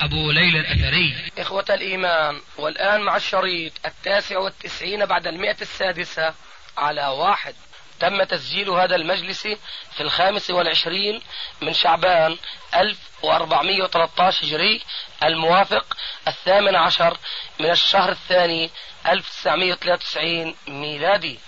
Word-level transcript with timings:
أبو 0.00 0.30
ليلى 0.30 0.60
الأثري. 0.60 1.14
إخوة 1.38 1.64
الإيمان 1.70 2.40
والآن 2.58 3.00
مع 3.00 3.16
الشريط 3.16 3.72
التاسع 3.86 4.38
والتسعين 4.38 5.06
بعد 5.06 5.26
المئة 5.26 5.56
السادسة 5.62 6.34
على 6.78 7.06
واحد. 7.06 7.54
تم 8.00 8.22
تسجيل 8.22 8.70
هذا 8.70 8.96
المجلس 8.96 9.42
في 9.92 10.00
الخامس 10.00 10.50
والعشرين 10.50 11.20
من 11.62 11.72
شعبان 11.72 12.36
1413 12.74 14.46
هجري 14.46 14.80
الموافق 15.22 15.96
الثامن 16.28 16.76
عشر 16.76 17.16
من 17.60 17.70
الشهر 17.70 18.10
الثاني 18.10 18.70
1993 19.06 20.54
ميلادي. 20.68 21.38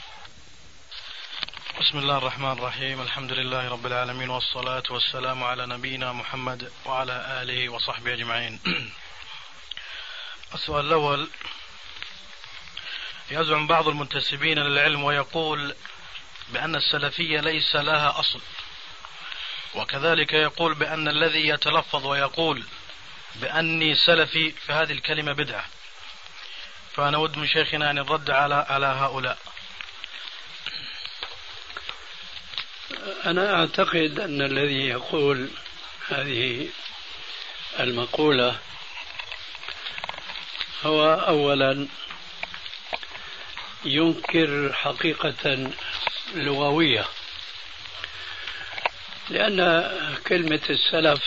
بسم 1.81 1.99
الله 1.99 2.19
الرحمن 2.19 2.53
الرحيم. 2.53 3.01
الحمد 3.01 3.33
لله 3.33 3.69
رب 3.69 3.87
العالمين 3.87 4.31
والصلاة 4.31 4.83
والسلام 4.91 5.45
على 5.45 5.67
نبينا 5.67 6.13
محمد 6.13 6.73
وعلى 6.85 7.43
آله 7.43 7.69
وصحبه 7.69 8.13
أجمعين. 8.13 8.61
السؤال 10.55 10.87
الأول 10.87 11.29
يزعم 13.31 13.67
بعض 13.67 13.89
المنتسبين 13.89 14.59
للعلم 14.59 15.05
ويقول 15.05 15.75
بأن 16.49 16.77
السلفية 16.77 17.41
ليس 17.41 17.77
لها 17.77 18.21
أصل 18.21 18.41
وكذلك 19.75 20.33
يقول 20.33 20.75
بأن 20.75 21.09
الذي 21.09 21.49
يتلفظ 21.49 22.07
ويقول 22.07 22.65
بأني 23.37 23.95
سلفي 23.95 24.51
فهذه 24.51 24.93
الكلمة 24.93 25.33
بدعة. 25.33 25.65
فأنا 26.95 27.19
ود 27.19 27.39
من 27.39 27.47
شيخنا 27.47 27.91
أن 27.91 27.97
يرد 27.97 28.31
على 28.31 28.67
على 28.69 28.87
هؤلاء. 28.87 29.39
أنا 33.27 33.55
أعتقد 33.55 34.21
أن 34.21 34.43
الذي 34.43 34.89
يقول 34.89 35.51
هذه 36.09 36.69
المقولة 37.81 38.59
هو 40.85 41.15
أولا 41.15 41.89
ينكر 43.85 44.73
حقيقة 44.73 45.71
لغوية 46.35 47.05
لأن 49.31 49.91
كلمة 50.27 50.61
السلف 50.71 51.23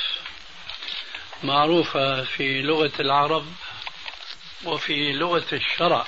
معروفة 1.44 2.24
في 2.24 2.62
لغة 2.62 2.92
العرب 3.00 3.46
وفي 4.64 5.14
لغة 5.14 5.46
الشرع. 5.54 6.08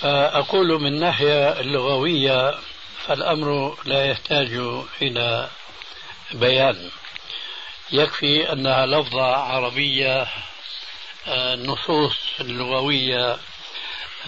فأقول 0.00 0.80
من 0.80 1.00
ناحية 1.00 1.60
اللغوية 1.60 2.58
فالأمر 3.06 3.78
لا 3.84 4.04
يحتاج 4.04 4.52
إلى 5.02 5.48
بيان. 6.32 6.90
يكفي 7.92 8.52
أنها 8.52 8.86
لفظة 8.86 9.36
عربية 9.36 10.26
النصوص 11.26 12.16
اللغوية 12.40 13.36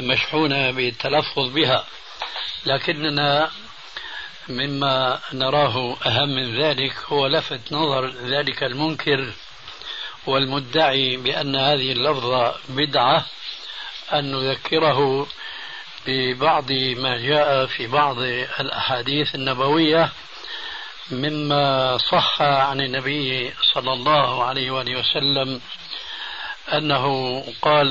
مشحونة 0.00 0.70
بالتلفظ 0.70 1.48
بها. 1.48 1.86
لكننا 2.67 3.51
مما 4.48 5.20
نراه 5.33 5.96
أهم 6.07 6.29
من 6.29 6.61
ذلك 6.63 6.96
هو 7.07 7.27
لفت 7.27 7.73
نظر 7.73 8.11
ذلك 8.11 8.63
المنكر 8.63 9.33
والمدعي 10.27 11.17
بأن 11.17 11.57
هذه 11.57 11.92
اللفظة 11.92 12.55
بدعة 12.68 13.27
أن 14.13 14.33
نذكره 14.33 15.27
ببعض 16.07 16.73
ما 16.73 17.19
جاء 17.19 17.67
في 17.67 17.87
بعض 17.87 18.19
الأحاديث 18.61 19.35
النبوية 19.35 20.13
مما 21.11 21.98
صح 21.98 22.42
عن 22.42 22.81
النبي 22.81 23.53
صلى 23.75 23.92
الله 23.92 24.45
عليه 24.45 24.70
وآله 24.70 24.98
وسلم 25.01 25.61
أنه 26.73 27.07
قال 27.63 27.91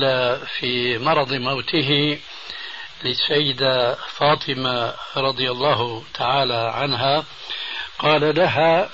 في 0.58 0.98
مرض 0.98 1.32
موته 1.32 2.18
للسيدة 3.04 3.94
فاطمة 3.94 4.94
رضي 5.16 5.50
الله 5.50 6.02
تعالى 6.14 6.72
عنها 6.74 7.24
قال 7.98 8.34
لها 8.36 8.90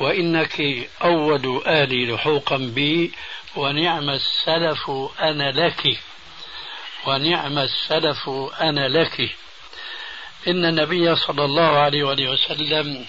وإنك 0.00 0.60
أول 1.04 1.62
آلي 1.66 2.12
لحوقا 2.12 2.56
بي 2.56 3.12
ونعم 3.56 4.10
السلف 4.10 4.90
أنا 5.20 5.50
لك. 5.50 5.98
ونعم 7.06 7.58
السلف 7.58 8.30
أنا 8.60 8.88
لك. 8.88 9.36
إن 10.48 10.64
النبي 10.64 11.16
صلى 11.16 11.44
الله 11.44 11.78
عليه 11.78 12.04
وآله 12.04 12.30
وسلم 12.30 13.06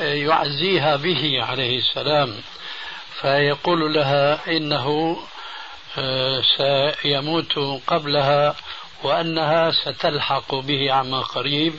يعزيها 0.00 0.96
به 0.96 1.44
عليه 1.44 1.78
السلام 1.78 2.42
فيقول 3.20 3.94
لها 3.94 4.56
إنه 4.56 5.16
سيموت 6.56 7.58
قبلها 7.86 8.56
وأنها 9.02 9.70
ستلحق 9.70 10.54
به 10.54 10.92
عما 10.92 11.20
قريب 11.20 11.74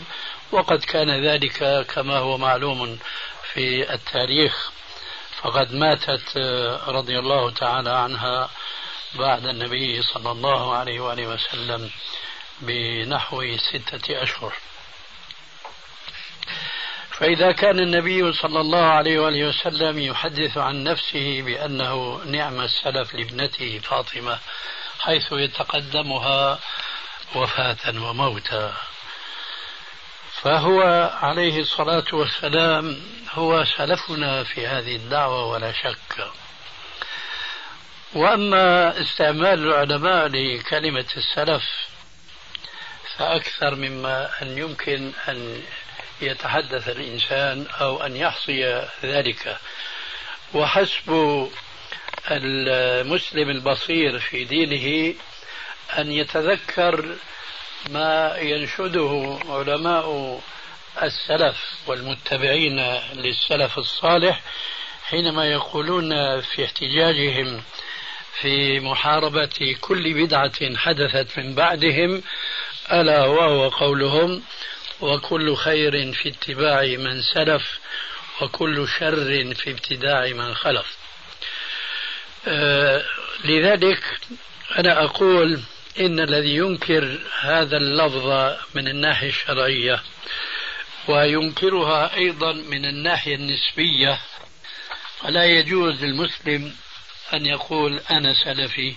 وقد 0.51 0.79
كان 0.83 1.25
ذلك 1.25 1.85
كما 1.95 2.17
هو 2.17 2.38
معلوم 2.38 2.99
في 3.53 3.93
التاريخ. 3.93 4.71
فقد 5.41 5.73
ماتت 5.73 6.38
رضي 6.88 7.19
الله 7.19 7.49
تعالى 7.49 7.89
عنها 7.89 8.49
بعد 9.16 9.45
النبي 9.45 10.01
صلى 10.01 10.31
الله 10.31 10.75
عليه 10.75 10.99
وآله 10.99 11.27
وسلم 11.27 11.89
بنحو 12.61 13.57
ستة 13.57 14.23
أشهر. 14.23 14.53
فإذا 17.11 17.51
كان 17.51 17.79
النبي 17.79 18.33
صلى 18.33 18.61
الله 18.61 18.83
عليه 18.85 19.19
وآله 19.19 19.47
وسلم 19.47 20.00
يحدث 20.00 20.57
عن 20.57 20.83
نفسه 20.83 21.41
بأنه 21.41 22.21
نعم 22.25 22.61
السلف 22.61 23.16
لابنته 23.16 23.79
فاطمة 23.83 24.39
حيث 25.00 25.31
يتقدمها 25.31 26.59
وفاة 27.35 28.03
وموتا 28.03 28.73
فهو 30.41 30.81
عليه 31.21 31.61
الصلاة 31.61 32.05
والسلام 32.13 33.01
هو 33.33 33.66
سلفنا 33.77 34.44
في 34.44 34.67
هذه 34.67 34.95
الدعوة 34.95 35.45
ولا 35.45 35.71
شك. 35.71 36.31
وأما 38.13 39.01
استعمال 39.01 39.63
العلماء 39.67 40.27
لكلمة 40.27 41.05
السلف 41.17 41.63
فأكثر 43.17 43.75
مما 43.75 44.41
أن 44.41 44.57
يمكن 44.57 45.11
أن 45.27 45.63
يتحدث 46.21 46.89
الإنسان 46.89 47.66
أو 47.81 48.03
أن 48.03 48.16
يحصي 48.16 48.88
ذلك. 49.03 49.57
وحسب 50.53 51.50
المسلم 52.31 53.50
البصير 53.50 54.19
في 54.19 54.44
دينه 54.44 55.16
أن 55.97 56.11
يتذكر 56.11 57.16
ما 57.89 58.38
ينشده 58.38 59.39
علماء 59.50 60.39
السلف 61.03 61.57
والمتبعين 61.88 62.79
للسلف 63.13 63.77
الصالح 63.77 64.41
حينما 65.03 65.45
يقولون 65.45 66.41
في 66.41 66.66
احتجاجهم 66.66 67.63
في 68.39 68.80
محاربة 68.80 69.75
كل 69.81 70.13
بدعة 70.13 70.75
حدثت 70.78 71.39
من 71.39 71.56
بعدهم 71.56 72.24
ألا 72.92 73.25
وهو 73.25 73.69
قولهم 73.69 74.44
وكل 75.01 75.56
خير 75.56 76.13
في 76.13 76.30
اتباع 76.30 76.81
من 76.81 77.22
سلف 77.22 77.80
وكل 78.42 78.88
شر 78.88 79.54
في 79.54 79.72
ابتداع 79.72 80.28
من 80.28 80.54
خلف. 80.56 80.98
آه 82.48 83.04
لذلك 83.45 84.04
أنا 84.77 85.04
أقول 85.04 85.62
إن 86.00 86.19
الذي 86.19 86.56
ينكر 86.56 87.19
هذا 87.42 87.77
اللفظ 87.77 88.56
من 88.75 88.88
الناحية 88.88 89.30
الشرعية 89.30 90.04
وينكرها 91.07 92.16
أيضا 92.16 92.54
من 92.54 92.86
الناحية 92.86 93.36
النسبية 93.36 94.19
فلا 95.19 95.45
يجوز 95.45 96.04
للمسلم 96.04 96.75
أن 97.33 97.45
يقول 97.45 98.00
أنا 98.12 98.33
سلفي. 98.33 98.95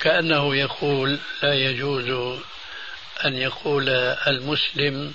كأنه 0.00 0.56
يقول 0.56 1.18
لا 1.42 1.54
يجوز 1.54 2.38
أن 3.24 3.36
يقول 3.36 3.88
المسلم 4.26 5.14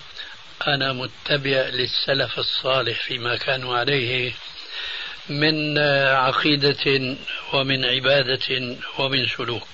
أنا 0.68 0.94
متبع 0.94 1.70
للسلف 1.70 2.40
الصالح 2.40 3.02
فيما 3.02 3.36
كانوا 3.36 3.78
عليه 3.78 4.32
من 5.30 5.80
عقيدة 6.10 7.18
ومن 7.54 7.86
عبادة 7.86 8.78
ومن 8.98 9.28
سلوك. 9.28 9.68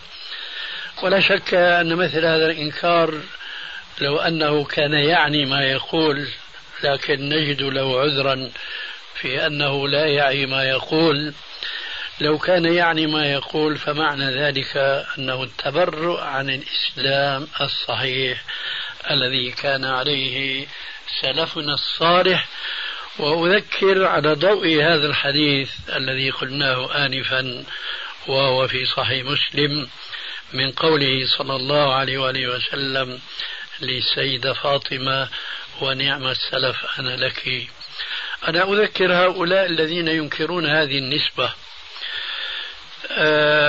ولا 1.04 1.20
شك 1.20 1.54
أن 1.54 1.96
مثل 1.96 2.26
هذا 2.26 2.46
الإنكار 2.46 3.22
لو 4.02 4.18
أنه 4.18 4.64
كان 4.64 4.94
يعني 4.94 5.46
ما 5.46 5.64
يقول 5.64 6.28
لكن 6.84 7.30
نجد 7.30 7.62
له 7.62 8.02
عذرا 8.02 8.52
في 9.16 9.48
أنه 9.48 9.88
لا 9.88 10.06
يعي 10.06 10.46
ما 10.46 10.64
يقول. 10.64 11.34
لو 12.20 12.38
كان 12.38 12.66
يعني 12.66 13.08
ما 13.08 13.32
يقول 13.32 13.78
فمعنى 13.78 14.26
ذلك 14.26 14.78
أنه 15.18 15.44
التبرؤ 15.44 16.20
عن 16.20 16.50
الإسلام 16.50 17.48
الصحيح 17.62 18.44
الذي 19.12 19.52
كان 19.52 19.86
عليه 19.86 20.68
سلفنا 21.22 21.74
الصالح. 21.74 22.48
وأذكر 23.20 24.06
على 24.06 24.34
ضوء 24.34 24.68
هذا 24.68 25.08
الحديث 25.08 25.72
الذي 25.96 26.30
قلناه 26.30 27.06
آنفا 27.06 27.64
وهو 28.28 28.68
في 28.68 28.86
صحيح 28.86 29.26
مسلم 29.26 29.88
من 30.54 30.72
قوله 30.72 31.26
صلى 31.38 31.56
الله 31.56 31.94
عليه 31.94 32.18
وآله 32.18 32.48
وسلم 32.48 33.20
لسيدة 33.82 34.54
فاطمة 34.54 35.30
ونعم 35.82 36.28
السلف 36.28 37.00
أنا 37.00 37.16
لك. 37.16 37.68
أنا 38.48 38.64
أذكر 38.74 39.14
هؤلاء 39.14 39.66
الذين 39.66 40.08
ينكرون 40.08 40.66
هذه 40.66 40.98
النسبة. 40.98 41.46
آه، 41.46 41.67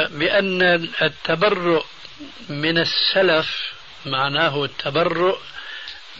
بأن 0.09 0.63
التبرؤ 1.03 1.85
من 2.49 2.79
السلف 2.79 3.73
معناه 4.07 4.65
التبرؤ 4.65 5.39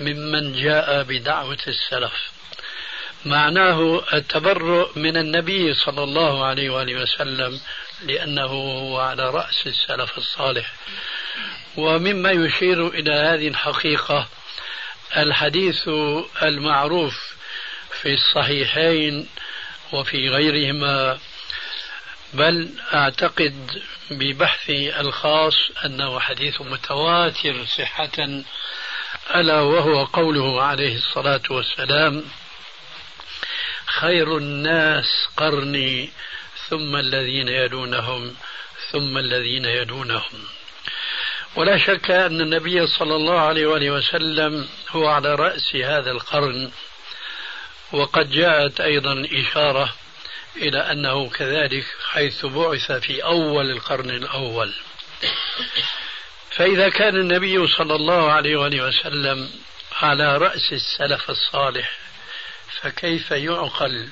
ممن 0.01 0.53
جاء 0.63 1.03
بدعوة 1.03 1.59
السلف. 1.69 2.13
معناه 3.25 4.03
التبرؤ 4.13 4.99
من 4.99 5.17
النبي 5.17 5.75
صلى 5.75 6.05
الله 6.05 6.45
عليه 6.45 6.71
وآله 6.71 7.03
وسلم 7.03 7.61
لأنه 8.03 8.47
هو 8.47 9.01
على 9.01 9.31
رأس 9.31 9.67
السلف 9.67 10.19
الصالح. 10.19 10.73
ومما 11.77 12.31
يشير 12.31 12.89
إلى 12.89 13.13
هذه 13.13 13.49
الحقيقة 13.49 14.29
الحديث 15.17 15.89
المعروف 16.43 17.37
في 18.03 18.15
الصحيحين 18.15 19.29
وفي 19.93 20.29
غيرهما 20.29 21.19
بل 22.33 22.69
أعتقد 22.95 23.83
ببحثي 24.11 25.01
الخاص 25.01 25.55
أنه 25.85 26.21
حديث 26.21 26.61
متواتر 26.61 27.65
صحة 27.65 28.43
ألا 29.35 29.61
وهو 29.61 30.05
قوله 30.05 30.63
عليه 30.63 30.97
الصلاة 30.97 31.43
والسلام 31.51 32.25
خير 33.87 34.37
الناس 34.37 35.29
قرني 35.37 36.11
ثم 36.69 36.97
الذين 36.97 37.49
يلونهم 37.49 38.35
ثم 38.91 39.19
الذين 39.19 39.65
يلونهم. 39.65 40.45
ولا 41.57 41.79
شك 41.79 42.11
أن 42.11 42.41
النبي 42.41 42.87
صلى 42.87 43.17
الله 43.17 43.41
عليه 43.41 43.67
وآله 43.67 43.91
وسلم 43.91 44.69
هو 44.91 45.07
على 45.09 45.35
رأس 45.35 45.77
هذا 45.77 46.11
القرن 46.11 46.71
وقد 47.93 48.31
جاءت 48.31 48.81
أيضا 48.81 49.27
إشارة 49.33 49.95
إلى 50.63 50.93
أنه 50.93 51.31
كذلك 51.31 51.85
حيث 52.11 52.47
بعث 52.47 52.93
في 52.93 53.25
أول 53.25 53.71
القرن 53.71 54.11
الأول. 54.11 54.75
فإذا 56.51 56.89
كان 56.89 57.17
النبي 57.17 57.67
صلى 57.67 57.95
الله 57.95 58.33
عليه 58.33 58.57
وآله 58.57 58.87
وسلم 58.87 59.51
على 60.03 60.37
رأس 60.37 60.73
السلف 60.73 61.31
الصالح 61.31 61.91
فكيف 62.81 63.31
يعقل 63.31 64.09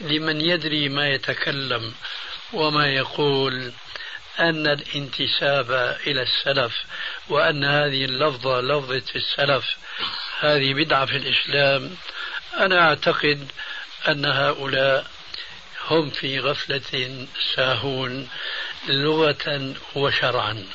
لمن 0.00 0.40
يدري 0.40 0.88
ما 0.88 1.08
يتكلم 1.08 1.94
وما 2.52 2.86
يقول 2.86 3.72
أن 4.40 4.66
الانتساب 4.66 5.96
إلى 6.06 6.22
السلف 6.22 6.84
وأن 7.28 7.64
هذه 7.64 8.04
اللفظة 8.04 8.60
لفظة 8.60 9.02
السلف 9.16 9.76
هذه 10.40 10.74
بدعة 10.74 11.06
في 11.06 11.16
الإسلام؟ 11.16 11.96
أنا 12.58 12.88
أعتقد 12.88 13.48
أن 14.08 14.26
هؤلاء 14.26 15.06
هم 15.86 16.10
في 16.10 16.40
غفلة 16.40 17.26
ساهون 17.54 18.28
لغة 18.88 19.74
وشرعا. 19.94 20.66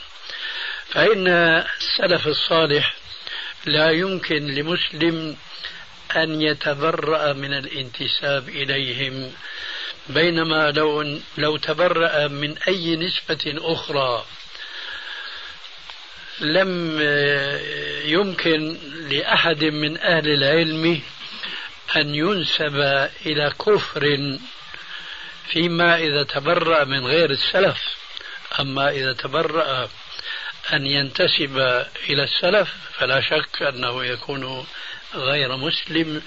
فإن 0.89 1.27
السلف 1.27 2.27
الصالح 2.27 2.95
لا 3.65 3.89
يمكن 3.89 4.47
لمسلم 4.47 5.37
أن 6.15 6.41
يتبرأ 6.41 7.33
من 7.33 7.53
الانتساب 7.53 8.49
إليهم 8.49 9.31
بينما 10.09 10.71
لو 10.71 11.19
لو 11.37 11.57
تبرأ 11.57 12.27
من 12.27 12.57
أي 12.67 12.95
نسبة 12.95 13.55
أخرى 13.57 14.25
لم 16.39 16.99
يمكن 18.05 18.77
لأحد 19.09 19.63
من 19.63 19.97
أهل 19.97 20.27
العلم 20.27 21.01
أن 21.95 22.15
ينسب 22.15 22.75
إلى 23.25 23.53
كفر 23.65 24.37
فيما 25.51 25.97
إذا 25.97 26.23
تبرأ 26.23 26.83
من 26.83 27.05
غير 27.05 27.29
السلف. 27.29 27.77
أما 28.59 28.89
إذا 28.89 29.13
تبرأ 29.13 29.89
أن 30.73 30.85
ينتسب 30.85 31.57
إلى 32.09 32.23
السلف 32.23 32.73
فلا 32.93 33.21
شك 33.21 33.61
أنه 33.61 34.05
يكون 34.05 34.65
غير 35.15 35.57
مسلم 35.57 36.21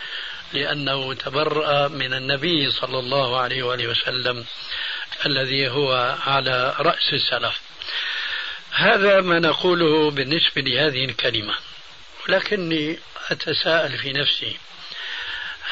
لأنه 0.53 1.15
تبرأ 1.15 1.89
من 1.89 2.15
النبي 2.15 2.71
صلى 2.71 2.99
الله 2.99 3.41
عليه 3.41 3.63
وآله 3.63 3.87
وسلم 3.87 4.45
الذي 5.27 5.69
هو 5.69 6.17
على 6.27 6.75
رأس 6.79 7.13
السلف. 7.13 7.61
هذا 8.71 9.21
ما 9.21 9.39
نقوله 9.39 10.11
بالنسبة 10.11 10.63
لهذه 10.63 11.05
الكلمة. 11.05 11.55
ولكني 12.29 12.99
أتساءل 13.31 13.99
في 13.99 14.13
نفسي 14.13 14.57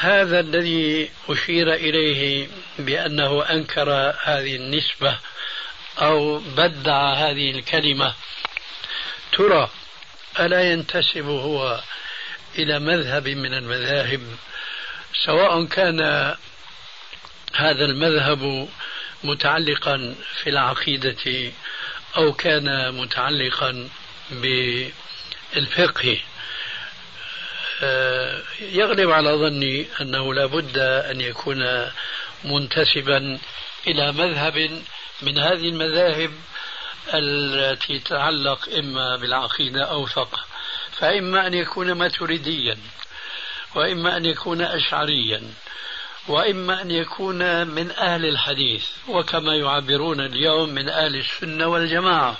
هذا 0.03 0.39
الذي 0.39 1.09
أشير 1.29 1.73
إليه 1.73 2.47
بأنه 2.79 3.45
أنكر 3.49 4.13
هذه 4.23 4.55
النسبة 4.55 5.17
أو 6.01 6.39
بدع 6.39 7.13
هذه 7.13 7.51
الكلمة. 7.51 8.13
ترى 9.31 9.69
ألا 10.39 10.71
ينتسب 10.71 11.25
هو 11.25 11.81
إلى 12.57 12.79
مذهب 12.79 13.27
من 13.27 13.53
المذاهب؟ 13.53 14.21
سواء 15.25 15.65
كان 15.65 15.99
هذا 17.55 17.85
المذهب 17.85 18.69
متعلقا 19.23 20.15
في 20.43 20.49
العقيدة 20.49 21.51
أو 22.17 22.33
كان 22.33 22.93
متعلقا 22.93 23.89
بالفقه. 24.31 26.19
يغلب 28.61 29.11
على 29.11 29.29
ظني 29.29 29.87
أنه 30.01 30.33
لا 30.33 30.45
بد 30.45 30.77
أن 30.77 31.21
يكون 31.21 31.91
منتسبا 32.43 33.39
إلى 33.87 34.11
مذهب 34.11 34.81
من 35.21 35.37
هذه 35.37 35.69
المذاهب 35.69 36.31
التي 37.13 37.99
تتعلق 37.99 38.69
إما 38.77 39.17
بالعقيدة 39.17 39.83
أو 39.83 40.05
فقه 40.05 40.39
فإما 40.91 41.47
أن 41.47 41.53
يكون 41.53 41.91
ماتريديا 41.91 42.77
وإما 43.75 44.17
أن 44.17 44.25
يكون 44.25 44.61
أشعريا 44.61 45.41
وإما 46.27 46.81
أن 46.81 46.91
يكون 46.91 47.67
من 47.67 47.91
أهل 47.91 48.25
الحديث 48.25 48.87
وكما 49.07 49.55
يعبرون 49.55 50.21
اليوم 50.21 50.69
من 50.69 50.89
أهل 50.89 51.15
السنة 51.15 51.67
والجماعة. 51.67 52.37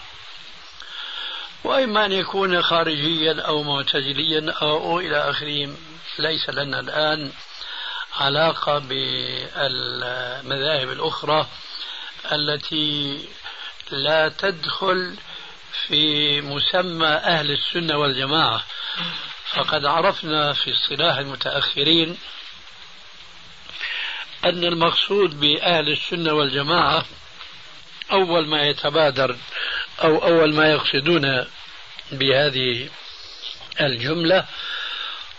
وإما 1.63 2.05
أن 2.05 2.11
يكون 2.11 2.61
خارجيا 2.61 3.41
أو 3.41 3.63
معتزليا 3.63 4.51
أو 4.61 4.99
إلى 4.99 5.29
آخره 5.29 5.75
ليس 6.19 6.49
لنا 6.49 6.79
الآن 6.79 7.31
علاقة 8.15 8.79
بالمذاهب 8.79 10.91
الأخرى 10.91 11.47
التي 12.31 13.19
لا 13.91 14.29
تدخل 14.29 15.15
في 15.87 16.41
مسمى 16.41 17.07
أهل 17.07 17.51
السنة 17.51 17.97
والجماعة. 17.97 18.63
فقد 19.53 19.85
عرفنا 19.85 20.53
في 20.53 20.73
اصطلاح 20.73 21.17
المتأخرين 21.17 22.17
أن 24.45 24.63
المقصود 24.63 25.39
بأهل 25.39 25.91
السنة 25.91 26.33
والجماعة 26.33 27.05
أول 28.11 28.47
ما 28.47 28.61
يتبادر 28.61 29.35
أو 30.01 30.17
أول 30.17 30.53
ما 30.53 30.71
يقصدون 30.71 31.45
بهذه 32.11 32.89
الجملة 33.81 34.45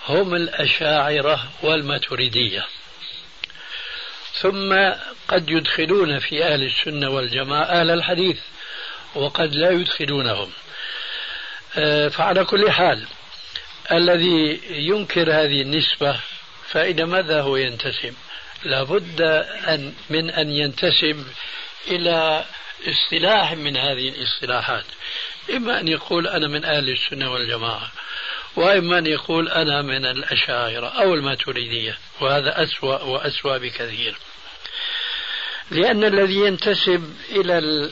هم 0.09 0.35
الأشاعرة 0.35 1.49
والماتريدية. 1.63 2.67
ثم 4.33 4.75
قد 5.29 5.51
يدخلون 5.51 6.19
في 6.19 6.45
أهل 6.45 6.63
السنة 6.63 7.11
والجماعة 7.11 7.65
أهل 7.65 7.91
الحديث 7.91 8.39
وقد 9.15 9.55
لا 9.55 9.71
يدخلونهم. 9.71 10.51
آه، 11.77 12.09
فعلى 12.09 12.45
كل 12.45 12.71
حال 12.71 13.07
الذي 13.93 14.61
ينكر 14.71 15.33
هذه 15.33 15.63
النسبة 15.63 16.21
فإلى 16.69 17.05
ماذا 17.05 17.41
هو 17.41 17.57
ينتسب؟ 17.57 18.15
لابد 18.65 19.21
أن 19.69 19.95
من 20.11 20.31
أن 20.31 20.51
ينتسب 20.51 21.27
إلى 21.87 22.45
اصطلاح 22.88 23.52
من 23.52 23.76
هذه 23.76 24.09
الاصطلاحات. 24.09 24.85
إما 25.50 25.81
أن 25.81 25.88
يقول 25.88 26.26
أنا 26.28 26.49
من 26.49 26.64
أهل 26.64 26.90
السنة 26.90 27.33
والجماعة 27.33 27.93
وإما 28.57 28.99
أن 28.99 29.07
يقول 29.07 29.49
أنا 29.49 29.83
من 29.83 30.04
الأشاعرة 30.07 30.87
أو 30.87 31.14
الماتريدية 31.14 31.99
وهذا 32.21 32.62
أسوأ 32.62 33.02
وأسوأ 33.02 33.59
بكثير. 33.59 34.16
لأن 35.71 36.04
الذي 36.04 36.35
ينتسب 36.35 37.16
إلى 37.31 37.88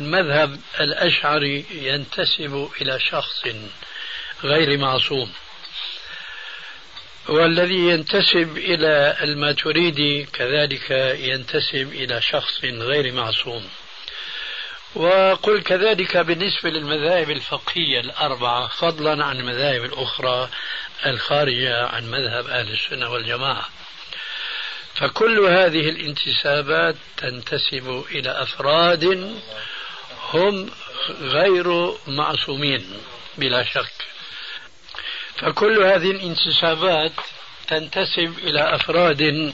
المذهب 0.00 0.60
الأشعري 0.80 1.64
ينتسب 1.70 2.70
إلى 2.80 3.00
شخص 3.00 3.42
غير 4.44 4.78
معصوم. 4.78 5.32
والذي 7.28 7.88
ينتسب 7.88 8.56
إلى 8.56 9.16
الماتريدي 9.20 10.24
كذلك 10.24 10.90
ينتسب 11.20 11.92
إلى 11.92 12.20
شخص 12.20 12.64
غير 12.64 13.12
معصوم. 13.12 13.68
وقل 14.94 15.62
كذلك 15.62 16.16
بالنسبة 16.16 16.70
للمذاهب 16.70 17.30
الفقهية 17.30 18.00
الأربعة 18.00 18.68
فضلا 18.68 19.24
عن 19.24 19.40
المذاهب 19.40 19.84
الأخرى 19.84 20.48
الخارجة 21.06 21.86
عن 21.86 22.10
مذهب 22.10 22.46
أهل 22.46 22.72
السنة 22.72 23.10
والجماعة. 23.10 23.68
فكل 24.94 25.38
هذه 25.40 25.88
الانتسابات 25.88 26.96
تنتسب 27.16 28.04
إلى 28.10 28.42
أفراد 28.42 29.04
هم 30.32 30.70
غير 31.20 31.94
معصومين 32.06 33.00
بلا 33.38 33.62
شك. 33.62 34.08
فكل 35.36 35.82
هذه 35.82 36.10
الانتسابات 36.10 37.12
تنتسب 37.68 38.38
إلى 38.38 38.74
أفراد 38.74 39.52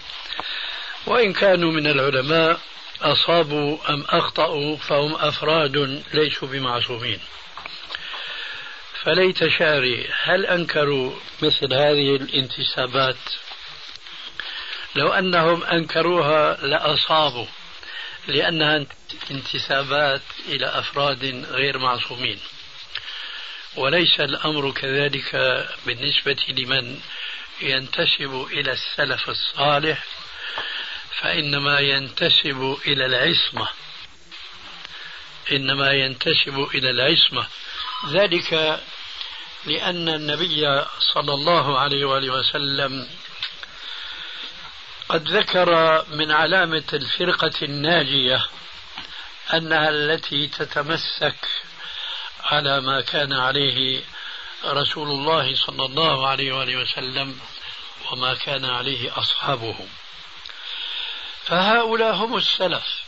وإن 1.06 1.32
كانوا 1.32 1.72
من 1.72 1.86
العلماء 1.86 2.60
أصابوا 3.02 3.78
أم 3.88 4.04
أخطأوا 4.08 4.76
فهم 4.76 5.14
أفراد 5.14 6.02
ليسوا 6.14 6.48
بمعصومين. 6.48 7.20
فليت 9.02 9.48
شعري 9.48 10.08
هل 10.22 10.46
أنكروا 10.46 11.12
مثل 11.42 11.74
هذه 11.74 12.16
الانتسابات؟ 12.16 13.16
لو 14.94 15.12
أنهم 15.12 15.64
أنكروها 15.64 16.66
لأصابوا 16.66 17.46
لأنها 18.28 18.86
انتسابات 19.30 20.22
إلى 20.48 20.66
أفراد 20.66 21.44
غير 21.50 21.78
معصومين. 21.78 22.38
وليس 23.76 24.20
الأمر 24.20 24.70
كذلك 24.70 25.36
بالنسبة 25.86 26.36
لمن 26.48 27.00
ينتسب 27.60 28.46
إلى 28.52 28.72
السلف 28.72 29.30
الصالح 29.30 30.04
فإنما 31.20 31.80
ينتسب 31.80 32.78
إلى 32.86 33.06
العصمة. 33.06 33.68
إنما 35.52 35.92
ينتسب 35.92 36.68
إلى 36.74 36.90
العصمة. 36.90 37.46
ذلك 38.10 38.80
لأن 39.66 40.08
النبي 40.08 40.84
صلى 41.14 41.34
الله 41.34 41.78
عليه 41.78 42.04
وآله 42.04 42.32
وسلم 42.32 43.08
قد 45.08 45.28
ذكر 45.28 46.04
من 46.08 46.30
علامة 46.32 46.84
الفرقة 46.92 47.52
الناجية 47.62 48.46
أنها 49.54 49.88
التي 49.88 50.46
تتمسك 50.46 51.36
على 52.44 52.80
ما 52.80 53.00
كان 53.00 53.32
عليه 53.32 54.00
رسول 54.64 55.08
الله 55.08 55.54
صلى 55.54 55.84
الله 55.86 56.28
عليه 56.28 56.52
وآله 56.52 56.76
وسلم 56.76 57.40
وما 58.12 58.34
كان 58.34 58.64
عليه 58.64 59.18
أصحابه. 59.18 59.76
فهؤلاء 61.44 62.14
هم 62.14 62.36
السلف. 62.36 63.04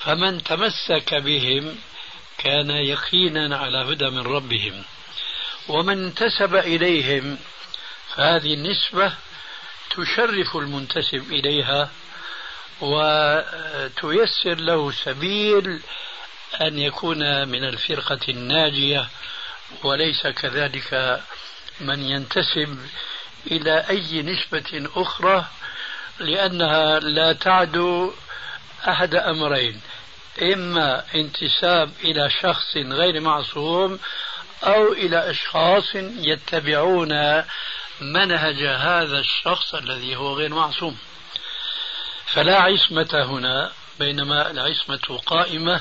فمن 0.00 0.42
تمسك 0.42 1.14
بهم 1.14 1.78
كان 2.38 2.70
يقينا 2.70 3.56
على 3.56 3.78
هدى 3.78 4.10
من 4.10 4.22
ربهم. 4.22 4.84
ومن 5.68 6.04
انتسب 6.04 6.54
إليهم 6.54 7.38
فهذه 8.14 8.54
النسبة 8.54 9.12
تشرف 9.90 10.56
المنتسب 10.56 11.32
إليها 11.32 11.90
وتيسر 12.80 14.54
له 14.54 14.90
سبيل 14.90 15.80
أن 16.60 16.78
يكون 16.78 17.48
من 17.48 17.64
الفرقة 17.64 18.20
الناجية 18.28 19.08
وليس 19.82 20.26
كذلك 20.26 21.20
من 21.80 22.02
ينتسب 22.02 22.78
إلى 23.50 23.88
أي 23.88 24.22
نسبة 24.22 24.88
أخرى 24.96 25.44
لأنها 26.18 27.00
لا 27.00 27.32
تعدو 27.32 28.12
أحد 28.88 29.14
أمرين. 29.14 29.80
إما 30.42 31.04
انتساب 31.14 31.90
إلى 32.04 32.30
شخص 32.30 32.76
غير 32.76 33.20
معصوم 33.20 33.98
أو 34.64 34.92
إلى 34.92 35.30
أشخاص 35.30 35.94
يتبعون 36.18 37.42
منهج 38.00 38.62
هذا 38.62 39.18
الشخص 39.18 39.74
الذي 39.74 40.16
هو 40.16 40.34
غير 40.34 40.54
معصوم. 40.54 40.98
فلا 42.26 42.60
عصمة 42.60 43.24
هنا 43.30 43.72
بينما 43.98 44.50
العصمة 44.50 45.20
قائمة 45.26 45.80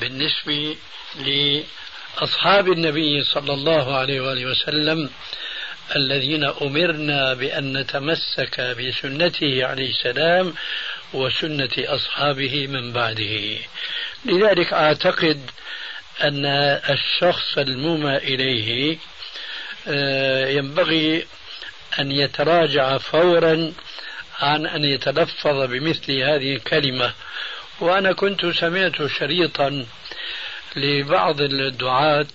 بالنسبة 0.00 0.76
لأصحاب 1.16 2.72
النبي 2.72 3.24
صلى 3.24 3.52
الله 3.52 3.96
عليه 3.96 4.20
وآله 4.20 4.46
وسلم 4.46 5.10
الذين 5.96 6.44
أمرنا 6.44 7.34
بأن 7.34 7.76
نتمسك 7.76 8.60
بسنته 8.60 9.66
عليه 9.66 9.90
السلام 9.90 10.54
وسنة 11.12 11.70
أصحابه 11.78 12.66
من 12.66 12.92
بعده. 12.92 13.58
لذلك 14.24 14.72
أعتقد 14.72 15.50
أن 16.22 16.46
الشخص 16.90 17.58
المومى 17.58 18.16
إليه 18.16 18.98
آه، 19.88 20.48
ينبغي 20.48 21.26
أن 21.98 22.12
يتراجع 22.12 22.98
فورا 22.98 23.72
عن 24.38 24.66
أن 24.66 24.84
يتلفظ 24.84 25.70
بمثل 25.70 26.12
هذه 26.12 26.54
الكلمة. 26.56 27.12
وأنا 27.80 28.12
كنت 28.12 28.46
سمعت 28.46 29.06
شريطا 29.18 29.86
لبعض 30.76 31.40
الدعاة 31.40 32.26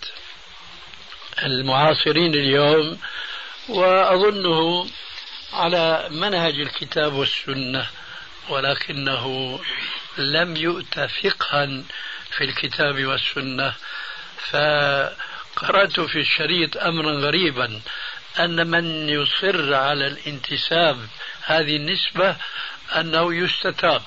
المعاصرين 1.43 2.33
اليوم 2.33 2.97
وأظنه 3.69 4.87
على 5.53 6.07
منهج 6.11 6.59
الكتاب 6.59 7.13
والسنة 7.13 7.87
ولكنه 8.49 9.59
لم 10.17 10.57
يؤت 10.57 10.99
فقها 10.99 11.83
في 12.31 12.43
الكتاب 12.43 13.05
والسنة. 13.05 13.73
فقرأت 14.51 15.99
في 15.99 16.19
الشريط 16.19 16.77
أمرا 16.77 17.11
غريبا 17.11 17.81
أن 18.39 18.67
من 18.67 19.09
يصر 19.09 19.73
على 19.73 20.07
الانتساب 20.07 21.07
هذه 21.45 21.75
النسبة 21.75 22.35
أنه 22.95 23.35
يستتاب 23.35 24.01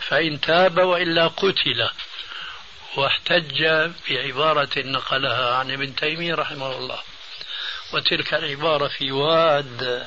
فإن 0.00 0.40
تاب 0.40 0.78
وإلا 0.78 1.26
قتل. 1.26 1.88
واحتج 2.96 3.64
بعبارة 4.10 4.70
نقلها 4.76 5.56
عن 5.56 5.70
ابن 5.70 5.94
تيمية 5.94 6.34
رحمه 6.34 6.78
الله. 6.78 6.98
وتلك 7.92 8.34
العبارة 8.34 8.88
في 8.88 9.12
واد 9.12 10.06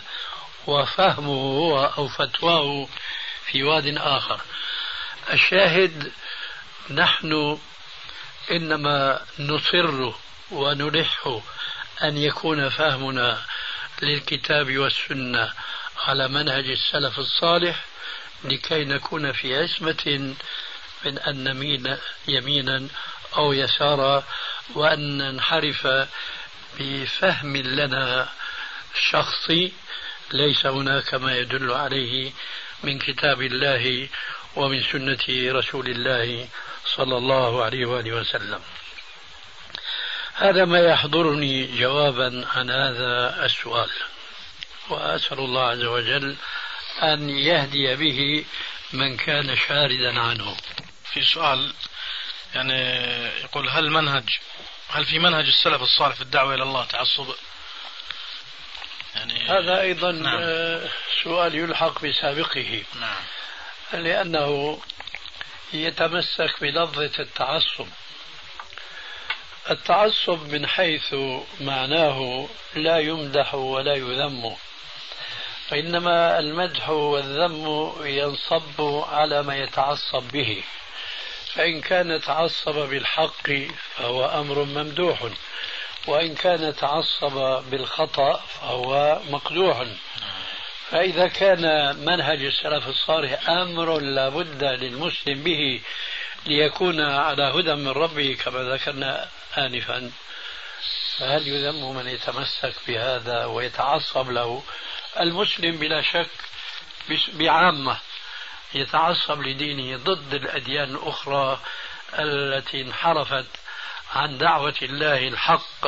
وفهمه 0.67 1.33
هو 1.33 1.85
أو 1.97 2.07
فتواه 2.07 2.87
في 3.45 3.63
واد 3.63 3.97
آخر. 3.97 4.41
الشاهد 5.33 6.11
نحن 6.89 7.59
إنما 8.51 9.21
نصر 9.39 10.13
ونلح 10.51 11.39
أن 12.03 12.17
يكون 12.17 12.69
فهمنا 12.69 13.41
للكتاب 14.01 14.77
والسنة 14.77 15.53
على 15.97 16.27
منهج 16.27 16.69
السلف 16.69 17.19
الصالح 17.19 17.85
لكي 18.43 18.85
نكون 18.85 19.31
في 19.31 19.57
عصمة 19.63 20.35
من 21.05 21.19
أن 21.19 21.43
نميل 21.43 21.97
يمينا 22.27 22.87
أو 23.37 23.53
يسارا 23.53 24.23
وأن 24.75 25.17
ننحرف 25.17 25.87
بفهم 26.79 27.57
لنا 27.57 28.29
شخصي 29.09 29.73
ليس 30.31 30.65
هناك 30.65 31.13
ما 31.13 31.37
يدل 31.37 31.71
عليه 31.71 32.31
من 32.83 32.99
كتاب 32.99 33.41
الله 33.41 34.09
ومن 34.55 34.83
سنة 34.83 35.25
رسول 35.29 35.87
الله 35.87 36.47
صلى 36.85 37.17
الله 37.17 37.63
عليه 37.63 37.85
وآله 37.85 38.11
وسلم. 38.11 38.59
هذا 40.33 40.65
ما 40.65 40.79
يحضرني 40.79 41.79
جوابا 41.79 42.47
عن 42.55 42.69
هذا 42.69 43.45
السؤال. 43.45 43.89
وأسأل 44.89 45.39
الله 45.39 45.67
عز 45.69 45.83
وجل 45.83 46.35
أن 47.03 47.29
يهدي 47.29 47.95
به 47.95 48.45
من 48.93 49.17
كان 49.17 49.55
شاردا 49.55 50.19
عنه. 50.19 50.57
في 51.13 51.23
سؤال 51.23 51.73
يعني 52.55 52.81
يقول 53.43 53.69
هل 53.69 53.89
منهج 53.89 54.29
هل 54.89 55.05
في 55.05 55.19
منهج 55.19 55.47
السلف 55.47 55.81
الصالح 55.81 56.15
في 56.15 56.21
الدعوة 56.21 56.53
إلى 56.53 56.63
الله 56.63 56.85
تعصب؟ 56.85 57.27
يعني 59.15 59.49
هذا 59.49 59.81
أيضا 59.81 60.11
نعم. 60.11 60.39
آه، 60.41 60.89
سؤال 61.23 61.55
يلحق 61.55 62.05
بسابقه. 62.05 62.83
نعم. 62.99 63.23
لأنه 64.03 64.79
يتمسك 65.73 66.61
بلفظة 66.61 67.11
التعصب. 67.19 67.87
التعصب 69.69 70.49
من 70.49 70.67
حيث 70.67 71.15
معناه 71.61 72.47
لا 72.75 72.99
يمدح 72.99 73.55
ولا 73.55 73.95
يذم. 73.95 74.55
وإنما 75.71 76.39
المدح 76.39 76.89
والذم 76.89 77.93
ينصب 78.05 79.03
على 79.09 79.43
ما 79.43 79.57
يتعصب 79.57 80.23
به. 80.33 80.63
فإن 81.55 81.81
كان 81.81 82.21
تعصب 82.21 82.89
بالحق 82.89 83.51
فهو 83.95 84.25
أمر 84.25 84.63
ممدوح 84.63 85.29
وإن 86.07 86.35
كان 86.35 86.75
تعصب 86.75 87.63
بالخطأ 87.71 88.37
فهو 88.37 89.19
مقدوح. 89.29 89.85
فإذا 90.91 91.27
كان 91.27 91.95
منهج 92.05 92.43
السلف 92.43 92.87
الصالح 92.87 93.49
أمر 93.49 93.99
لا 93.99 94.29
بد 94.29 94.63
للمسلم 94.63 95.43
به 95.43 95.81
ليكون 96.45 97.01
على 97.01 97.43
هدى 97.43 97.75
من 97.75 97.87
ربه 97.87 98.37
كما 98.43 98.59
ذكرنا 98.59 99.27
آنفا. 99.57 100.11
فهل 101.17 101.47
يذم 101.47 101.95
من 101.95 102.07
يتمسك 102.07 102.73
بهذا 102.87 103.45
ويتعصب 103.45 104.29
له؟ 104.29 104.63
المسلم 105.19 105.77
بلا 105.77 106.01
شك 106.01 106.29
بعامة. 107.33 107.97
يتعصب 108.75 109.41
لدينه 109.41 109.97
ضد 109.97 110.33
الأديان 110.33 110.95
الأخرى 110.95 111.59
التي 112.13 112.81
انحرفت 112.81 113.45
عن 114.13 114.37
دعوة 114.37 114.75
الله 114.81 115.27
الحق. 115.27 115.87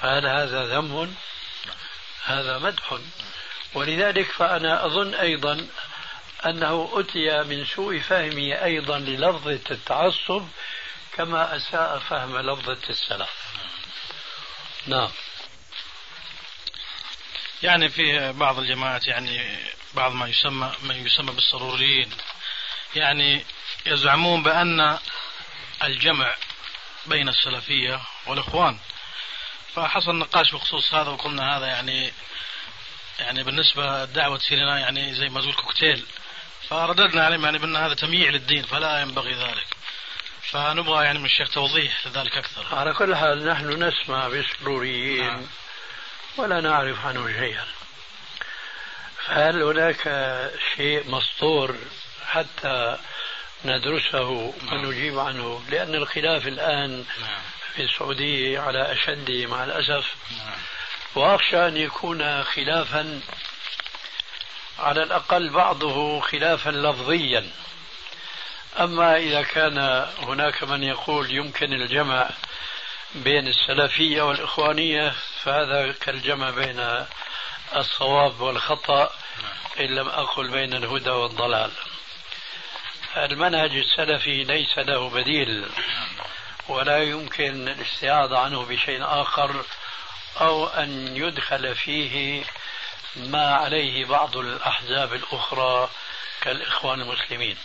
فهل 0.00 0.26
هذا 0.26 0.66
ذم 0.66 1.14
هذا 2.24 2.58
مدح. 2.58 2.98
ولذلك 3.74 4.26
فأنا 4.26 4.86
أظن 4.86 5.14
أيضا 5.14 5.66
أنه 6.46 6.90
أتي 6.94 7.42
من 7.42 7.64
سوء 7.64 7.98
فهمه 7.98 8.64
أيضا 8.64 8.98
للفظة 8.98 9.60
التعصب 9.70 10.48
كما 11.12 11.56
أساء 11.56 11.98
فهم 11.98 12.38
لفظة 12.38 12.78
السلف 12.90 13.30
نعم. 14.86 15.10
يعني 17.62 17.88
في 17.88 18.32
بعض 18.32 18.58
الجماعات 18.58 19.06
يعني 19.06 19.58
بعض 19.94 20.12
ما 20.12 20.28
يسمى 20.28 20.72
ما 20.82 20.94
يسمى 20.94 21.32
بالسروريين. 21.32 22.10
يعني 22.96 23.44
يزعمون 23.86 24.42
بأن 24.42 24.98
الجمع 25.84 26.34
بين 27.06 27.28
السلفية 27.28 28.00
والإخوان. 28.26 28.78
فحصل 29.74 30.18
نقاش 30.18 30.52
بخصوص 30.52 30.94
هذا 30.94 31.10
وقلنا 31.10 31.56
هذا 31.56 31.66
يعني 31.66 32.12
يعني 33.18 33.44
بالنسبة 33.44 34.04
دعوة 34.04 34.38
سيرنا 34.38 34.78
يعني 34.78 35.14
زي 35.14 35.28
ما 35.28 35.40
تقول 35.40 35.54
كوكتيل. 35.54 36.06
فرددنا 36.70 37.24
عليهم 37.24 37.44
يعني 37.44 37.58
بأن 37.58 37.76
هذا 37.76 37.94
تمييع 37.94 38.30
للدين 38.30 38.62
فلا 38.62 39.00
ينبغي 39.00 39.34
ذلك. 39.34 39.66
فنبغى 40.42 41.04
يعني 41.04 41.18
من 41.18 41.24
الشيخ 41.24 41.50
توضيح 41.50 42.06
لذلك 42.06 42.36
أكثر. 42.36 42.74
على 42.74 42.92
كل 42.92 43.16
حال 43.16 43.46
نحن 43.46 43.82
نسمع 43.82 44.28
بالسروريين 44.28 45.26
نعم. 45.26 45.46
ولا 46.36 46.60
نعرف 46.60 47.06
عنه 47.06 47.26
شيئا. 47.26 47.64
فهل 49.26 49.62
هناك 49.62 50.02
شيء 50.76 51.10
مسطور 51.10 51.76
حتى 52.26 52.98
ندرسه 53.64 54.54
ونجيب 54.72 55.18
عنه؟ 55.18 55.62
لأن 55.70 55.94
الخلاف 55.94 56.46
الآن 56.46 57.04
نعم. 57.20 57.40
في 57.74 57.82
السعودية 57.82 58.60
على 58.60 58.92
أشد 58.92 59.30
مع 59.30 59.64
الأسف. 59.64 60.14
نعم. 60.38 60.58
وأخشى 61.14 61.68
أن 61.68 61.76
يكون 61.76 62.44
خلافا 62.44 63.20
على 64.78 65.02
الأقل 65.02 65.50
بعضه 65.50 66.20
خلافا 66.20 66.70
لفظيا. 66.70 67.50
أما 68.80 69.16
إذا 69.16 69.42
كان 69.42 69.78
هناك 70.18 70.62
من 70.64 70.82
يقول 70.82 71.30
يمكن 71.30 71.72
الجمع 71.72 72.30
بين 73.24 73.48
السلفية 73.48 74.22
والإخوانية 74.22 75.14
فهذا 75.42 75.92
كالجمع 75.92 76.50
بين 76.50 77.06
الصواب 77.76 78.40
والخطأ 78.40 79.10
إن 79.80 79.86
لم 79.86 80.08
أقل 80.08 80.48
بين 80.48 80.74
الهدى 80.74 81.10
والضلال. 81.10 81.70
المنهج 83.16 83.70
السلفي 83.76 84.44
ليس 84.44 84.78
له 84.78 85.10
بديل 85.10 85.66
ولا 86.68 87.02
يمكن 87.02 87.68
الاستعاضة 87.68 88.38
عنه 88.38 88.64
بشيء 88.64 89.04
آخر 89.04 89.64
أو 90.40 90.66
أن 90.66 91.16
يدخل 91.16 91.74
فيه 91.74 92.44
ما 93.16 93.54
عليه 93.54 94.04
بعض 94.04 94.36
الأحزاب 94.36 95.14
الأخرى 95.14 95.88
كالإخوان 96.40 97.00
المسلمين. 97.00 97.56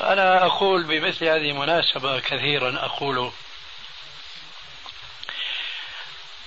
أنا 0.00 0.46
أقول 0.46 0.84
بمثل 0.84 1.24
هذه 1.24 1.50
المناسبة 1.50 2.20
كثيرا 2.20 2.84
أقول 2.84 3.32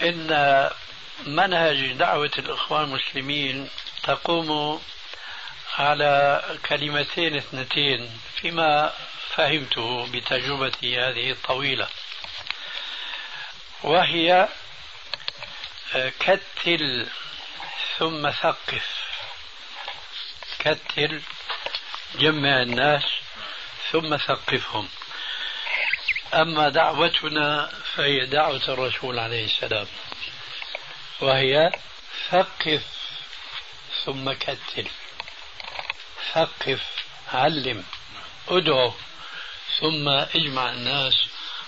إن 0.02 0.70
منهج 1.26 1.92
دعوة 1.92 2.32
الإخوان 2.38 2.84
المسلمين 2.84 3.70
تقوم 4.04 4.82
على 5.78 6.44
كلمتين 6.70 7.38
اثنتين 7.38 8.20
فيما 8.36 8.94
فهمته 9.36 10.08
بتجربتي 10.12 11.00
هذه 11.00 11.32
الطويلة. 11.32 11.88
وهي 13.84 14.48
كتل 16.20 17.08
ثم 17.98 18.32
ثقف. 18.32 19.00
كتل 20.60 21.22
جمع 22.16 22.62
الناس 22.62 23.04
ثم 23.92 24.18
ثقفهم. 24.18 24.90
أما 26.34 26.70
دعوتنا 26.70 27.72
فهي 28.00 28.26
دعوة 28.26 28.62
الرسول 28.68 29.20
عليه 29.20 29.46
السلام 29.46 29.88
وهي 31.22 31.72
ثقف 32.30 32.84
ثم 34.06 34.32
كتل 34.32 34.88
ثقف 36.34 36.82
علم 37.34 37.84
ادعو 38.48 38.94
ثم 39.80 40.10
اجمع 40.10 40.70
الناس 40.72 41.14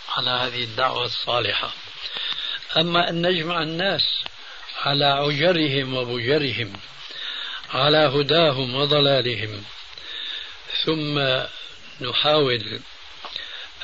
على 0.10 0.30
هذه 0.30 0.64
الدعوة 0.64 1.06
الصالحة. 1.06 1.72
أما 2.78 3.10
أن 3.10 3.28
نجمع 3.28 3.62
الناس 3.62 4.24
على 4.82 5.06
عجرهم 5.06 5.94
وبجرهم 5.94 6.74
على 7.74 7.98
هداهم 7.98 8.76
وضلالهم 8.76 9.64
ثم 10.86 11.20
نحاول 12.02 12.82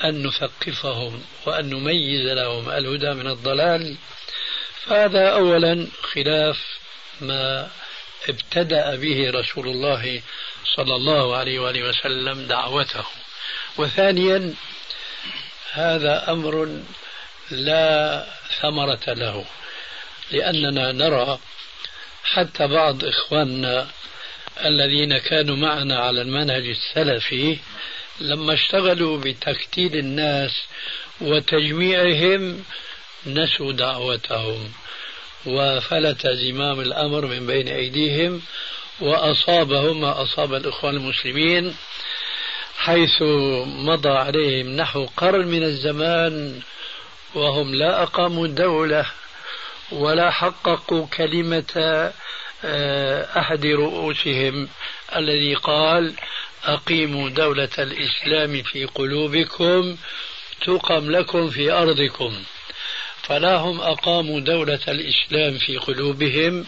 أن 0.04 0.26
نثقفهم 0.26 1.22
وأن 1.46 1.70
نميز 1.70 2.26
لهم 2.26 2.70
الهدى 2.70 3.10
من 3.14 3.26
الضلال. 3.26 3.96
فهذا 4.86 5.28
أولا 5.28 5.88
خلاف 6.02 6.78
ما 7.20 7.70
ابتدأ 8.28 8.96
به 8.96 9.30
رسول 9.30 9.68
الله 9.68 10.22
صلى 10.76 10.94
الله 10.94 11.36
عليه 11.36 11.58
وآله 11.58 11.88
وسلم 11.88 12.46
دعوته. 12.46 13.04
وثانيا 13.78 14.54
هذا 15.72 16.30
أمر 16.32 16.82
لا 17.50 18.26
ثمرة 18.60 19.04
له 19.06 19.44
لأننا 20.30 20.92
نرى 20.92 21.38
حتى 22.24 22.66
بعض 22.66 23.04
إخواننا 23.04 23.88
الذين 24.64 25.18
كانوا 25.18 25.56
معنا 25.56 25.98
على 25.98 26.22
المنهج 26.22 26.66
السلفي 26.68 27.58
لما 28.20 28.54
اشتغلوا 28.54 29.18
بتكتيل 29.18 29.96
الناس 29.96 30.62
وتجميعهم 31.20 32.64
نسوا 33.26 33.72
دعوتهم 33.72 34.72
وفلت 35.46 36.26
زمام 36.26 36.80
الأمر 36.80 37.26
من 37.26 37.46
بين 37.46 37.68
أيديهم 37.68 38.42
وأصابهم 39.00 40.00
ما 40.00 40.22
أصاب 40.22 40.54
الإخوان 40.54 40.96
المسلمين 40.96 41.74
حيث 42.78 43.22
مضى 43.66 44.08
عليهم 44.08 44.76
نحو 44.76 45.06
قرن 45.16 45.46
من 45.46 45.62
الزمان 45.62 46.60
وهم 47.34 47.74
لا 47.74 48.02
أقاموا 48.02 48.46
دولة 48.46 49.06
ولا 49.92 50.30
حققوا 50.30 51.06
كلمة 51.06 52.12
آه، 52.64 53.38
أحد 53.38 53.66
رؤوسهم 53.66 54.68
الذي 55.16 55.54
قال 55.54 56.14
أقيموا 56.64 57.28
دولة 57.28 57.68
الإسلام 57.78 58.62
في 58.62 58.84
قلوبكم 58.84 59.96
تقم 60.66 61.10
لكم 61.10 61.50
في 61.50 61.72
أرضكم. 61.72 62.44
فلا 63.22 63.56
هم 63.56 63.80
أقاموا 63.80 64.40
دولة 64.40 64.80
الإسلام 64.88 65.58
في 65.58 65.76
قلوبهم 65.76 66.66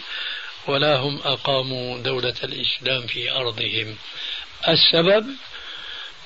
ولا 0.67 0.95
هم 0.95 1.19
أقاموا 1.23 1.97
دولة 1.97 2.35
الإسلام 2.43 3.07
في 3.07 3.31
أرضهم. 3.31 3.95
السبب 4.67 5.25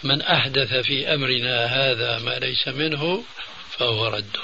من 0.04 0.21
أحدث 0.21 0.73
في 0.73 1.13
أمرنا 1.13 1.65
هذا 1.65 2.19
ما 2.19 2.39
ليس 2.39 2.67
منه 2.67 3.23
فهو 3.78 4.08
رد. 4.08 4.38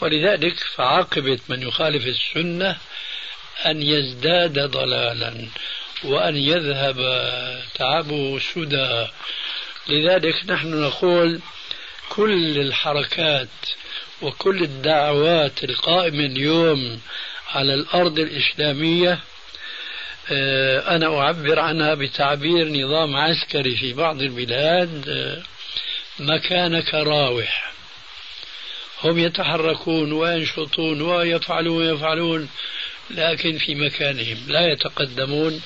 ولذلك 0.00 0.58
فعاقبة 0.58 1.38
من 1.48 1.62
يخالف 1.62 2.06
السنة 2.06 2.76
أن 3.66 3.82
يزداد 3.82 4.58
ضلالا. 4.58 5.48
وأن 6.04 6.36
يذهب 6.36 6.96
تعبه 7.74 8.38
سدى 8.38 9.06
لذلك 9.88 10.34
نحن 10.46 10.80
نقول 10.80 11.40
كل 12.08 12.58
الحركات 12.58 13.48
وكل 14.22 14.62
الدعوات 14.62 15.64
القائمة 15.64 16.24
اليوم 16.24 17.00
على 17.54 17.74
الأرض 17.74 18.18
الإسلامية 18.18 19.18
آه، 20.30 20.96
أنا 20.96 21.18
أعبر 21.18 21.58
عنها 21.58 21.94
بتعبير 21.94 22.68
نظام 22.68 23.16
عسكري 23.16 23.76
في 23.76 23.92
بعض 23.92 24.22
البلاد 24.22 25.08
آه، 25.08 25.42
مكانك 26.18 26.94
راوح. 26.94 27.72
هم 29.04 29.18
يتحركون 29.18 30.12
وينشطون 30.12 31.02
ويفعلون 31.02 31.76
ويفعلون 31.76 32.48
لكن 33.10 33.58
في 33.58 33.74
مكانهم 33.74 34.38
لا 34.48 34.72
يتقدمون. 34.72 35.62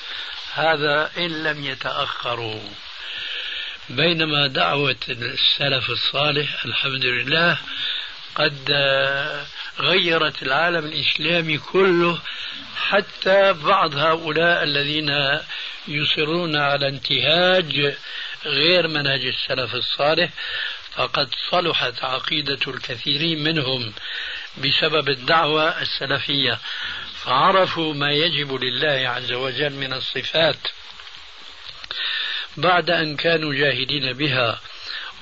هذا 0.55 1.11
إن 1.19 1.43
لم 1.43 1.65
يتأخروا. 1.65 2.61
بينما 3.91 4.47
دعوة 4.47 4.97
السلف 5.09 5.91
الصالح 5.91 6.65
الحمد 6.65 7.05
لله 7.05 7.59
قد 8.35 8.71
غيرت 9.81 10.43
العالم 10.43 10.87
الإسلامي 10.87 11.59
كله 11.59 12.19
حتى 12.77 13.53
بعض 13.53 13.97
هؤلاء 13.97 14.63
الذين 14.63 15.39
يصرون 15.89 16.57
على 16.57 16.89
انتهاج 16.89 17.97
غير 18.45 18.89
منهج 18.89 19.25
السلف 19.25 19.75
الصالح 19.75 20.31
فقد 20.95 21.29
صلحت 21.51 22.05
عقيدة 22.05 22.59
الكثيرين 22.69 23.45
منهم 23.45 23.93
بسبب 24.59 25.09
الدعوة 25.09 25.83
السلفية. 25.83 26.59
فعرفوا 27.29 27.95
ما 27.95 28.13
يجب 28.13 28.65
لله 28.65 29.09
عز 29.09 29.33
وجل 29.33 29.73
من 29.73 29.93
الصفات 29.93 30.57
بعد 32.57 32.91
أن 32.91 33.17
كانوا 33.17 33.55
جاهلين 33.55 34.13
بها 34.13 34.61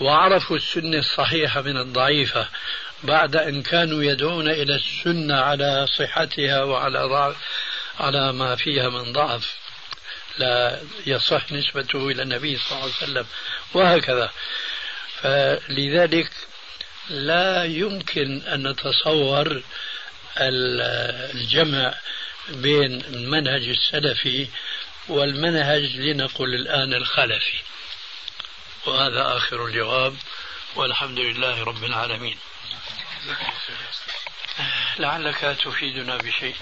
وعرفوا 0.01 0.57
السنة 0.57 0.99
الصحيحة 0.99 1.63
من 1.63 1.77
الضعيفة 1.77 2.49
بعد 3.03 3.37
أن 3.37 3.63
كانوا 3.63 4.03
يدعون 4.03 4.49
إلى 4.49 4.75
السنة 4.75 5.35
على 5.35 5.87
صحتها 5.99 6.63
وعلى 6.63 6.99
ضعف 6.99 7.37
على 8.01 8.33
ما 8.33 8.57
فيها 8.57 8.89
من 8.89 9.13
ضعف. 9.13 9.55
لا 10.39 10.81
يصح 11.07 11.53
نسبته 11.53 12.09
إلى 12.09 12.23
النبي 12.23 12.57
صلى 12.57 12.79
الله 12.79 12.83
عليه 12.83 12.95
وسلم 12.95 13.27
وهكذا. 13.75 14.31
فلذلك 15.23 16.31
لا 17.09 17.65
يمكن 17.65 18.43
أن 18.43 18.69
نتصور 18.69 19.63
الجمع 20.41 21.95
بين 22.49 23.01
المنهج 23.01 23.69
السلفي 23.69 24.49
والمنهج 25.09 25.97
لنقل 25.97 26.55
الآن 26.55 26.95
الخلفي. 26.95 27.59
وهذا 28.87 29.37
آخر 29.37 29.67
الجواب. 29.67 30.17
والحمد 30.77 31.19
لله 31.19 31.65
رب 31.65 31.85
العالمين. 31.85 32.39
لعلك 34.99 35.59
تفيدنا 35.65 36.17
بشيء. 36.17 36.57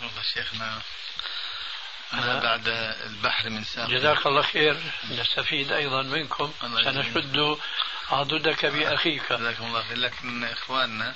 والله 0.00 0.22
شيخنا 0.34 0.80
أنا 2.12 2.40
بعد 2.40 2.68
البحر 3.06 3.50
من 3.50 3.64
ساق 3.64 3.90
جزاك 3.90 4.26
الله 4.26 4.42
خير. 4.42 4.76
نستفيد 5.10 5.72
أيضا 5.72 6.02
منكم. 6.02 6.52
سنشد 6.84 7.58
عضدك 8.10 8.66
بأخيك. 8.66 9.32
جزاكم 9.32 9.66
الله 9.66 9.82
خير. 9.82 9.96
لكن 9.96 10.44
إخواننا 10.44 11.14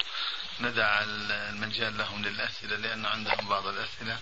ندع 0.60 1.00
المجال 1.02 1.98
لهم 1.98 2.24
للأسئلة 2.24 2.76
لأن 2.76 3.06
عندهم 3.06 3.48
بعض 3.48 3.66
الأسئلة 3.66 4.18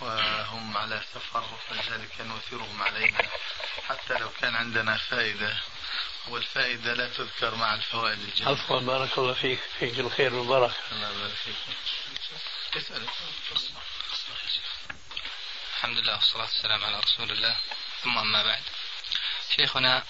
وهم 0.00 0.76
على 0.76 1.02
سفر 1.14 1.58
فلذلك 1.68 2.20
نؤثرهم 2.20 2.82
علينا. 2.82 3.28
حتى 3.88 4.14
لو 4.14 4.30
كان 4.40 4.56
عندنا 4.56 4.96
فائدة 4.96 5.56
والفائدة 6.28 6.94
لا 6.94 7.08
تذكر 7.08 7.54
مع 7.54 7.74
الفوائد 7.74 8.18
الجميلة. 8.18 8.62
عفوا 8.62 8.80
بارك 8.80 9.18
الله 9.18 9.34
فيك 9.34 9.60
فيك 9.78 9.98
الخير 9.98 10.34
والبركة. 10.34 10.74
الله 10.92 11.10
يبارك 11.10 11.34
فيك. 11.34 11.56
اسأل. 12.76 13.06
الحمد 15.76 15.98
لله 15.98 16.14
والصلاة 16.14 16.44
والسلام 16.44 16.84
على 16.84 17.00
رسول 17.00 17.30
الله. 17.30 17.56
ثم 18.02 18.18
أما 18.18 18.42
بعد. 18.42 18.62
شيخنا 19.56 20.04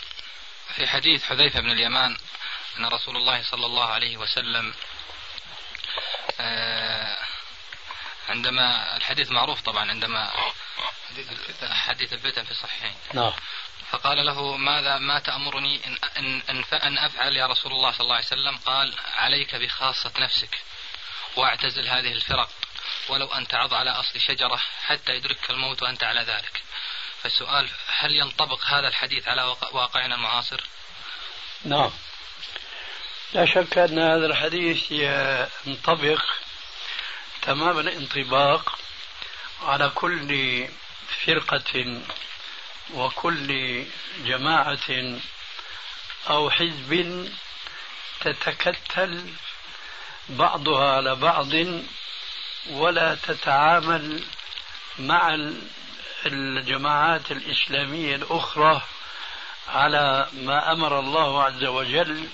في 0.75 0.87
حديث 0.87 1.25
حذيفة 1.25 1.61
بن 1.61 1.71
اليمان 1.71 2.17
أن 2.79 2.87
رسول 2.87 3.17
الله 3.17 3.43
صلى 3.43 3.67
الله 3.67 3.89
عليه 3.89 4.17
وسلم 4.17 4.75
عندما 8.29 8.97
الحديث 8.97 9.31
معروف 9.31 9.61
طبعا 9.61 9.91
عندما 9.91 10.31
حديث 11.63 12.13
الفتن 12.13 12.45
في 12.45 12.51
الصحيحين. 12.51 12.95
نعم. 13.15 13.33
فقال 13.91 14.27
له 14.27 14.57
ماذا 14.57 14.99
ما 14.99 15.19
تأمرني 15.19 15.87
إن, 15.87 15.99
إن, 16.17 16.43
إن, 16.51 16.65
أن 16.73 16.99
أفعل 16.99 17.37
يا 17.37 17.47
رسول 17.47 17.73
الله 17.73 17.93
صلى 17.93 18.01
الله 18.01 18.15
عليه 18.15 18.27
وسلم؟ 18.27 18.57
قال 18.57 18.95
عليك 19.15 19.55
بخاصة 19.55 20.13
نفسك 20.19 20.59
واعتزل 21.37 21.89
هذه 21.89 22.13
الفرق 22.13 22.51
ولو 23.09 23.27
أن 23.27 23.49
تعض 23.49 23.75
على 23.75 23.91
أصل 23.91 24.21
شجرة 24.21 24.61
حتى 24.85 25.13
يدركك 25.13 25.51
الموت 25.51 25.83
وأنت 25.83 26.05
على 26.05 26.21
ذلك. 26.21 26.63
فالسؤال 27.23 27.69
هل 27.99 28.17
ينطبق 28.17 28.65
هذا 28.65 28.89
الحديث 28.89 29.29
على 29.29 29.57
واقعنا 29.73 30.15
المعاصر؟ 30.15 30.61
نعم. 31.65 31.91
لا 33.35 33.47
شك 33.47 33.79
أن 33.79 33.99
هذا 33.99 34.27
الحديث 34.27 34.93
ينطبق 35.67 36.23
تمام 37.43 37.79
الانطباق 37.79 38.79
على 39.63 39.89
كل 39.95 40.65
فرقة 41.25 42.01
وكل 42.95 43.85
جماعة 44.25 45.19
أو 46.31 46.51
حزب 46.51 47.29
تتكتل 48.21 49.25
بعضها 50.29 50.97
على 50.97 51.15
بعض 51.15 51.53
ولا 52.71 53.15
تتعامل 53.15 54.25
مع 54.99 55.39
الجماعات 56.27 57.33
الإسلامية 57.33 58.17
الأخرى 58.17 58.83
على 59.69 60.29
ما 60.33 60.73
أمر 60.73 60.99
الله 60.99 61.43
عز 61.43 61.65
وجل 61.65 62.29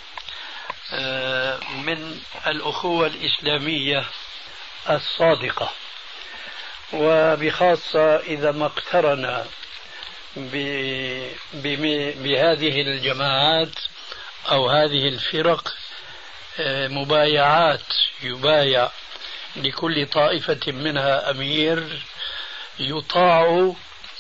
من 1.85 2.21
الأخوة 2.47 3.07
الإسلامية 3.07 4.05
الصادقة. 4.91 5.71
وبخاصة 6.93 8.17
إذا 8.17 8.53
ما 8.53 8.67
اقترن 8.67 9.45
بهذه 12.23 12.81
الجماعات 12.81 13.79
أو 14.51 14.69
هذه 14.69 15.09
الفرق 15.09 15.75
آه، 16.61 16.89
مبايعات 16.89 17.95
يبايع 18.23 18.91
لكل 19.57 20.07
طائفة 20.07 20.73
منها 20.73 21.31
أمير 21.31 22.03
يطاع 22.79 23.73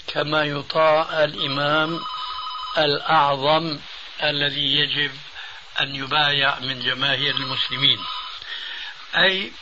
كما 0.06 0.44
يطاع 0.44 1.24
الإمام 1.24 2.00
الأعظم 2.78 3.78
الذي 4.22 4.74
يجب 4.74 5.10
أن 5.80 5.96
يبايع 5.96 6.58
من 6.58 6.80
جماهير 6.80 7.36
المسلمين. 7.36 7.98
أي 9.14 9.52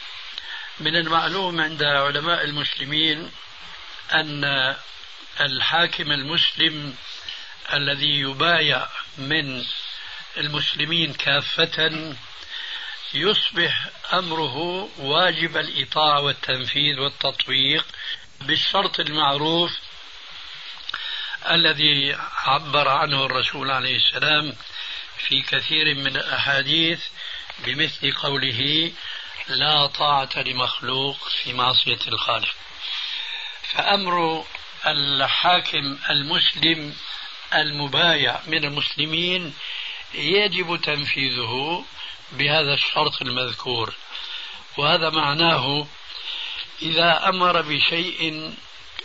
من 0.81 0.97
المعلوم 0.97 1.61
عند 1.61 1.83
علماء 1.83 2.45
المسلمين 2.45 3.31
أن 4.13 4.77
الحاكم 5.41 6.13
المسلم 6.13 6.95
الذي 7.73 8.21
يبايع 8.21 8.89
من 9.19 9.65
المسلمين 10.37 11.13
كافة 11.13 12.15
يصبح 13.15 13.87
أمره 14.13 14.89
واجب 14.99 15.57
الإطاعة 15.57 16.21
والتنفيذ 16.21 16.99
والتطبيق 17.01 17.87
بالشرط 18.41 19.01
المعروف 19.01 19.79
الذي 21.51 22.17
عبر 22.45 22.89
عنه 22.89 23.25
الرسول 23.27 23.71
عليه 23.71 23.97
السلام 23.97 24.57
في 25.19 25.43
كثير 25.43 25.95
من 25.95 26.17
الأحاديث 26.17 27.05
بمثل 27.59 28.13
قوله 28.13 28.93
لا 29.49 29.87
طاعة 29.87 30.31
لمخلوق 30.37 31.29
في 31.29 31.53
معصية 31.53 31.99
الخالق. 32.09 32.55
فأمر 33.63 34.45
الحاكم 34.87 35.99
المسلم 36.11 36.97
المبايع 37.55 38.41
من 38.47 38.65
المسلمين 38.65 39.55
يجب 40.15 40.81
تنفيذه 40.81 41.85
بهذا 42.33 42.75
الشرط 42.75 43.23
المذكور. 43.23 43.95
وهذا 44.77 45.11
معناه 45.11 45.87
إذا 46.83 47.29
أمر 47.29 47.63
بشيء 47.63 48.55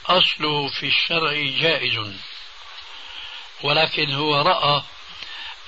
أصله 0.05 0.67
في 0.67 0.87
الشرع 0.87 1.33
جائز 1.33 2.13
ولكن 3.63 4.13
هو 4.13 4.41
رأى 4.41 4.83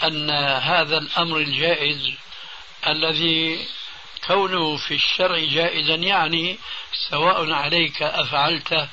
أن 0.04 0.30
هذا 0.60 0.98
الأمر 0.98 1.38
الجائز 1.38 2.12
الذي 2.88 3.68
كونه 4.28 4.78
في 4.78 4.94
الشرع 4.94 5.40
جائزا 5.40 5.96
يعني 5.96 6.60
سواء 7.10 7.52
عليك 7.52 8.02
أفعلت 8.02 8.90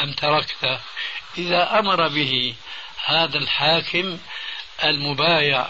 أم 0.00 0.12
تركت. 0.12 0.80
إذا 1.38 1.78
أمر 1.78 2.08
به 2.08 2.54
هذا 3.04 3.38
الحاكم 3.38 4.18
المبايع 4.84 5.66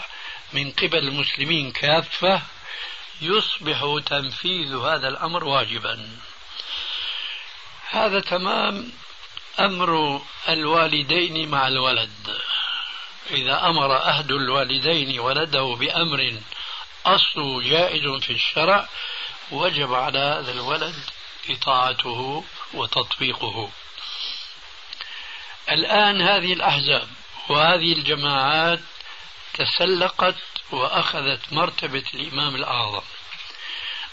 من 0.53 0.71
قبل 0.71 0.97
المسلمين 0.97 1.71
كافة 1.71 2.41
يصبح 3.21 3.99
تنفيذ 4.05 4.75
هذا 4.75 5.07
الأمر 5.07 5.43
واجبا. 5.43 6.09
هذا 7.89 8.19
تمام 8.19 8.91
أمر 9.59 10.21
الوالدين 10.49 11.49
مع 11.49 11.67
الولد. 11.67 12.37
إذا 13.31 13.67
أمر 13.69 14.09
أحد 14.09 14.31
الوالدين 14.31 15.19
ولده 15.19 15.75
بأمر 15.79 16.37
أصله 17.05 17.61
جائز 17.61 18.23
في 18.23 18.33
الشرع 18.33 18.89
وجب 19.51 19.93
على 19.93 20.19
هذا 20.19 20.51
الولد 20.51 20.95
إطاعته 21.49 22.43
وتطبيقه. 22.73 23.69
الآن 25.71 26.21
هذه 26.21 26.53
الأحزاب 26.53 27.07
وهذه 27.49 27.93
الجماعات 27.93 28.79
تسلقت 29.53 30.35
وأخذت 30.71 31.53
مرتبة 31.53 32.03
الإمام 32.13 32.55
الأعظم 32.55 33.01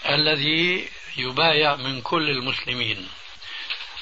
الذي 0.08 0.88
يبايع 1.16 1.76
من 1.76 2.00
كل 2.02 2.30
المسلمين 2.30 3.08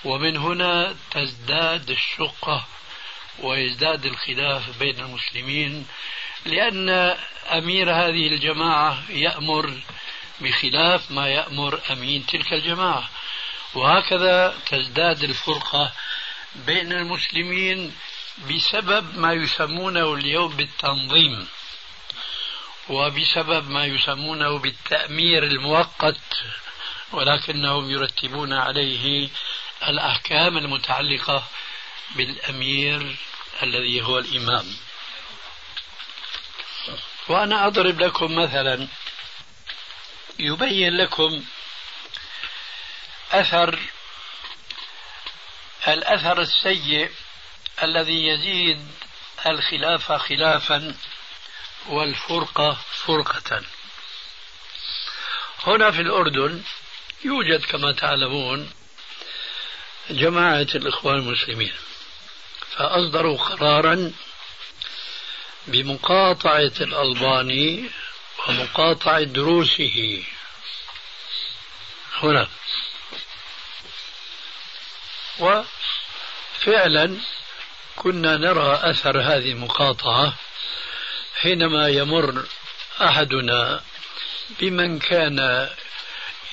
ومن 0.04 0.36
هنا 0.36 0.96
تزداد 1.10 1.90
الشقة 1.90 2.64
ويزداد 3.40 4.06
الخلاف 4.06 4.78
بين 4.78 5.00
المسلمين 5.00 5.86
لأن 6.46 6.88
أمير 7.52 7.92
هذه 7.92 8.26
الجماعة 8.26 9.02
يأمر 9.10 9.80
بخلاف 10.40 11.10
ما 11.10 11.28
يأمر 11.28 11.80
أمين 11.90 12.26
تلك 12.26 12.52
الجماعة. 12.52 13.08
وهكذا 13.74 14.54
تزداد 14.66 15.22
الفرقة 15.24 15.92
بين 16.54 16.92
المسلمين 16.92 17.96
بسبب 18.50 19.18
ما 19.18 19.32
يسمونه 19.32 20.14
اليوم 20.14 20.56
بالتنظيم 20.56 21.46
وبسبب 22.88 23.70
ما 23.70 23.84
يسمونه 23.84 24.58
بالتأمير 24.58 25.42
المؤقت 25.42 26.42
ولكنهم 27.12 27.90
يرتبون 27.90 28.52
عليه 28.52 29.28
الأحكام 29.88 30.58
المتعلقة 30.58 31.44
بالأمير 32.16 33.16
الذي 33.62 34.02
هو 34.02 34.18
الإمام. 34.18 34.76
وأنا 37.28 37.66
أضرب 37.66 38.00
لكم 38.00 38.34
مثلا 38.36 38.88
يبين 40.38 40.96
لكم 40.96 41.44
أثر 43.32 43.78
الأثر 45.88 46.40
السيء 46.40 47.10
الذي 47.82 48.26
يزيد 48.26 48.90
الخلاف 49.46 50.12
خلافا 50.12 50.96
والفرقة 51.86 52.80
فرقة. 52.92 53.62
هنا 55.66 55.90
في 55.90 56.00
الأردن 56.00 56.62
يوجد 57.24 57.64
كما 57.64 57.92
تعلمون 57.92 58.72
جماعة 60.10 60.66
الإخوان 60.74 61.14
المسلمين. 61.14 61.72
فأصدروا 62.76 63.38
قرارا 63.38 64.12
بمقاطعة 65.66 66.72
الألباني 66.80 67.90
ومقاطعة 68.48 69.22
دروسه. 69.22 70.24
هنا. 72.22 72.48
وفعلا 75.38 77.16
كنا 77.96 78.36
نرى 78.36 78.80
أثر 78.82 79.20
هذه 79.20 79.52
المقاطعة 79.52 80.34
حينما 81.40 81.88
يمر 81.88 82.44
أحدنا 83.02 83.82
بمن 84.60 84.98
كان 84.98 85.68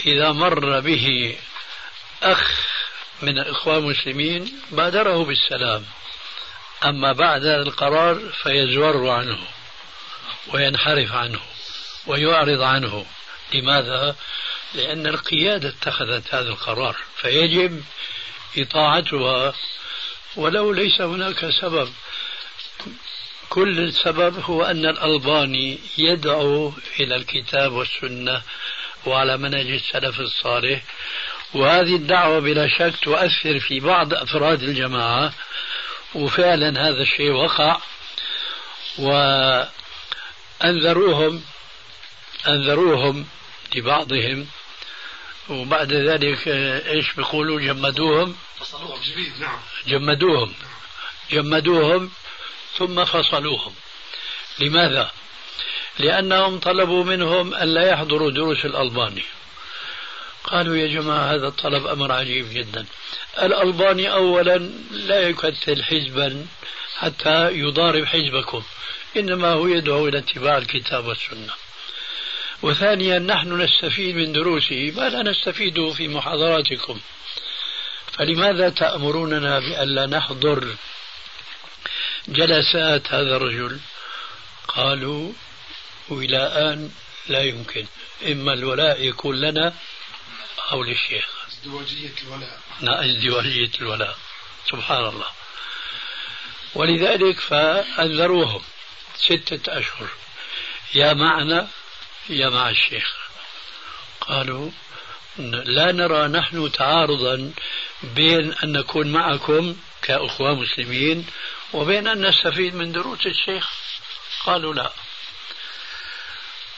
إذا 0.05 0.31
مر 0.31 0.79
به 0.79 1.37
أخ 2.23 2.67
من 3.21 3.39
الإخوان 3.39 3.77
المسلمين 3.77 4.61
بادره 4.71 5.23
بالسلام. 5.23 5.85
أما 6.85 7.13
بعد 7.13 7.45
القرار 7.45 8.19
فيزور 8.43 9.09
عنه 9.09 9.37
وينحرف 10.53 11.11
عنه 11.11 11.39
ويعرض 12.07 12.61
عنه. 12.61 13.05
لماذا؟ 13.53 14.15
لأن 14.73 15.07
القيادة 15.07 15.69
اتخذت 15.69 16.35
هذا 16.35 16.49
القرار 16.49 16.95
فيجب 17.15 17.83
إطاعتها. 18.57 19.53
ولو 20.35 20.73
ليس 20.73 21.01
هناك 21.01 21.49
سبب 21.61 21.93
كل 23.49 23.79
السبب 23.79 24.39
هو 24.39 24.63
أن 24.63 24.85
الألباني 24.85 25.79
يدعو 25.97 26.73
إلى 26.99 27.15
الكتاب 27.15 27.73
والسنة 27.73 28.41
وعلى 29.05 29.37
منهج 29.37 29.67
السلف 29.67 30.19
الصالح. 30.19 30.81
وهذه 31.53 31.95
الدعوة 31.95 32.39
بلا 32.39 32.67
شك 32.67 32.93
تؤثر 33.01 33.59
في 33.59 33.79
بعض 33.79 34.13
أفراد 34.13 34.63
الجماعة. 34.63 35.33
وفعلا 36.17 36.87
هذا 36.89 37.01
الشيء 37.01 37.31
وقع. 37.31 37.77
وأنذروهم 40.63 41.43
أنذروهم 42.47 43.25
لبعضهم. 43.75 44.47
وبعد 45.49 45.93
ذلك 45.93 46.47
إيش 46.87 47.13
بيقولوا؟ 47.13 47.59
جمدوهم. 47.59 48.35
فصلوهم. 48.59 49.01
جديد 49.01 49.39
نعم. 49.39 49.59
جمدوهم. 49.87 50.53
جمدوهم 51.31 52.11
ثم 52.77 53.05
فصلوهم. 53.05 53.73
لماذا؟ 54.59 55.11
لأنهم 55.99 56.59
طلبوا 56.59 57.03
منهم 57.03 57.53
ألا 57.53 57.89
يحضروا 57.89 58.31
دروس 58.31 58.65
الألباني. 58.65 59.23
قالوا 60.43 60.75
يا 60.75 60.87
جماعة 60.87 61.33
هذا 61.33 61.47
الطلب 61.47 61.87
أمر 61.87 62.11
عجيب 62.11 62.49
جدا. 62.53 62.85
الألباني 63.41 64.11
أولا 64.11 64.57
لا 64.91 65.29
يكتل 65.29 65.83
حزبا 65.83 66.47
حتى 66.97 67.51
يضارب 67.51 68.05
حزبكم 68.05 68.63
إنما 69.17 69.47
هو 69.47 69.67
يدعو 69.67 70.07
إلى 70.07 70.17
اتباع 70.17 70.57
الكتاب 70.57 71.05
والسنة. 71.05 71.53
وثانيا 72.61 73.19
نحن 73.19 73.61
نستفيد 73.61 74.15
من 74.15 74.33
دروسه 74.33 74.93
ما 74.95 75.09
لا 75.09 75.23
نستفيد 75.23 75.91
في 75.91 76.07
محاضراتكم. 76.07 76.99
فلماذا 78.17 78.69
تأمروننا 78.69 79.59
بألا 79.59 80.05
نحضر 80.05 80.75
جلسات 82.27 83.13
هذا 83.13 83.35
الرجل؟ 83.35 83.79
قالوا 84.67 85.33
وإلى 86.09 86.37
الآن 86.37 86.91
لا 87.27 87.41
يمكن 87.43 87.85
إما 88.31 88.53
الولاء 88.53 89.01
يكون 89.01 89.41
لنا 89.41 89.73
أو 90.71 90.83
للشيخ. 90.83 91.46
ازدواجية 91.57 92.13
الولاء. 92.23 92.59
ازدواجية 92.81 93.71
الولاء. 93.81 94.17
سبحان 94.69 95.05
الله 95.05 95.27
ولذلك 96.75 97.39
فأنذروهم 97.39 98.61
ستة 99.15 99.77
أشهر. 99.79 100.07
يا 100.95 101.13
معنا 101.13 101.67
يا 102.29 102.49
مع 102.49 102.69
الشيخ. 102.69 103.15
قالوا 104.21 104.71
لا 105.77 105.91
نرى 105.91 106.27
نحن 106.27 106.71
تعارضا 106.71 107.53
بين 108.03 108.53
أن 108.53 108.71
نكون 108.71 109.07
معكم 109.07 109.75
كأخوة 110.01 110.55
مسلمين 110.55 111.27
وبين 111.73 112.07
أن 112.07 112.25
نستفيد 112.25 112.75
من 112.75 112.91
دروس 112.91 113.25
الشيخ. 113.25 113.69
قالوا 114.45 114.73
لا. 114.73 114.91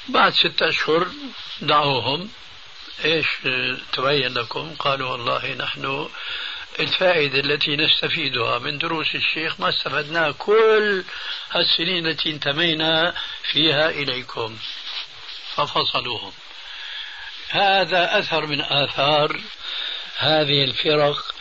بعد 0.07 0.33
ستة 0.33 0.69
أشهر 0.69 1.07
دعوهم 1.61 2.29
إيش 3.05 3.27
تبين 3.93 4.33
لكم؟ 4.33 4.75
قالوا 4.79 5.11
والله 5.11 5.53
نحن 5.53 6.09
الفائدة 6.79 7.39
التي 7.39 7.75
نستفيدها 7.75 8.59
من 8.59 8.77
دروس 8.77 9.15
الشيخ 9.15 9.59
ما 9.59 9.69
استفدناها 9.69 10.31
كل 10.31 11.03
السنين 11.55 12.07
التي 12.07 12.29
انتمينا 12.29 13.15
فيها 13.51 13.89
إليكم. 13.89 14.57
ففصلوهم. 15.55 16.31
هذا 17.49 18.19
أثر 18.19 18.45
من 18.45 18.61
آثار 18.61 19.39
هذه 20.17 20.63
الفرق 20.63 21.35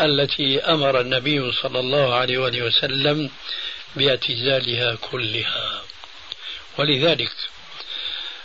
التي 0.00 0.60
أمر 0.60 1.00
النبي 1.00 1.52
صلى 1.52 1.80
الله 1.80 2.14
عليه 2.14 2.38
وسلم 2.38 3.30
باعتزالها 3.96 4.94
كلها. 4.94 5.82
ولذلك 6.78 7.32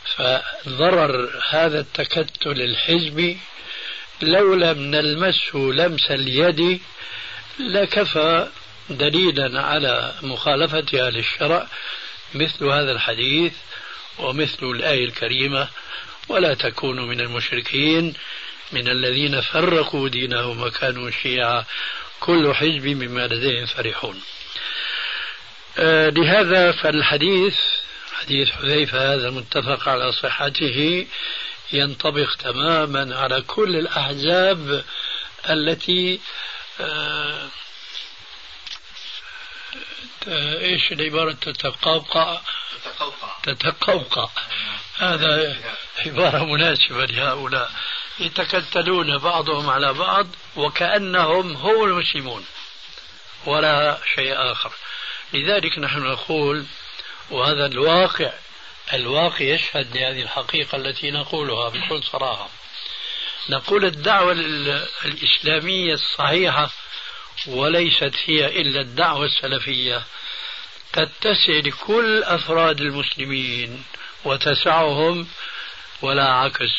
فضرر 0.05 1.41
هذا 1.49 1.79
التكتل 1.79 2.61
الحزبي 2.61 3.37
لو 4.21 4.53
لم 4.53 4.79
نلمسه 4.79 5.59
لمس 5.59 6.11
اليد 6.11 6.81
لكفى 7.59 8.47
دليلا 8.89 9.61
على 9.61 10.13
مخالفتها 10.21 11.09
للشرع 11.09 11.67
مثل 12.33 12.65
هذا 12.65 12.91
الحديث 12.91 13.53
ومثل 14.19 14.65
الآية 14.65 15.05
الكريمة 15.05 15.67
ولا 16.29 16.53
تكونوا 16.53 17.05
من 17.05 17.21
المشركين 17.21 18.13
من 18.71 18.87
الذين 18.87 19.41
فرقوا 19.41 20.09
دينهم 20.09 20.61
وكانوا 20.61 21.09
شيعا. 21.09 21.65
كل 22.19 22.53
حزب 22.53 22.81
بما 22.81 23.27
لديهم 23.27 23.65
فرحون. 23.65 24.21
آه 25.77 26.09
لهذا 26.09 26.71
فالحديث 26.71 27.57
حديث 28.25 28.51
حذيفة 28.51 29.13
هذا 29.13 29.29
متفق 29.29 29.89
على 29.89 30.11
صحته 30.11 31.07
ينطبق 31.73 32.35
تماما 32.35 33.17
على 33.17 33.41
كل 33.41 33.75
الأحزاب 33.75 34.83
التي 35.49 36.19
آه 36.79 37.49
إيش 40.57 40.91
العبارة؟ 40.91 41.31
تتقوقع. 41.31 42.41
تتقوقع. 43.43 44.29
هذا 44.97 45.57
عبارة 46.05 46.45
مناسبة 46.45 47.05
لهؤلاء. 47.05 47.71
يتكتلون 48.19 49.17
بعضهم 49.17 49.69
على 49.69 49.93
بعض 49.93 50.27
وكأنهم 50.55 51.55
هم 51.55 51.83
المسلمون 51.83 52.45
ولا 53.45 53.97
شيء 54.15 54.51
آخر. 54.51 54.71
لذلك 55.33 55.79
نحن 55.79 55.99
نقول 55.99 56.65
وهذا 57.31 57.65
الواقع 57.65 58.31
الواقع 58.93 59.41
يشهد 59.41 59.97
لهذه 59.97 60.21
الحقيقة 60.21 60.75
التي 60.75 61.11
نقولها 61.11 61.69
بكل 61.69 62.03
صراحة. 62.03 62.49
نقول 63.49 63.85
الدعوة 63.85 64.31
الإسلامية 65.05 65.93
الصحيحة 65.93 66.71
وليست 67.47 68.15
هي 68.25 68.61
إلا 68.61 68.81
الدعوة 68.81 69.25
السلفية. 69.25 70.03
تتسع 70.93 71.53
لكل 71.53 72.23
أفراد 72.23 72.81
المسلمين 72.81 73.83
وتسعهم 74.25 75.27
ولا 76.01 76.33
عكس 76.33 76.73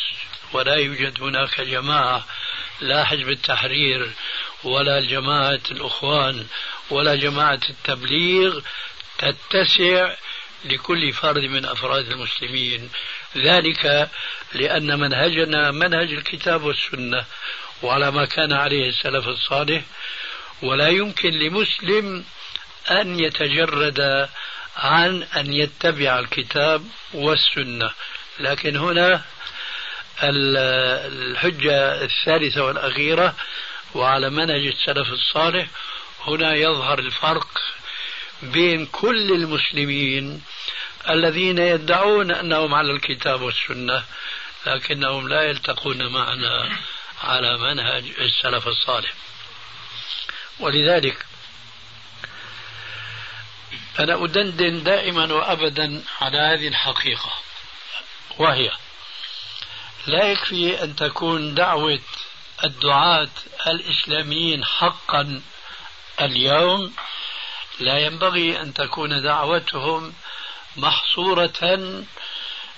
ولا 0.52 0.74
يوجد 0.74 1.22
هناك 1.22 1.60
جماعة 1.60 2.26
لا 2.80 3.04
حزب 3.04 3.28
التحرير 3.28 4.10
ولا 4.64 5.00
جماعة 5.00 5.60
الأخوان 5.70 6.46
ولا 6.90 7.14
جماعة 7.14 7.60
التبليغ 7.70 8.60
تتسع 9.18 10.14
لكل 10.72 11.12
فرد 11.12 11.42
من 11.42 11.64
أفراد 11.64 12.10
المسلمين. 12.10 12.90
ذلك 13.36 14.10
لأن 14.54 14.98
منهجنا 14.98 15.70
منهج 15.70 16.12
الكتاب 16.12 16.62
والسنة 16.62 17.24
وعلى 17.82 18.10
ما 18.10 18.24
كان 18.24 18.52
عليه 18.52 18.88
السلف 18.88 19.28
الصالح. 19.28 19.82
ولا 20.62 20.88
يمكن 20.88 21.30
لمسلم 21.30 22.24
أن 22.90 23.20
يتجرد 23.20 24.28
عن 24.76 25.22
أن 25.22 25.52
يتبع 25.52 26.18
الكتاب 26.18 26.84
والسنة. 27.14 27.90
لكن 28.40 28.76
هنا 28.76 29.22
الحجة 30.22 32.04
الثالثة 32.04 32.64
والأخيرة 32.64 33.34
وعلى 33.94 34.30
منهج 34.30 34.66
السلف 34.66 35.08
الصالح 35.12 35.66
هنا 36.26 36.54
يظهر 36.54 36.98
الفرق 36.98 37.48
بين 38.42 38.86
كل 38.86 39.32
المسلمين 39.32 40.42
الذين 41.10 41.58
يدعون 41.58 42.30
أنهم 42.30 42.74
على 42.74 42.92
الكتاب 42.92 43.42
والسنة 43.42 44.04
لكنهم 44.66 45.28
لا 45.28 45.42
يلتقون 45.42 46.06
معنا 46.12 46.76
على 47.22 47.58
منهج 47.58 48.04
السلف 48.18 48.68
الصالح. 48.68 49.12
ولذلك 50.60 51.26
أنا 53.98 54.24
أدندن 54.24 54.82
دائما 54.82 55.32
وأبدا 55.34 56.02
على 56.20 56.38
هذه 56.38 56.68
الحقيقة 56.68 57.32
وهي 58.38 58.70
لا 60.06 60.24
يكفي 60.24 60.82
أن 60.82 60.96
تكون 60.96 61.54
دعوة 61.54 62.00
الدعاة 62.64 63.28
الإسلاميين 63.66 64.64
حقا 64.64 65.42
اليوم 66.20 66.94
لا 67.80 67.98
ينبغي 67.98 68.60
أن 68.60 68.74
تكون 68.74 69.22
دعوتهم 69.22 70.14
محصورة 70.76 72.04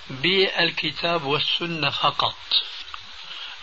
بالكتاب 0.09 1.23
والسنة 1.23 1.89
فقط. 1.89 2.35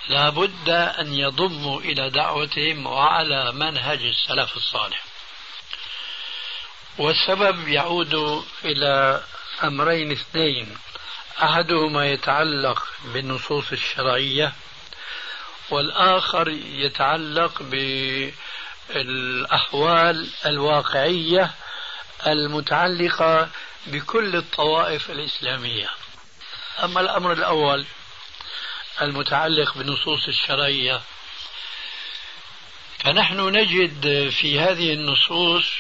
لا 0.09 0.31
بد 0.31 0.69
أن 0.69 1.15
يضموا 1.15 1.81
إلى 1.81 2.11
دعوتهم 2.11 2.87
وعلى 2.87 3.53
منهج 3.53 4.03
السلف 4.03 4.57
الصالح. 4.57 5.05
والسبب 6.99 7.69
يعود 7.69 8.45
إلى 8.65 9.23
أمرين 9.65 10.13
اثنين. 10.13 10.79
أحدهما 11.43 12.07
يتعلق 12.07 12.87
بالنصوص 13.05 13.73
الشرعية 13.73 14.53
والآخر 15.71 16.49
يتعلق 16.49 17.63
بالأحوال 18.89 20.29
الواقعية 20.47 21.51
المتعلقة 22.27 23.49
بكل 23.87 24.37
الطوائف 24.37 25.11
الإسلامية. 25.11 25.91
أما 26.85 27.01
الأمر 27.01 27.33
الأول 27.33 27.87
المتعلق 29.03 29.79
بالنصوص 29.79 30.29
الشرعية 30.29 31.01
فنحن 32.99 33.41
نجد 33.41 34.29
في 34.29 34.61
هذه 34.61 34.93
النصوص 34.93 35.73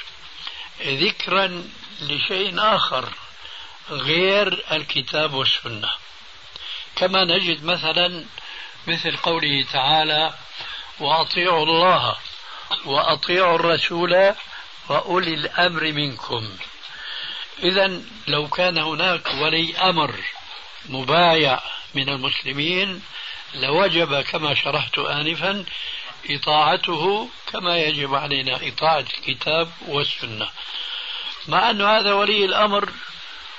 ذكرا 0.83 1.71
لشيء 2.01 2.55
آخر 2.59 3.13
غير 3.91 4.65
الكتاب 4.73 5.35
والسنة. 5.35 5.91
كما 6.97 7.25
نجد 7.25 7.65
مثلا 7.65 8.25
مثل 8.87 9.17
قوله 9.17 9.65
تعالى 9.73 10.35
وأطيعوا 11.01 11.65
الله 11.65 12.17
وأطيعوا 12.85 13.55
الرسول 13.55 14.35
وأولي 14.89 15.35
الأمر 15.35 15.93
منكم 15.93 16.57
إذا 17.63 18.01
لو 18.29 18.49
كان 18.49 18.79
هناك 18.79 19.35
ولي 19.35 19.77
أمر 19.79 20.15
مبايع 20.89 21.61
من 21.95 22.09
المسلمين 22.09 23.03
لوجب 23.55 24.21
كما 24.21 24.55
شرحت 24.55 24.99
آنفا 24.99 25.65
إطاعته 26.31 27.29
كما 27.53 27.79
يجب 27.79 28.15
علينا 28.15 28.69
إطاعة 28.69 29.05
الكتاب 29.19 29.71
والسنة. 29.87 30.49
مع 31.49 31.71
أن 31.71 31.83
هذا 31.83 32.13
ولي 32.13 32.45
الأمر 32.45 32.93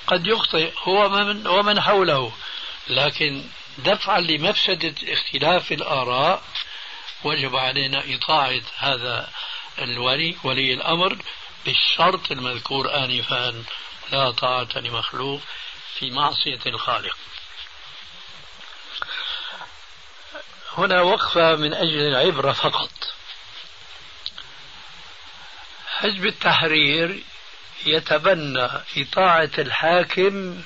قد 0.08 0.28
يخطئ 0.28 0.72
هو 0.84 1.10
من 1.10 1.48
ومن 1.48 1.82
حوله 1.82 2.32
لكن 2.88 3.44
دفعا 3.78 4.20
لمفسدة 4.20 4.96
اختلاف 5.08 5.72
الآراء 5.72 6.44
وجب 7.24 7.56
علينا 7.56 8.04
إطاعة 8.08 8.62
هذا 8.78 9.30
الولي 9.80 10.36
ولي 10.44 10.74
الأمر 10.74 11.18
بالشرط 11.66 12.32
المذكور 12.32 12.96
آنفا. 12.96 13.64
لا 14.12 14.32
طاعة 14.32 14.70
لمخلوق 14.76 15.42
في 16.00 16.12
معصية 16.12 16.60
الخالق. 16.66 17.18
هنا 20.78 21.02
وقفة 21.02 21.56
من 21.56 21.74
أجل 21.74 22.00
العبرة 22.00 22.52
فقط. 22.52 22.92
حزب 25.88 26.26
التحرير 26.26 27.24
يتبنى 27.86 28.70
إطاعة 28.98 29.52
الحاكم 29.58 30.64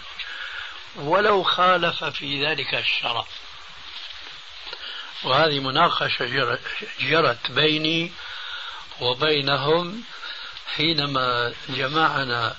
ولو 0.96 1.44
خالف 1.44 2.04
في 2.04 2.46
ذلك 2.46 2.76
الشرع. 2.76 3.26
وهذه 5.24 5.60
مناقشة 5.60 6.26
جرت 7.00 7.52
بيني 7.52 8.12
وبينهم 9.00 10.04
حينما 10.76 11.54
جمعنا 11.70 12.56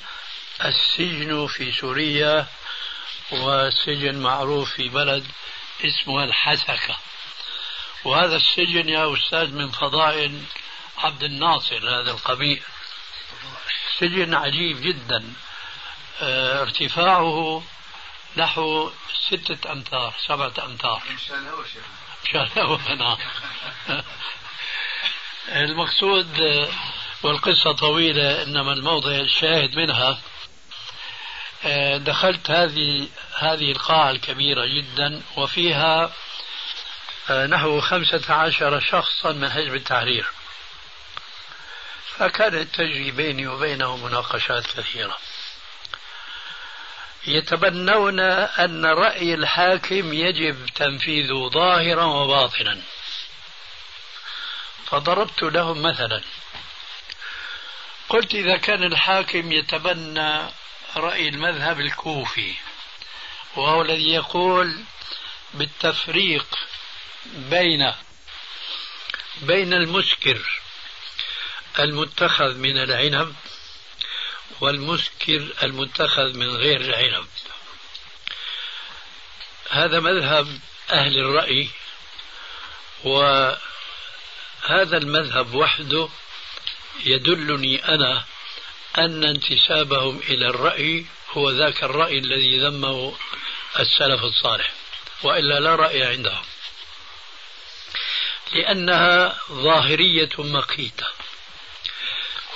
السجن 0.64 1.46
في 1.46 1.72
سوريا 1.72 2.46
وسجن 3.30 4.18
معروف 4.18 4.70
في 4.70 4.88
بلد 4.88 5.26
اسمه 5.84 6.24
الحسكة. 6.24 6.96
وهذا 8.04 8.36
السجن 8.36 8.88
يا 8.88 9.14
أستاذ 9.14 9.50
من 9.54 9.70
فضائل 9.70 10.42
عبد 10.98 11.22
الناصر 11.22 12.00
هذا 12.00 12.10
القبيل 12.10 12.62
سجن 13.98 14.34
عجيب 14.34 14.80
جدا. 14.80 15.32
آه 16.20 16.62
ارتفاعه 16.62 17.62
نحو 18.36 18.90
ستة 19.28 19.72
أمتار 19.72 20.14
سبعة 20.26 20.52
أمتار. 20.64 21.02
مشان 21.14 21.48
هو 21.48 21.60
مشان 21.60 22.98
نعم. 22.98 23.16
المقصود 25.48 26.40
والقصة 27.22 27.72
طويلة 27.72 28.42
إنما 28.42 28.72
الموضع 28.72 29.10
الشاهد 29.10 29.76
منها. 29.76 30.20
دخلت 31.96 32.50
هذه 32.50 33.08
هذه 33.38 33.72
القاعة 33.72 34.10
الكبيرة 34.10 34.66
جدا 34.66 35.22
وفيها 35.36 36.12
نحو 37.30 37.80
خمسة 37.80 38.34
عشر 38.34 38.80
شخصا 38.80 39.32
من 39.32 39.50
حزب 39.50 39.74
التحرير. 39.74 40.26
فكانت 42.18 42.74
تجري 42.74 43.10
بيني 43.10 43.46
وبينه 43.46 43.96
مناقشات 43.96 44.66
كثيرة. 44.66 45.18
يتبنون 47.26 48.20
أن 48.20 48.86
رأي 48.86 49.34
الحاكم 49.34 50.12
يجب 50.12 50.66
تنفيذه 50.66 51.50
ظاهرا 51.54 52.04
وباطنا. 52.04 52.80
فضربت 54.86 55.42
لهم 55.42 55.82
مثلا. 55.82 56.22
قلت 58.08 58.34
إذا 58.34 58.56
كان 58.56 58.82
الحاكم 58.84 59.52
يتبنى 59.52 60.48
رأي 60.96 61.28
المذهب 61.28 61.80
الكوفي 61.80 62.54
وهو 63.56 63.82
الذي 63.82 64.12
يقول 64.12 64.84
بالتفريق 65.54 66.46
بين 67.26 67.92
بين 69.42 69.74
المسكر 69.74 70.60
المتخذ 71.78 72.54
من 72.54 72.76
العنب 72.76 73.34
والمسكر 74.60 75.48
المتخذ 75.62 76.32
من 76.32 76.56
غير 76.56 76.80
العنب. 76.80 77.26
هذا 79.70 80.00
مذهب 80.00 80.60
أهل 80.90 81.18
الرأي 81.18 81.68
وهذا 83.04 83.58
المذهب 84.96 85.54
وحده 85.54 86.08
يدلني 87.04 87.88
أنا 87.94 88.24
أن 88.98 89.24
انتسابهم 89.24 90.20
إلى 90.28 90.46
الرأي 90.46 91.06
هو 91.30 91.50
ذاك 91.50 91.84
الرأي 91.84 92.18
الذي 92.18 92.60
ذمه 92.60 93.14
السلف 93.78 94.24
الصالح 94.24 94.72
وإلا 95.22 95.60
لا 95.60 95.74
رأي 95.74 96.02
عندهم. 96.02 96.44
لأنها 98.52 99.38
ظاهرية 99.50 100.30
مقيتة. 100.38 101.06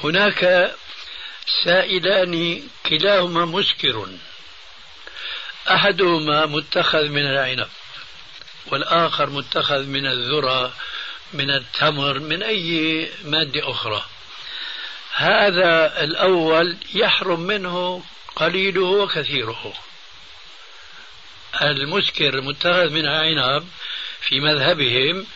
هناك 0.04 0.74
سائلان 1.64 2.62
كلاهما 2.86 3.44
مسكر 3.44 4.08
أحدهما 5.70 6.46
متخذ 6.46 7.08
من 7.08 7.26
العنب 7.26 7.68
والآخر 8.66 9.30
متخذ 9.30 9.82
من 9.82 10.06
الذرة 10.06 10.72
من 11.32 11.50
التمر 11.50 12.18
من 12.18 12.42
أي 12.42 13.08
مادة 13.24 13.70
أخرى. 13.70 14.04
هذا 15.18 16.04
الأول 16.04 16.76
يحرم 16.94 17.40
منه 17.40 18.04
قليله 18.36 18.82
وكثيره. 18.82 19.74
المسكر 21.62 22.34
المتخذ 22.34 22.90
من 22.90 23.00
العنب 23.06 23.68
في 24.20 24.40
مذهبهم 24.40 25.26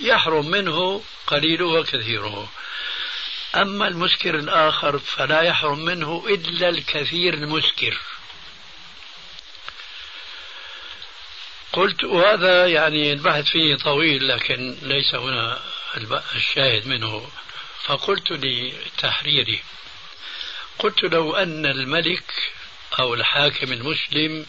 يحرم 0.00 0.50
منه 0.50 1.02
قليله 1.26 1.66
وكثيره. 1.66 2.48
أما 3.54 3.88
المسكر 3.88 4.34
الآخر 4.34 4.98
فلا 4.98 5.42
يحرم 5.42 5.84
منه 5.84 6.24
إلا 6.28 6.68
الكثير 6.68 7.34
المسكر. 7.34 7.98
قلت 11.72 12.04
وهذا 12.04 12.66
يعني 12.66 13.12
البحث 13.12 13.44
فيه 13.44 13.76
طويل 13.76 14.28
لكن 14.28 14.76
ليس 14.82 15.14
هنا 15.14 15.60
الشاهد 16.34 16.86
منه. 16.86 17.30
فقلت 17.88 18.32
لتحريري 18.32 19.62
قلت 20.78 21.02
لو 21.02 21.36
أن 21.36 21.66
الملك 21.66 22.32
أو 22.98 23.14
الحاكم 23.14 23.72
المسلم 23.72 24.46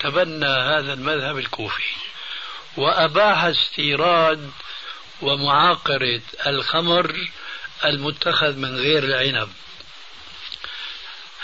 تبنى 0.00 0.46
هذا 0.46 0.92
المذهب 0.92 1.38
الكوفي 1.38 1.92
وأباح 2.76 3.44
استيراد 3.44 4.50
ومعاقرة 5.22 6.20
الخمر 6.46 7.28
المتخذ 7.84 8.56
من 8.56 8.76
غير 8.76 9.04
العنب. 9.04 9.52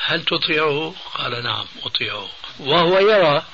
هل 0.05 0.24
تطيعه؟ 0.24 0.95
قال 1.14 1.42
نعم 1.42 1.66
أطيعه. 1.82 2.28
وهو 2.61 2.99
يرى 2.99 3.45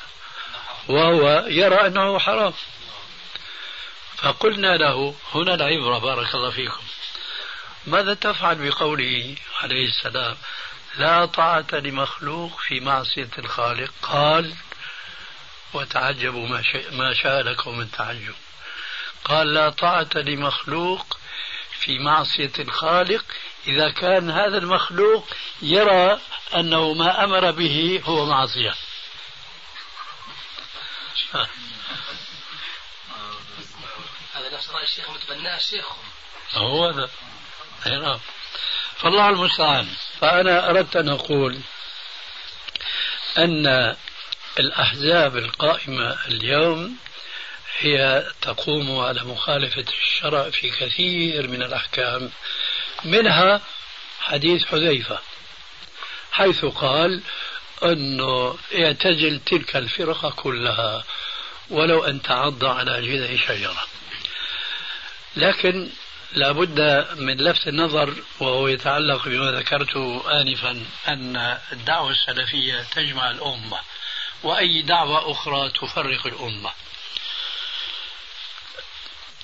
وهو 0.88 1.45
يرى 1.49 1.86
أنه 1.86 2.18
حرام. 2.18 2.53
فقلنا 4.16 4.76
له 4.76 5.14
هنا 5.34 5.55
العبرة 5.55 5.99
بارك 5.99 6.34
الله 6.34 6.51
فيكم. 6.51 6.89
ماذا 7.87 8.14
تفعل 8.14 8.68
بقوله 8.68 9.37
عليه 9.61 9.89
السلام؟ 9.89 10.37
لا 10.97 11.26
طاعة 11.26 11.66
لمخلوق 11.72 12.61
في 12.61 12.81
معصية 12.81 13.31
الخالق. 13.39 13.93
قال 14.03 14.55
وتعجبوا 15.72 16.49
ما, 16.49 16.62
ما 16.91 17.14
شاء 17.14 17.43
لكم 17.43 17.78
من 17.78 17.91
تعجب. 17.91 18.35
قال 19.24 19.55
لا 19.55 19.70
طاعة 19.70 20.11
لمخلوق 20.14 21.18
في 21.81 21.99
معصية 21.99 22.53
الخالق. 22.59 23.24
إذا 23.66 23.91
كان 23.91 24.31
هذا 24.31 24.59
المخلوق 24.59 25.28
يرى 25.62 26.20
أنه 26.55 26.93
ما 26.93 27.24
أمر 27.24 27.51
به 27.51 28.03
هو 28.05 28.26
معصية. 28.26 28.74
هذا 34.35 34.51
نفس 34.53 34.70
رأي 34.70 34.83
الشيخ 34.83 35.11
متبناه 35.11 35.57
الشيخ 35.57 35.87
هو 36.53 36.87
هذا. 36.87 37.11
فالله 38.97 39.28
المستعان. 39.28 39.89
فأنا 40.20 40.70
أردت 40.70 40.97
أن 40.97 41.09
أقول 41.09 41.61
أن 43.39 43.97
الأحزاب 44.59 45.37
القائمة 45.37 46.18
اليوم 46.28 46.97
هي 47.78 48.26
تقوم 48.43 48.99
على 48.99 49.24
مخالفة 49.24 49.85
الشرع 50.03 50.51
في 50.51 50.70
كثير 50.70 51.49
من 51.49 51.62
الأحكام 51.62 52.31
منها 53.05 53.61
حديث 54.20 54.64
حذيفة 54.64 55.18
حيث 56.33 56.64
قال 56.64 57.22
أنه 57.85 58.59
اعتزل 58.74 59.41
تلك 59.47 59.76
الفرقة 59.76 60.31
كلها 60.31 61.05
ولو 61.70 62.05
أن 62.05 62.22
تعض 62.22 62.64
على 62.64 63.03
جذع 63.03 63.47
شجرة. 63.47 63.87
لكن 65.37 65.91
لابد 66.33 67.07
من 67.18 67.37
لفت 67.37 67.68
النظر 67.68 68.14
وهو 68.41 68.68
يتعلق 68.68 69.28
بما 69.28 69.53
ذكرته 69.53 70.22
آنفا 70.41 70.85
أن 71.09 71.59
الدعوة 71.72 72.11
السلفية 72.11 72.83
تجمع 72.83 73.31
الأمة 73.31 73.78
وأي 74.43 74.83
دعوة 74.83 75.31
أخرى 75.31 75.70
تفرق 75.70 76.26
الأمة. 76.26 76.70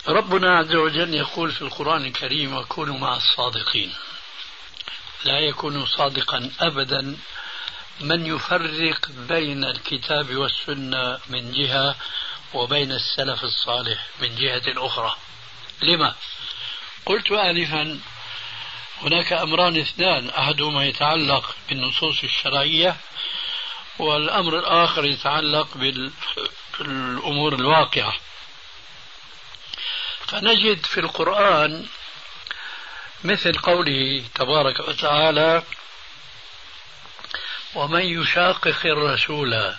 ربنا 0.09 0.59
عز 0.59 0.75
وجل 0.75 1.15
يقول 1.15 1.53
في 1.53 1.63
القرآن 1.63 2.05
الكريم 2.05 2.57
وكونوا 2.57 2.99
مع 2.99 3.17
الصادقين 3.17 3.95
لا 5.25 5.39
يكون 5.39 5.87
صادقا 5.87 6.51
أبدا 6.61 7.17
من 8.01 8.27
يفرق 8.27 9.09
بين 9.29 9.65
الكتاب 9.65 10.37
والسنة 10.37 11.19
من 11.29 11.53
جهة 11.53 11.97
وبين 12.55 12.93
السلف 12.93 13.45
الصالح 13.45 14.07
من 14.21 14.37
جهة 14.37 14.63
أخرى. 14.87 15.17
لما؟ 15.83 16.15
قلت 17.07 17.33
آنفا 17.33 18.01
هناك 19.03 19.33
أمران 19.33 19.81
اثنان 19.81 20.29
أحدهما 20.31 20.85
يتعلق 20.85 21.57
بالنصوص 21.69 22.25
الشرعية 22.25 22.97
والأمر 23.99 24.59
الآخر 24.59 25.05
يتعلق 25.05 25.69
بالأمور 26.79 27.55
الواقعة. 27.55 28.15
فنجد 30.27 30.87
في 30.87 31.01
القرآن 31.01 31.87
مثل 33.25 33.53
قوله 33.53 34.25
تبارك 34.35 34.89
وتعالى 34.89 35.63
ومن 37.75 38.03
يشاقق 38.03 38.87
الرسول 38.87 39.75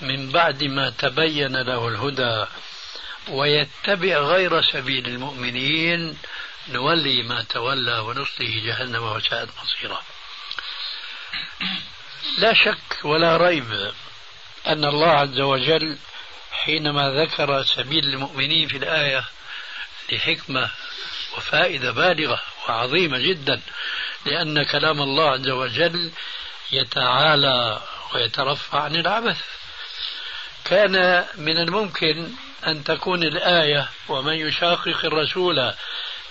من 0.00 0.30
بعد 0.30 0.64
ما 0.64 0.90
تبين 0.90 1.56
له 1.56 1.88
الهدى 1.88 2.46
ويتبع 3.28 4.18
غير 4.18 4.62
سبيل 4.62 5.06
المؤمنين 5.06 6.18
نولي 6.68 7.22
ما 7.22 7.42
تولى 7.42 7.98
ونصله 7.98 8.62
جهنم 8.64 9.02
وساءت 9.02 9.48
مصيرا. 9.62 10.02
لا 12.38 12.54
شك 12.54 13.04
ولا 13.04 13.36
ريب 13.36 13.92
أن 14.66 14.84
الله 14.84 15.10
عز 15.10 15.40
وجل 15.40 15.98
حينما 16.52 17.10
ذكر 17.10 17.62
سبيل 17.62 18.04
المؤمنين 18.04 18.68
في 18.68 18.76
الآية 18.76 19.24
لحكمة 20.12 20.70
وفائدة 21.36 21.90
بالغة 21.90 22.42
وعظيمة 22.68 23.18
جدا 23.18 23.60
لأن 24.26 24.62
كلام 24.62 25.02
الله 25.02 25.30
عز 25.30 25.48
وجل 25.48 26.12
يتعالى 26.72 27.82
ويترفع 28.14 28.80
عن 28.80 28.96
العبث. 28.96 29.42
كان 30.64 31.26
من 31.34 31.58
الممكن 31.58 32.30
أن 32.66 32.84
تكون 32.84 33.22
الآية 33.22 33.88
ومن 34.08 34.34
يشاقق 34.34 35.04
الرسول 35.04 35.74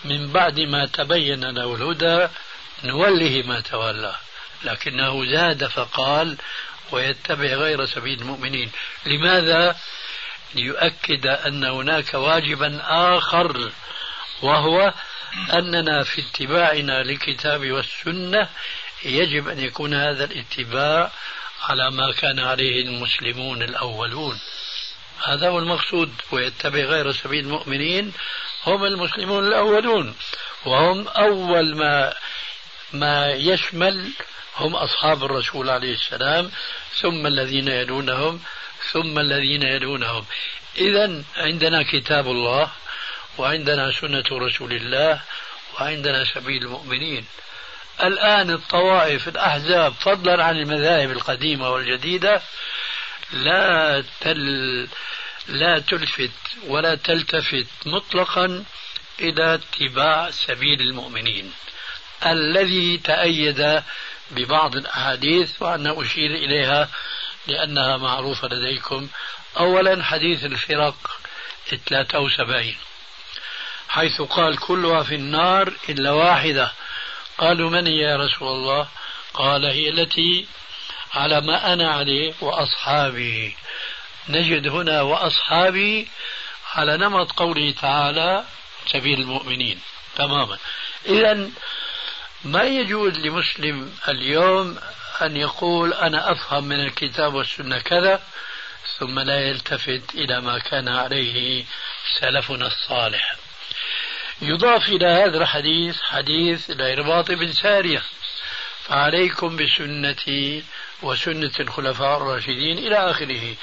من 0.05 0.31
بعد 0.31 0.59
ما 0.59 0.85
تبين 0.85 1.45
له 1.45 1.75
الهدى 1.75 2.27
نوله 2.83 3.43
ما 3.45 3.59
تولى. 3.59 4.15
لكنه 4.63 5.25
زاد 5.25 5.67
فقال 5.67 6.37
ويتبع 6.91 7.45
غير 7.45 7.85
سبيل 7.85 8.21
المؤمنين. 8.21 8.71
لماذا؟ 9.05 9.75
ليؤكد 10.55 11.27
أن 11.27 11.63
هناك 11.63 12.13
واجبا 12.13 12.81
آخر 13.17 13.71
وهو 14.41 14.93
أننا 15.53 16.03
في 16.03 16.21
اتباعنا 16.21 17.03
للكتاب 17.03 17.71
والسنة 17.71 18.49
يجب 19.05 19.47
أن 19.47 19.59
يكون 19.59 19.93
هذا 19.93 20.23
الاتباع 20.23 21.11
على 21.61 21.91
ما 21.91 22.11
كان 22.11 22.39
عليه 22.39 22.81
المسلمون 22.81 23.61
الأولون. 23.61 24.39
هذا 25.23 25.49
هو 25.49 25.59
المقصود 25.59 26.13
ويتبع 26.31 26.79
غير 26.79 27.11
سبيل 27.11 27.45
المؤمنين 27.45 28.13
هم 28.65 28.85
المسلمون 28.85 29.47
الأولون 29.47 30.15
وهم 30.65 31.07
أول 31.07 31.75
ما 31.75 32.13
ما 32.93 33.31
يشمل 33.31 34.11
هم 34.57 34.75
أصحاب 34.75 35.23
الرسول 35.23 35.69
عليه 35.69 35.93
السلام 35.93 36.51
ثم 37.01 37.27
الذين 37.27 37.67
يلونهم 37.67 38.41
ثم 38.91 39.19
الذين 39.19 39.63
يلونهم. 39.63 40.25
إذا 40.77 41.23
عندنا 41.37 41.83
كتاب 41.83 42.27
الله 42.27 42.71
وعندنا 43.37 43.91
سنة 43.91 44.23
رسول 44.31 44.73
الله 44.73 45.21
وعندنا 45.73 46.25
سبيل 46.25 46.63
المؤمنين. 46.63 47.25
الآن 48.03 48.49
الطوائف 48.49 49.27
الأحزاب 49.27 49.93
فضلا 49.93 50.43
عن 50.43 50.57
المذاهب 50.57 51.11
القديمة 51.11 51.69
والجديدة 51.69 52.41
لا 53.33 54.03
تل 54.21 54.87
لا 55.47 55.79
تلفت 55.79 56.31
ولا 56.67 56.95
تلتفت 56.95 57.67
مطلقا 57.85 58.65
إلى 59.19 59.53
اتباع 59.53 60.31
سبيل 60.31 60.81
المؤمنين. 60.81 61.53
الذي 62.25 62.97
تأيد 62.97 63.83
ببعض 64.31 64.75
الأحاديث 64.75 65.61
وأنا 65.61 66.01
أشير 66.01 66.31
إليها 66.31 66.89
لأنها 67.47 67.97
معروفة 67.97 68.47
لديكم. 68.47 69.07
أولا 69.57 70.03
حديث 70.03 70.45
الفرق 70.45 71.19
73 71.67 72.75
حيث 73.89 74.21
قال 74.21 74.57
كلها 74.59 75.03
في 75.03 75.15
النار 75.15 75.73
إلا 75.89 76.11
واحدة. 76.11 76.71
قالوا 77.37 77.69
من 77.69 77.87
هي 77.87 77.97
يا 77.97 78.17
رسول 78.17 78.47
الله؟ 78.47 78.87
قال 79.33 79.65
هي 79.65 79.89
التي 79.89 80.47
على 81.13 81.41
ما 81.41 81.73
أنا 81.73 81.91
عليه 81.91 82.33
وأصحابي 82.41 83.55
نجد 84.29 84.67
هنا 84.67 85.01
وأصحابي 85.01 86.07
على 86.75 86.97
نمط 86.97 87.31
قوله 87.31 87.71
تعالى 87.71 88.45
سبيل 88.85 89.19
المؤمنين. 89.19 89.79
تماما. 90.15 90.57
إذا 91.05 91.49
ما 92.43 92.63
يجوز 92.63 93.19
لمسلم 93.19 93.93
اليوم 94.07 94.79
أن 95.21 95.37
يقول 95.37 95.93
أنا 95.93 96.31
أفهم 96.31 96.63
من 96.63 96.79
الكتاب 96.79 97.33
والسنة 97.33 97.79
كذا 97.79 98.23
ثم 98.97 99.19
لا 99.19 99.47
يلتفت 99.47 100.01
إلى 100.15 100.41
ما 100.41 100.59
كان 100.59 100.87
عليه 100.87 101.65
سلفنا 102.19 102.67
الصالح. 102.67 103.35
يضاف 104.41 104.89
إلى 104.89 105.07
هذا 105.07 105.37
الحديث 105.37 106.01
حديث 106.01 106.69
الإرباط 106.69 107.31
بن 107.31 107.51
سارية. 107.51 108.03
فعليكم 108.83 109.55
بسنتي 109.55 110.63
وسنة 111.01 111.51
الخلفاء 111.59 112.17
الراشدين 112.17 112.77
إلى 112.77 112.95
آخره. 113.11 113.55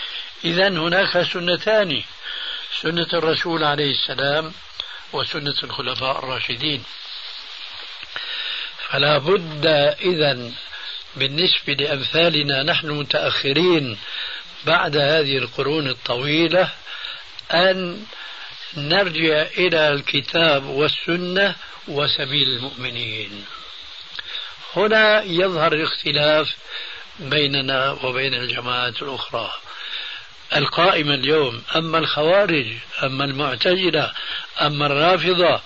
إذا 0.44 0.68
هناك 0.68 1.22
سنتان 1.22 2.02
سنة 2.80 3.08
الرسول 3.12 3.64
عليه 3.64 3.90
السلام 3.90 4.52
وسنة 5.12 5.54
الخلفاء 5.64 6.18
الراشدين. 6.18 6.84
فلا 8.88 9.18
بد 9.18 9.66
إذا 10.00 10.50
بالنسبة 11.16 11.72
لأمثالنا 11.72 12.62
نحن 12.62 12.86
المتأخرين 12.86 13.98
بعد 14.66 14.96
هذه 14.96 15.38
القرون 15.38 15.88
الطويلة 15.88 16.70
أن 17.52 18.06
نرجع 18.76 19.42
إلى 19.42 19.88
الكتاب 19.88 20.64
والسنة 20.64 21.56
وسبيل 21.88 22.48
المؤمنين. 22.48 23.44
هنا 24.76 25.22
يظهر 25.22 25.72
الاختلاف 25.72 26.56
بيننا 27.18 27.90
وبين 27.90 28.34
الجماعات 28.34 29.02
الأخرى. 29.02 29.52
القائمة 30.56 31.14
اليوم 31.14 31.62
أما 31.76 31.98
الخوارج 31.98 32.66
أما 33.02 33.24
المعتزلة 33.24 34.12
أما 34.60 34.86
الرافضة 34.86 35.60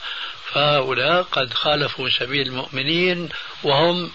فهؤلاء 0.53 1.23
قد 1.23 1.55
خالفوا 1.55 2.09
سبيل 2.09 2.47
المؤمنين 2.47 3.29
وهم 3.63 4.13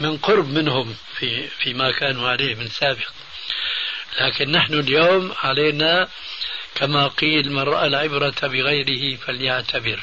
من 0.00 0.16
قرب 0.18 0.48
منهم 0.48 0.96
في 1.18 1.48
فيما 1.48 1.90
كانوا 1.92 2.28
عليه 2.28 2.54
من 2.54 2.68
سابق. 2.68 3.10
لكن 4.20 4.50
نحن 4.50 4.74
اليوم 4.74 5.34
علينا 5.42 6.08
كما 6.74 7.08
قيل 7.08 7.52
من 7.52 7.62
رأى 7.62 7.86
العبرة 7.86 8.34
بغيره 8.42 9.16
فليعتبر. 9.16 10.00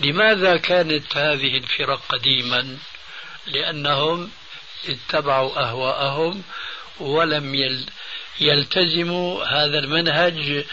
لماذا 0.00 0.56
كانت 0.56 1.16
هذه 1.16 1.56
الفرق 1.56 2.00
قديما؟ 2.08 2.78
لأنهم 3.46 4.30
اتبعوا 4.88 5.60
أهواءهم 5.60 6.42
ولم 7.00 7.54
يلتزموا 8.40 9.44
هذا 9.44 9.78
المنهج 9.78 10.64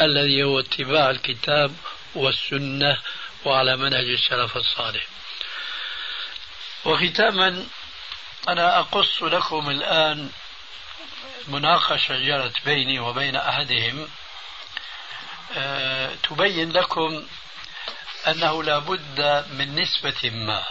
الذي 0.00 0.42
هو 0.42 0.60
اتباع 0.60 1.10
الكتاب 1.10 1.76
والسنة 2.14 2.98
وعلى 3.44 3.76
منهج 3.76 4.08
السلف 4.08 4.56
الصالح. 4.56 5.06
وختاما 6.84 7.66
أنا 8.48 8.78
أقص 8.78 9.22
لكم 9.22 9.70
الآن 9.70 10.30
مناقشة 11.48 12.18
جرت 12.18 12.64
بيني 12.64 12.98
وبين 12.98 13.36
أحدهم. 13.36 14.08
أه 15.56 16.14
تبين 16.14 16.72
لكم 16.72 17.26
أنه 18.26 18.62
لا 18.62 18.78
بد 18.78 19.46
من 19.50 19.74
نسبة 19.74 20.30
ما. 20.30 20.64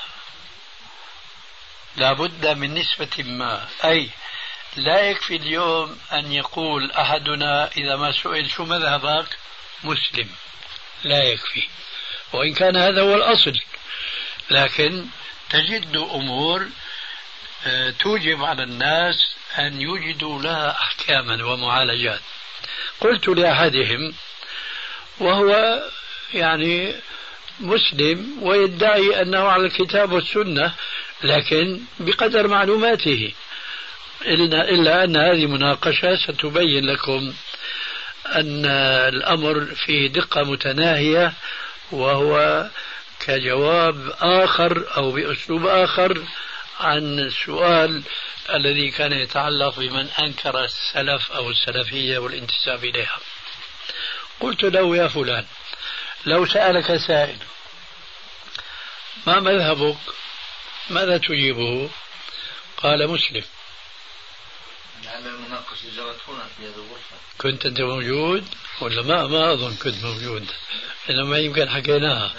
لا 1.95 2.13
بد 2.13 2.47
من 2.47 2.73
نسبة 2.73 3.23
ما. 3.23 3.67
أي 3.83 4.09
لا 4.75 5.01
يكفي 5.09 5.35
اليوم 5.35 5.97
أن 6.13 6.31
يقول 6.31 6.91
أحدنا 6.91 7.69
إذا 7.77 7.95
ما 7.95 8.11
سئل 8.11 8.49
شو 8.49 8.65
مذهبك؟ 8.65 9.37
مسلم. 9.83 10.29
لا 11.03 11.23
يكفي. 11.23 11.63
وإن 12.33 12.53
كان 12.53 12.77
هذا 12.77 13.01
هو 13.01 13.15
الأصل. 13.15 13.53
لكن 14.49 15.05
تجد 15.49 15.95
أمور 15.95 16.67
آه، 17.65 17.89
توجب 17.89 18.43
على 18.43 18.63
الناس 18.63 19.35
أن 19.57 19.81
يوجدوا 19.81 20.41
لها 20.41 20.71
أحكاما 20.71 21.45
ومعالجات. 21.45 22.21
قلت 23.01 23.27
لأحدهم 23.27 24.13
وهو 25.19 25.81
يعني 26.33 26.95
مسلم 27.59 28.37
ويدعي 28.41 29.21
أنه 29.21 29.47
على 29.47 29.65
الكتاب 29.65 30.11
والسنة 30.11 30.73
لكن 31.23 31.81
بقدر 31.99 32.47
معلوماته. 32.47 33.33
إلا, 34.25 35.03
أن 35.03 35.17
هذه 35.17 35.45
مناقشة 35.45 36.15
ستبين 36.15 36.85
لكم 36.85 37.33
أن 38.25 38.65
الأمر 39.07 39.65
فيه 39.65 40.07
دقة 40.07 40.43
متناهية 40.43 41.33
وهو 41.91 42.67
كجواب 43.19 44.13
آخر 44.21 44.97
أو 44.97 45.11
بأسلوب 45.11 45.65
آخر 45.65 46.23
عن 46.79 47.19
السؤال 47.19 48.03
الذي 48.53 48.91
كان 48.91 49.13
يتعلق 49.13 49.79
بمن 49.79 50.09
أنكر 50.19 50.63
السلف 50.63 51.31
أو 51.31 51.49
السلفية 51.49 52.17
والانتساب 52.17 52.85
إليها. 52.85 53.17
قلت 54.39 54.63
له 54.63 54.97
يا 54.97 55.07
فلان 55.07 55.45
لو 56.25 56.45
سألك 56.45 56.97
سائل 56.97 57.37
ما 59.27 59.39
مذهبك؟ 59.39 59.97
ماذا 60.89 61.17
تجيبه؟ 61.17 61.89
قال 62.77 63.07
مسلم. 63.07 63.43
جرت 65.95 66.19
هنا 66.27 66.47
في 66.57 66.63
هذه 66.65 66.75
الغرفة. 66.75 67.15
كنت 67.37 67.65
أنت 67.65 67.81
موجود 67.81 68.47
ولا 68.81 69.01
ما 69.01 69.27
ما 69.27 69.53
أظن 69.53 69.75
كنت 69.75 70.03
موجود؟ 70.03 70.51
إنما 71.09 71.37
يمكن 71.37 71.69
حكيناها. 71.69 72.33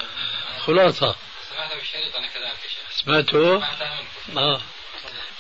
خلاصة. 0.59 1.17
سمعتها 1.51 1.79
بالشريط 1.79 2.17
أنا 2.17 2.27
كذلك 2.27 2.57
سمعته؟ 2.91 3.65
آه. 4.37 4.61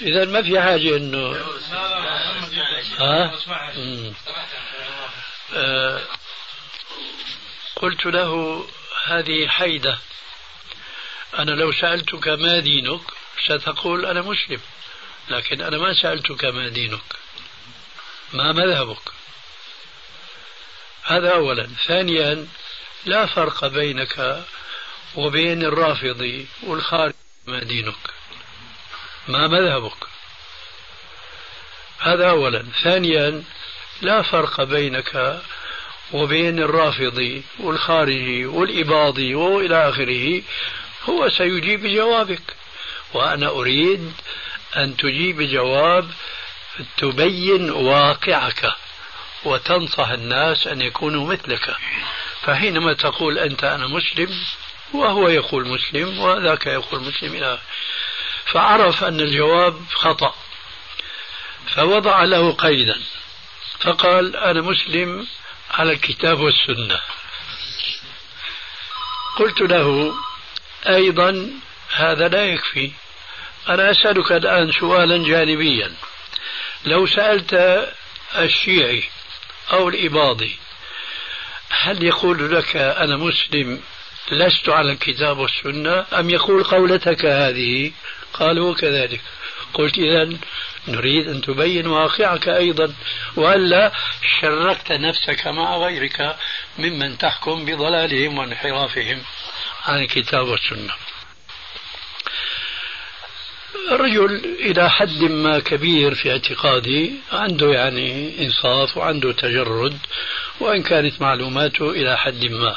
إذا 0.00 0.24
ما 0.24 0.42
في 0.42 0.60
حاجة 0.60 0.96
إنه 0.96 1.36
ها؟ 2.98 3.32
آه. 5.54 6.00
قلت 7.76 8.06
له 8.06 8.64
هذه 9.06 9.48
حيدة. 9.48 9.98
أنا 11.38 11.50
لو 11.50 11.72
سألتك 11.72 12.28
ما 12.28 12.58
دينك 12.58 13.00
ستقول 13.44 14.06
أنا 14.06 14.22
مسلم 14.22 14.60
لكن 15.28 15.62
أنا 15.62 15.78
ما 15.78 15.94
سألتك 16.02 16.44
ما 16.44 16.68
دينك. 16.68 17.23
ما 18.34 18.52
مذهبك. 18.52 19.12
هذا 21.04 21.34
أولا. 21.34 21.68
ثانيا 21.86 22.46
لا 23.06 23.26
فرق 23.26 23.66
بينك 23.66 24.44
وبين 25.14 25.62
الرافضي 25.62 26.46
والخارج 26.62 27.12
ما 27.46 27.62
دينك 27.62 27.94
ما 29.28 29.46
مذهبك. 29.46 30.06
هذا 31.98 32.30
أولا. 32.30 32.64
ثانيا 32.82 33.44
لا 34.02 34.22
فرق 34.22 34.62
بينك 34.62 35.42
وبين 36.12 36.58
الرافضي 36.58 37.42
والخارجي 37.58 38.46
والإباضي 38.46 39.34
وإلى 39.34 39.88
آخره. 39.88 40.42
هو 41.08 41.28
سيجيب 41.28 41.82
بجوابك 41.82 42.56
وأنا 43.14 43.48
أريد 43.48 44.12
أن 44.76 44.96
تجيب 44.96 45.42
جواب 45.42 46.10
تبين 46.96 47.70
واقعك 47.70 48.72
وتنصح 49.44 50.08
الناس 50.08 50.66
أن 50.66 50.80
يكونوا 50.80 51.32
مثلك. 51.32 51.76
فحينما 52.42 52.92
تقول 52.92 53.38
أنت 53.38 53.64
أنا 53.64 53.86
مسلم 53.86 54.30
وهو 54.92 55.28
يقول 55.28 55.68
مسلم 55.68 56.18
وذاك 56.18 56.66
يقول 56.66 57.00
مسلم 57.00 57.34
إلى 57.34 57.58
فعرف 58.44 59.04
أن 59.04 59.20
الجواب 59.20 59.80
خطأ. 59.94 60.34
فوضع 61.66 62.24
له 62.24 62.52
قيدا. 62.52 63.00
فقال 63.80 64.36
أنا 64.36 64.60
مسلم 64.60 65.26
على 65.70 65.92
الكتاب 65.92 66.40
والسنة. 66.40 67.00
قلت 69.36 69.60
له 69.60 70.14
أيضا 70.88 71.50
هذا 71.94 72.28
لا 72.28 72.46
يكفي. 72.46 72.90
أنا 73.68 73.90
أسألك 73.90 74.32
الآن 74.32 74.72
سؤالا 74.72 75.28
جانبيا. 75.28 75.92
لو 76.84 77.06
سألت 77.06 77.54
الشيعي 78.36 79.02
أو 79.72 79.88
الإباضي 79.88 80.56
هل 81.70 82.04
يقول 82.04 82.56
لك 82.56 82.76
أنا 82.76 83.16
مسلم 83.16 83.80
لست 84.32 84.68
على 84.68 84.92
الكتاب 84.92 85.38
والسنة 85.38 86.06
أم 86.12 86.30
يقول 86.30 86.64
قولتك 86.64 87.24
هذه؟ 87.24 87.92
قال 88.34 88.58
هو 88.58 88.74
كذلك. 88.74 89.20
قلت 89.74 89.98
إذا 89.98 90.38
نريد 90.88 91.28
أن 91.28 91.40
تبين 91.40 91.86
واقعك 91.86 92.48
أيضا. 92.48 92.94
وألا 93.36 93.92
شركت 94.40 94.92
نفسك 94.92 95.46
مع 95.46 95.76
غيرك 95.76 96.36
ممن 96.78 97.18
تحكم 97.18 97.64
بضلالهم 97.64 98.38
وانحرافهم 98.38 99.22
عن 99.84 100.02
الكتاب 100.02 100.46
والسنة. 100.46 100.92
الرجل 103.90 104.56
إلى 104.60 104.90
حد 104.90 105.22
ما 105.22 105.58
كبير 105.58 106.14
في 106.14 106.30
اعتقادي 106.30 107.14
عنده 107.32 107.72
يعني 107.72 108.34
إنصاف 108.44 108.96
وعنده 108.96 109.32
تجرد 109.32 109.98
وإن 110.60 110.82
كانت 110.82 111.20
معلوماته 111.20 111.90
إلى 111.90 112.18
حد 112.18 112.44
ما. 112.44 112.76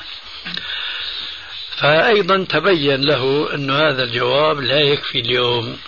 فأيضا 1.77 2.45
تبين 2.49 3.01
له 3.01 3.53
أن 3.53 3.71
هذا 3.71 4.03
الجواب 4.03 4.59
لا 4.61 4.79
يكفي 4.79 5.19
اليوم. 5.19 5.79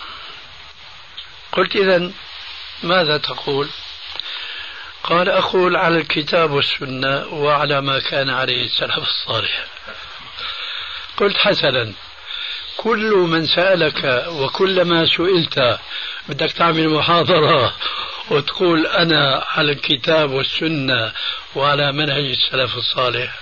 قلت 1.52 1.76
إذا 1.76 2.10
ماذا 2.82 3.16
تقول؟ 3.16 3.68
قال 5.02 5.28
أقول 5.28 5.76
على 5.76 5.96
الكتاب 5.96 6.50
والسنة 6.50 7.26
وعلى 7.26 7.80
ما 7.80 7.98
كان 7.98 8.30
عليه 8.30 8.64
السلف 8.64 8.98
الصالح. 8.98 9.66
قلت 11.16 11.36
حسنا. 11.36 11.92
كل 12.82 13.14
من 13.14 13.46
سألك 13.46 14.26
وكلما 14.28 15.06
سئلت 15.06 15.78
بدك 16.28 16.52
تعمل 16.52 16.88
محاضرة 16.88 17.74
وتقول 18.30 18.86
أنا 18.86 19.44
على 19.48 19.72
الكتاب 19.72 20.30
والسنة 20.30 21.12
وعلى 21.54 21.92
منهج 21.92 22.24
السلف 22.24 22.76
الصالح. 22.76 23.34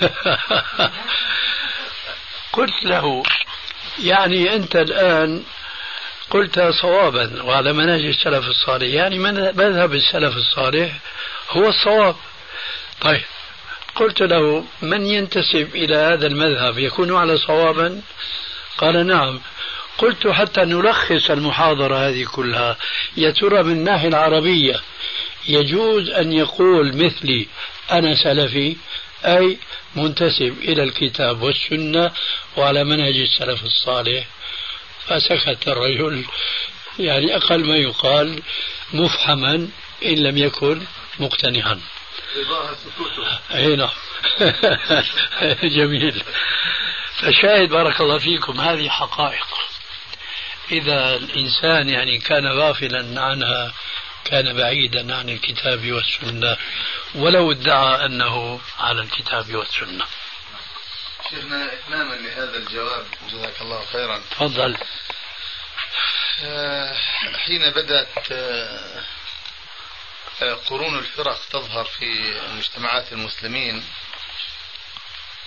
قلت 2.52 2.84
له 2.84 3.22
يعني 3.98 4.54
أنت 4.54 4.76
الآن 4.76 5.42
قلت 6.30 6.60
صوابا 6.60 7.42
وعلى 7.42 7.72
منهج 7.72 8.04
السلف 8.04 8.48
الصالح 8.48 8.86
يعني 8.86 9.18
مذهب 9.52 9.94
السلف 9.94 10.36
الصالح 10.36 10.92
هو 11.50 11.68
الصواب. 11.68 12.16
طيب 13.00 13.24
قلت 14.00 14.22
له 14.22 14.64
من 14.82 15.06
ينتسب 15.06 15.68
إلى 15.74 15.96
هذا 15.96 16.26
المذهب؟ 16.26 16.78
يكون 16.78 17.16
على 17.16 17.38
صوابا؟ 17.38 18.02
قال 18.78 19.06
نعم. 19.06 19.40
قلت 19.98 20.26
حتى 20.26 20.60
نلخص 20.60 21.30
المحاضرة 21.30 22.08
هذه 22.08 22.24
كلها. 22.24 22.76
يا 23.16 23.30
ترى 23.30 23.62
من 23.62 23.72
الناحية 23.72 24.08
العربية 24.08 24.80
يجوز 25.48 26.10
أن 26.10 26.32
يقول 26.32 26.96
مثلي 26.96 27.46
أنا 27.90 28.14
سلفي؟ 28.24 28.76
أي 29.24 29.58
منتسب 29.96 30.56
إلى 30.62 30.82
الكتاب 30.82 31.42
والسنة 31.42 32.10
وعلى 32.56 32.84
منهج 32.84 33.16
السلف 33.16 33.64
الصالح. 33.64 34.26
فسكت 35.06 35.68
الرجل. 35.68 36.24
يعني 36.98 37.36
أقل 37.36 37.64
ما 37.64 37.76
يقال 37.76 38.42
مفحما 38.92 39.68
إن 40.04 40.14
لم 40.18 40.38
يكن 40.38 40.82
مقتنعا. 41.18 41.80
أي 43.54 43.76
نعم. 43.76 43.90
جميل. 45.76 46.22
فشاهد 47.14 47.68
بارك 47.68 48.00
الله 48.00 48.18
فيكم 48.18 48.60
هذه 48.60 48.88
حقائق. 48.88 49.46
إذا 50.70 51.16
الإنسان 51.16 51.88
يعني 51.88 52.18
كان 52.18 52.46
غافلا 52.46 53.20
عنها 53.20 53.72
كان 54.24 54.56
بعيدا 54.56 55.16
عن 55.16 55.28
الكتاب 55.28 55.92
والسنة 55.92 56.56
ولو 57.14 57.52
ادعى 57.52 58.06
أنه 58.06 58.60
على 58.78 59.00
الكتاب 59.00 59.54
والسنة. 59.54 60.04
شيخنا 61.30 61.72
إتماما 61.72 62.14
لهذا 62.14 62.56
الجواب 62.56 63.06
جزاك 63.30 63.60
الله 63.60 63.84
خيرا. 63.92 64.22
تفضل. 64.30 64.76
آه، 66.44 66.94
حين 67.36 67.70
بدأت 67.70 68.32
آه، 68.32 69.02
قرون 70.40 70.98
الفرق 70.98 71.40
تظهر 71.50 71.84
في 71.84 72.40
مجتمعات 72.56 73.12
المسلمين. 73.12 73.84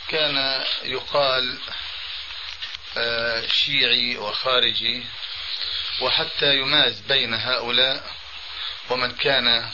كان 0.08 0.66
يقال 0.84 1.60
آه، 2.98 3.48
شيعي 3.48 4.18
وخارجي 4.18 5.04
وحتى 6.02 6.56
يماز 6.56 7.00
بين 7.00 7.34
هؤلاء 7.34 8.12
ومن 8.90 9.16
كان 9.16 9.70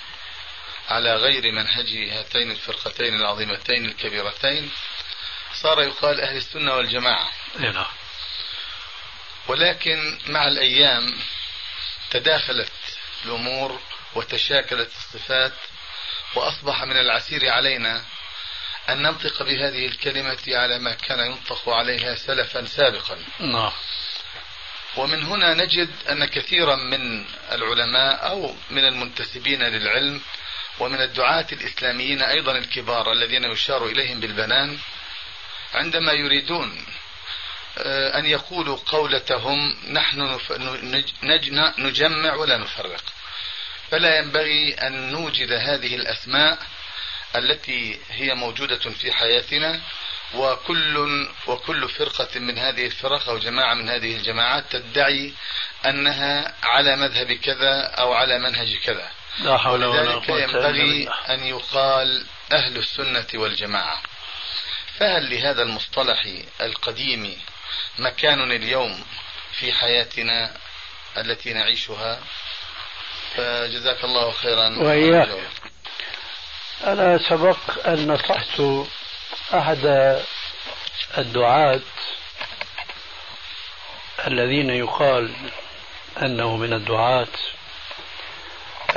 على 0.89 1.15
غير 1.15 1.51
منهج 1.51 2.09
هاتين 2.11 2.51
الفرقتين 2.51 3.15
العظيمتين 3.15 3.85
الكبيرتين. 3.85 4.71
صار 5.53 5.81
يقال 5.81 6.21
أهل 6.21 6.37
السنة 6.37 6.75
والجماعة. 6.75 7.31
نعم. 7.59 7.85
ولكن 9.47 10.19
مع 10.27 10.47
الأيام 10.47 11.19
تداخلت 12.11 12.71
الأمور 13.25 13.81
وتشاكلت 14.15 14.91
الصفات 14.97 15.53
وأصبح 16.35 16.83
من 16.83 16.97
العسير 16.97 17.49
علينا 17.49 18.03
أن 18.89 19.01
ننطق 19.01 19.43
بهذه 19.43 19.85
الكلمة 19.85 20.37
على 20.47 20.79
ما 20.79 20.93
كان 20.93 21.19
ينطق 21.19 21.69
عليها 21.69 22.15
سلفا 22.15 22.65
سابقا. 22.65 23.17
نعم. 23.39 23.71
ومن 24.97 25.23
هنا 25.23 25.53
نجد 25.53 25.89
أن 26.09 26.25
كثيرا 26.25 26.75
من 26.75 27.25
العلماء 27.51 28.29
أو 28.29 28.55
من 28.69 28.85
المنتسبين 28.85 29.63
للعلم 29.63 30.21
ومن 30.79 31.01
الدعاة 31.01 31.47
الإسلاميين 31.51 32.21
أيضا 32.21 32.57
الكبار 32.57 33.11
الذين 33.11 33.43
يشار 33.43 33.85
إليهم 33.85 34.19
بالبنان 34.19 34.77
عندما 35.73 36.11
يريدون 36.11 36.85
آه، 37.77 38.19
أن 38.19 38.25
يقولوا 38.25 38.77
قولتهم 38.85 39.77
نحن 39.91 40.39
نجمع 41.79 42.35
ولا 42.35 42.57
نفرق. 42.57 43.03
فلا 43.91 44.17
ينبغي 44.17 44.73
أن 44.73 45.11
نوجد 45.11 45.51
هذه 45.51 45.95
الأسماء 45.95 46.59
التي 47.35 47.99
هي 48.09 48.33
موجودة 48.33 48.89
في 48.89 49.11
حياتنا 49.11 49.81
وكل 50.33 51.27
وكل 51.47 51.89
فرقة 51.89 52.39
من 52.39 52.57
هذه 52.57 52.85
الفرق 52.85 53.29
أو 53.29 53.37
جماعة 53.37 53.73
من 53.73 53.89
هذه 53.89 54.15
الجماعات 54.15 54.63
تدعي 54.71 55.33
أنها 55.85 56.55
على 56.63 56.95
مذهب 56.95 57.33
كذا 57.33 57.81
أو 57.81 58.13
على 58.13 58.39
منهج 58.39 58.77
كذا. 58.83 59.11
لا 59.39 59.57
حول 59.57 59.85
ولا 59.85 60.13
قوة 60.15 60.41
ينبغي 60.41 61.09
أن 61.29 61.43
يقال 61.43 62.25
أهل 62.51 62.77
السنة 62.77 63.27
والجماعة. 63.33 64.01
فهل 64.99 65.29
لهذا 65.29 65.61
المصطلح 65.61 66.27
القديم 66.61 67.37
مكان 67.99 68.51
اليوم 68.51 69.03
في 69.51 69.73
حياتنا 69.73 70.57
التي 71.17 71.53
نعيشها؟ 71.53 72.19
فجزاك 73.35 74.03
الله 74.03 74.31
خيرا. 74.31 74.77
وإياك. 74.77 75.29
أنا 76.83 77.17
سبق 77.17 77.87
أن 77.87 78.07
نصحت 78.11 78.61
أحد 79.53 79.85
الدعاة 81.17 81.81
الذين 84.27 84.69
يقال 84.69 85.33
أنه 86.21 86.57
من 86.57 86.73
الدعاة 86.73 87.27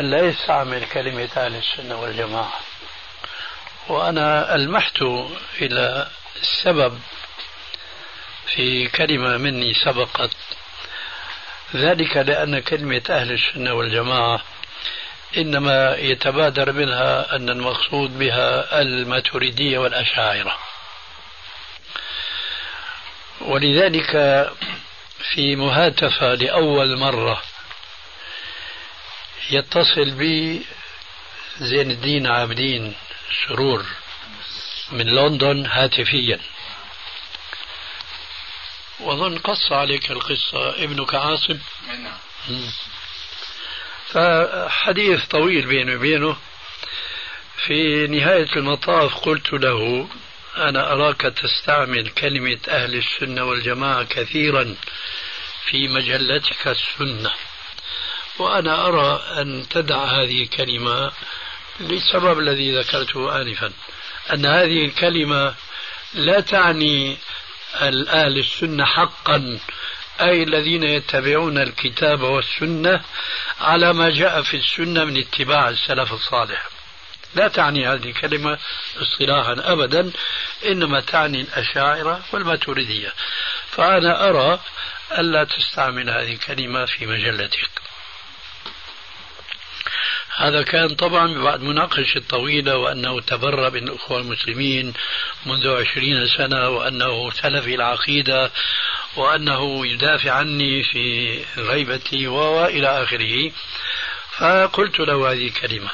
أن 0.00 0.10
لا 0.10 0.20
يستعمل 0.28 0.86
كلمة 0.86 1.28
أهل 1.36 1.56
السنة 1.56 2.00
والجماعة. 2.00 2.60
وأنا 3.88 4.54
ألمحت 4.54 5.02
إلى 5.60 6.08
السبب 6.42 7.00
في 8.46 8.88
كلمة 8.88 9.36
مني 9.36 9.74
سبقت. 9.74 10.36
ذلك 11.74 12.16
لأن 12.16 12.58
كلمة 12.58 13.02
أهل 13.10 13.32
السنة 13.32 13.74
والجماعة 13.74 14.42
إنما 15.36 15.96
يتبادر 15.96 16.72
منها 16.72 17.36
أن 17.36 17.48
المقصود 17.50 18.18
بها 18.18 18.80
الماتريدية 18.80 19.78
والأشاعرة. 19.78 20.58
ولذلك 23.40 24.10
في 25.34 25.56
مهاتفة 25.56 26.34
لأول 26.34 26.98
مرة 26.98 27.42
يتصل 29.50 30.10
بي 30.10 30.62
زين 31.58 31.90
الدين 31.90 32.26
عابدين 32.26 32.94
سرور 33.48 33.84
من 34.92 35.06
لندن 35.06 35.66
هاتفيا. 35.66 36.38
وأظن 39.03 39.38
قص 39.38 39.72
عليك 39.72 40.11
القصة 40.11 40.84
ابنك 40.84 41.14
عاصم. 41.14 41.59
نعم. 41.88 42.18
فحديث 44.07 45.24
طويل 45.24 45.66
بيني 45.66 45.96
وبينه. 45.96 46.36
في 47.66 48.07
نهاية 48.07 48.57
المطاف 48.57 49.14
قلت 49.14 49.53
له 49.53 50.09
أنا 50.57 50.92
أراك 50.92 51.20
تستعمل 51.20 52.09
كلمة 52.09 52.59
أهل 52.68 52.94
السنة 52.94 53.44
والجماعة 53.44 54.05
كثيرا 54.05 54.76
في 55.64 55.88
مجلتك 55.88 56.68
السنة. 56.68 57.30
وأنا 58.38 58.86
أرى 58.86 59.22
أن 59.40 59.68
تدع 59.70 60.05
هذه 60.05 60.42
الكلمة 60.42 61.12
للسبب 61.80 62.38
الذي 62.38 62.78
ذكرته 62.78 63.42
آنفا 63.42 63.72
أن 64.32 64.46
هذه 64.46 64.84
الكلمة 64.84 65.55
لا 66.14 66.40
تعني 66.40 67.16
الأهل 67.82 68.38
السنة 68.38 68.84
حقا 68.84 69.58
أي 70.20 70.42
الذين 70.42 70.82
يتبعون 70.82 71.58
الكتاب 71.58 72.20
والسنة 72.20 73.00
على 73.60 73.92
ما 73.92 74.10
جاء 74.10 74.42
في 74.42 74.56
السنة 74.56 75.04
من 75.04 75.18
اتباع 75.18 75.68
السلف 75.68 76.12
الصالح. 76.12 76.68
لا 77.34 77.48
تعني 77.48 77.88
هذه 77.88 78.10
الكلمة 78.10 78.58
اصطلاحا 79.02 79.72
أبدا 79.72 80.12
إنما 80.66 81.00
تعني 81.00 81.40
الأشاعرة 81.40 82.20
والماتريدية. 82.32 83.12
فأنا 83.70 84.28
أرى 84.28 84.60
ألا 85.18 85.44
تستعمل 85.44 86.10
هذه 86.10 86.32
الكلمة 86.32 86.84
في 86.84 87.06
مجلتك. 87.06 87.81
هذا 90.36 90.62
كان 90.62 90.94
طبعا 90.94 91.42
بعد 91.42 91.60
مناقشة 91.60 92.22
طويلة 92.28 92.76
وأنه 92.76 93.20
تبرأ 93.20 93.70
من 93.70 93.88
الأخوة 93.88 94.20
المسلمين 94.20 94.92
منذ 95.46 95.68
عشرين 95.68 96.26
سنة 96.26 96.68
وأنه 96.68 97.30
سلفي 97.30 97.74
العقيدة 97.74 98.50
وأنه 99.16 99.86
يدافع 99.86 100.32
عني 100.32 100.82
في 100.82 101.38
غيبتي 101.56 102.26
وإلى 102.26 103.02
آخره. 103.02 103.52
فقلت 104.38 105.00
له 105.00 105.32
هذه 105.32 105.46
الكلمة. 105.46 105.90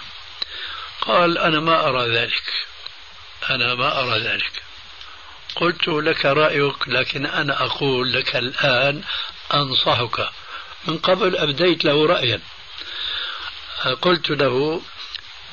قال 1.00 1.38
أنا 1.38 1.60
ما 1.60 1.88
أرى 1.88 2.08
ذلك. 2.08 2.52
أنا 3.50 3.74
ما 3.74 4.00
أرى 4.00 4.18
ذلك. 4.18 4.62
قلت 5.56 5.88
لك 5.88 6.24
رأيك 6.24 6.88
لكن 6.88 7.26
أنا 7.26 7.64
أقول 7.64 8.12
لك 8.12 8.36
الآن 8.36 9.02
أنصحك. 9.54 10.28
من 10.86 10.98
قبل 10.98 11.36
أبديت 11.36 11.84
له 11.84 12.06
رأيا. 12.06 12.40
قلت 13.86 14.30
له 14.30 14.82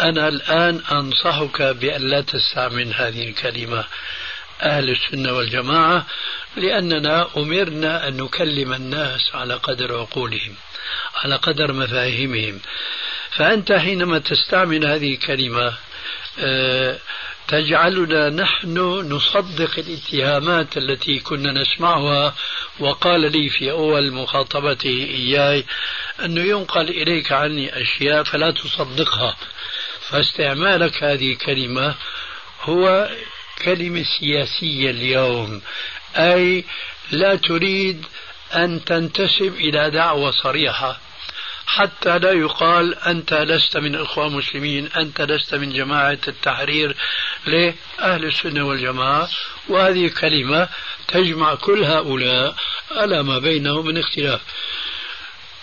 أنا 0.02 0.28
الآن 0.28 0.82
أنصحك 0.92 1.62
بأن 1.62 2.02
لا 2.02 2.22
تستعمل 2.22 2.94
هذه 2.94 3.30
الكلمة 3.30 3.86
أهل 4.62 4.90
السنة 4.90 5.34
والجماعة 5.34 6.06
لأننا 6.56 7.28
أمرنا 7.38 8.08
أن 8.08 8.18
نكلم 8.18 8.74
الناس 8.74 9.22
على 9.34 9.54
قدر 9.54 10.00
عقولهم 10.00 10.56
على 11.16 11.36
قدر 11.36 11.74
مفاهيمهم. 11.74 12.60
فأنت 13.32 13.72
حينما 13.72 14.20
تستعمل 14.20 14.86
هذه 14.88 15.14
الكلمة 15.14 15.74
آه، 16.40 16.98
تجعلنا 17.48 18.30
نحن 18.30 18.78
نصدق 19.12 19.80
الاتهامات 19.80 20.78
التي 20.78 21.20
كنا 21.20 21.62
نسمعها. 21.62 22.36
وقال 22.80 23.32
لي 23.32 23.50
في 23.50 23.72
أول 23.72 24.12
مخاطبته 24.12 24.90
إياي 24.90 25.66
أنه 26.26 26.42
ينقل 26.42 26.90
إليك 26.90 27.32
عني 27.32 27.82
أشياء 27.82 28.24
فلا 28.24 28.52
تصدقها 28.52 29.36
فاستعمالك 30.10 31.04
هذه 31.04 31.32
الكلمة 31.32 31.96
هو 32.62 33.10
كلمة 33.66 34.04
سياسية 34.20 34.90
اليوم 34.90 35.62
أي 36.16 36.64
لا 37.12 37.36
تريد 37.36 38.06
أن 38.56 38.86
تنتسب 38.86 39.54
إلى 39.56 39.90
دعوة 39.90 40.32
صريحة. 40.32 41.00
حتى 41.68 42.20
لا 42.20 42.32
يقال 42.32 42.96
أنت 42.96 43.34
لست 43.34 43.78
من 43.78 43.96
إخوان 43.96 44.32
مسلمين 44.32 44.88
أنت 44.98 45.22
لست 45.22 45.56
من 45.56 45.74
جماعة 45.74 46.20
التحرير. 46.28 46.96
لأهل 47.46 48.26
السنة 48.26 48.64
والجماعة. 48.64 49.30
وهذه 49.70 50.08
كلمة 50.08 50.70
تجمع 51.08 51.56
كل 51.56 51.84
هؤلاء 51.84 52.56
على 52.92 53.24
ما 53.24 53.40
بينهم 53.40 53.86
من 53.86 53.98
اختلاف. 53.98 54.42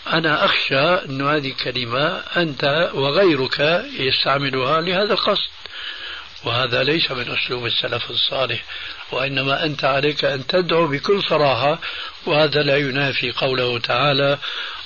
أنا 0.06 0.44
أخشى 0.44 0.78
أن 0.78 1.22
هذه 1.28 1.48
الكلمة 1.48 2.22
أنت 2.36 2.90
وغيرك 2.94 3.84
يستعملها 3.98 4.80
لهذا 4.80 5.12
القصد. 5.12 5.50
وهذا 6.44 6.82
ليس 6.82 7.10
من 7.10 7.30
أسلوب 7.30 7.66
السلف 7.66 8.10
الصالح 8.10 8.64
وإنما 9.12 9.64
أنت 9.64 9.84
عليك 9.84 10.24
أن 10.24 10.46
تدعو 10.46 10.86
بكل 10.86 11.22
صراحة 11.22 11.78
وهذا 12.26 12.62
لا 12.62 12.76
ينافي 12.76 13.32
قوله 13.32 13.78
تعالى 13.78 14.38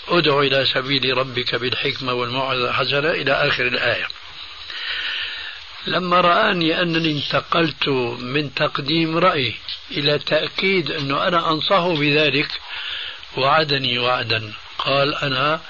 ادع 0.09 0.41
إلى 0.41 0.67
سبيل 0.67 1.19
ربك 1.19 1.55
بالحكمة 1.55 2.13
والموعظة 2.13 2.71
الحسنة 2.71 3.11
إلى 3.11 3.33
آخر 3.33 3.67
الآية. 3.67 4.09
لما 5.87 6.21
رآني 6.21 6.83
أنني 6.83 7.13
انتقلت 7.13 7.89
من 8.19 8.55
تقديم 8.55 9.19
رأي 9.19 9.55
إلى 9.91 10.19
تأكيد 10.19 10.91
أنه 10.91 11.29
أنا 11.29 11.51
أنصحه 11.51 11.95
بذلك 11.95 12.49
وعدني 13.37 13.99
وعدا. 13.99 14.53
قال 14.79 15.15
أنا 15.15 15.61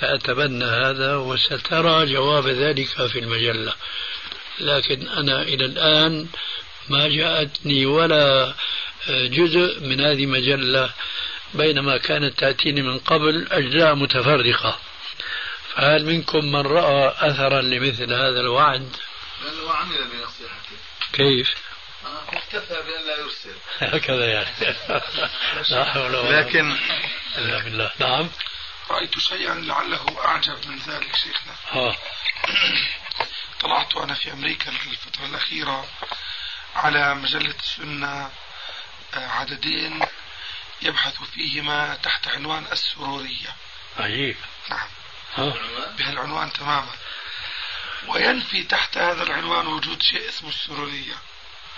سأتبنى 0.00 0.64
هذا 0.64 1.16
وسترى 1.16 2.06
جواب 2.06 2.48
ذلك 2.48 3.06
في 3.06 3.18
المجلة. 3.18 3.72
لكن 4.60 5.08
أنا 5.08 5.42
إلى 5.42 5.64
الآن 5.64 6.26
ما 6.88 7.08
جاءتني 7.08 7.86
ولا 7.86 8.54
جزء 9.08 9.80
من 9.80 10.00
هذه 10.00 10.24
المجلة 10.24 10.90
بينما 11.54 11.96
كانت 11.96 12.38
تأتيني 12.38 12.82
من 12.82 12.98
قبل 12.98 13.48
أجزاء 13.50 13.94
متفرقة. 13.94 14.78
فهل 15.74 16.04
منكم 16.04 16.44
من 16.44 16.66
رأى 16.66 17.14
أثرا 17.18 17.60
لمثل 17.60 18.12
هذا 18.12 18.40
الوعد؟ 18.40 18.96
لأنه 19.44 19.72
عمل 19.72 19.96
بنصيحته 19.96 20.76
كيف؟ 21.12 21.54
آه، 22.04 22.36
اكتفى 22.36 22.74
بأن 22.74 23.06
لا 23.06 23.18
يرسل. 23.18 23.54
هكذا 23.78 24.26
يعني. 24.26 24.50
لا 25.70 25.84
حول 25.84 26.16
ولا 26.16 26.40
لكن 26.40 26.76
إلا 27.38 27.58
بالله. 27.58 27.90
نعم. 27.98 28.30
رأيت 28.90 29.18
شيئا 29.18 29.54
لعله 29.54 30.24
أعجب 30.24 30.56
من 30.66 30.78
ذلك 30.78 31.16
شيخنا. 31.16 31.54
ها 31.70 31.96
طلعت 33.60 33.96
أنا 33.96 34.14
في 34.14 34.32
أمريكا 34.32 34.70
في 34.70 34.86
الفترة 34.86 35.26
الأخيرة 35.26 35.88
على 36.74 37.14
مجلة 37.14 37.54
السنة 37.58 38.30
آه، 39.14 39.28
عددين 39.28 40.00
يبحث 40.82 41.22
فيهما 41.22 41.94
تحت 41.94 42.28
عنوان 42.28 42.66
السرورية. 42.72 43.56
عجيب. 43.98 44.36
نعم. 44.70 44.88
ها. 45.36 45.54
بهالعنوان 45.98 46.52
تماما. 46.52 46.92
وينفي 48.06 48.62
تحت 48.62 48.98
هذا 48.98 49.22
العنوان 49.22 49.66
وجود 49.66 50.02
شيء 50.02 50.28
اسمه 50.28 50.48
السرورية. 50.48 51.16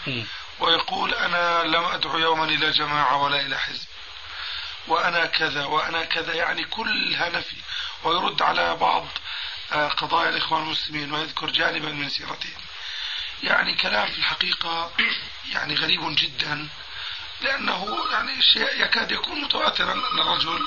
مم. 0.06 0.26
ويقول 0.60 1.14
أنا 1.14 1.62
لم 1.62 1.84
أدعو 1.84 2.18
يوما 2.18 2.44
إلى 2.44 2.70
جماعة 2.70 3.16
ولا 3.16 3.40
إلى 3.40 3.58
حزب. 3.58 3.86
وأنا 4.88 5.26
كذا 5.26 5.64
وأنا 5.64 6.04
كذا 6.04 6.34
يعني 6.34 6.64
كلها 6.64 7.28
نفي 7.28 7.56
ويرد 8.04 8.42
على 8.42 8.76
بعض 8.76 9.06
آه، 9.72 9.88
قضايا 9.88 10.28
الإخوان 10.28 10.62
المسلمين. 10.62 11.12
ويذكر 11.12 11.50
جانبا 11.50 11.88
من 11.88 12.08
سيرتهم. 12.08 12.60
يعني 13.42 13.74
كلام 13.74 14.10
في 14.10 14.18
الحقيقة 14.18 14.92
يعني 15.52 15.74
غريب 15.74 16.16
جدا. 16.16 16.68
لأنه 17.42 17.98
يعني 18.12 18.42
شيء 18.42 18.82
يكاد 18.82 19.12
يكون 19.12 19.40
متواترا 19.40 19.92
أن 19.92 20.18
الرجل 20.18 20.60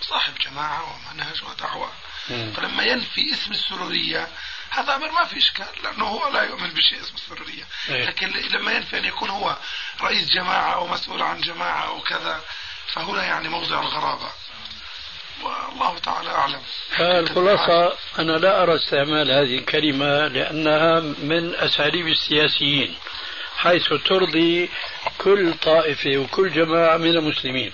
صاحب 0.00 0.34
جماعة 0.38 0.82
ومنهج 0.82 1.42
ودعوة. 1.44 1.92
فلما 2.28 2.82
ينفي 2.82 3.32
اسم 3.32 3.52
السرورية 3.52 4.28
هذا 4.70 4.94
أمر 4.94 5.10
ما 5.10 5.24
في 5.24 5.38
إشكال 5.38 5.66
لأنه 5.84 6.04
هو 6.04 6.32
لا 6.32 6.42
يؤمن 6.42 6.68
بشيء 6.68 7.00
اسمه 7.00 7.14
السرورية 7.14 7.64
إيه. 7.88 8.06
لكن 8.06 8.28
لما 8.28 8.72
ينفي 8.72 8.98
أن 8.98 9.04
يكون 9.04 9.30
هو 9.30 9.56
رئيس 10.00 10.30
جماعة 10.30 10.74
أو 10.74 10.86
مسؤول 10.86 11.22
عن 11.22 11.40
جماعة 11.40 11.86
أو 11.86 12.00
كذا 12.00 12.40
فهنا 12.92 13.24
يعني 13.24 13.48
موضع 13.48 13.80
الغرابة. 13.80 14.30
والله 15.42 15.98
تعالى 15.98 16.30
أعلم. 16.30 16.62
فالخلاصة 16.96 17.96
أنا 18.18 18.32
لا 18.32 18.62
أرى 18.62 18.74
استعمال 18.74 19.30
هذه 19.30 19.58
الكلمة 19.58 20.26
لأنها 20.26 21.00
من 21.00 21.54
أساليب 21.54 22.06
السياسيين. 22.06 22.96
حيث 23.62 23.92
ترضي 24.04 24.68
كل 25.18 25.54
طائفة 25.54 26.16
وكل 26.16 26.50
جماعة 26.50 26.96
من 26.96 27.10
المسلمين. 27.16 27.72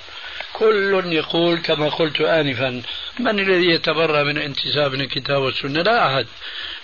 كل 0.52 1.02
يقول 1.06 1.58
كما 1.58 1.88
قلت 1.88 2.20
آنفا 2.20 2.82
من 3.18 3.40
الذي 3.40 3.70
يتبرأ 3.70 4.22
من 4.22 4.38
انتساب 4.38 4.94
الكتاب 4.94 5.42
والسنة؟ 5.42 5.82
لا 5.82 6.06
أحد. 6.06 6.26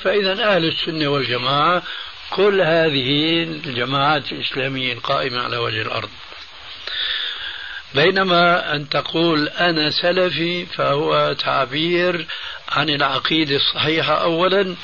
فإذا 0.03 0.33
أهل 0.33 0.65
السنة 0.65 1.09
والجماعة 1.09 1.83
كل 2.31 2.61
هذه 2.61 3.43
الجماعات 3.43 4.33
الإسلامية 4.33 4.93
القائمة 4.93 5.43
على 5.43 5.57
وجه 5.57 5.83
الأرض. 5.83 6.11
بينما 7.95 8.75
أن 8.75 8.89
تقول 8.89 9.49
أنا 9.49 9.91
سلفي 9.91 10.67
فهو 10.67 11.33
تعبير 11.33 12.27
عن 12.69 12.91
العقيدة 12.91 13.57
الصحيحة 13.57 14.23
أولا 14.23 14.77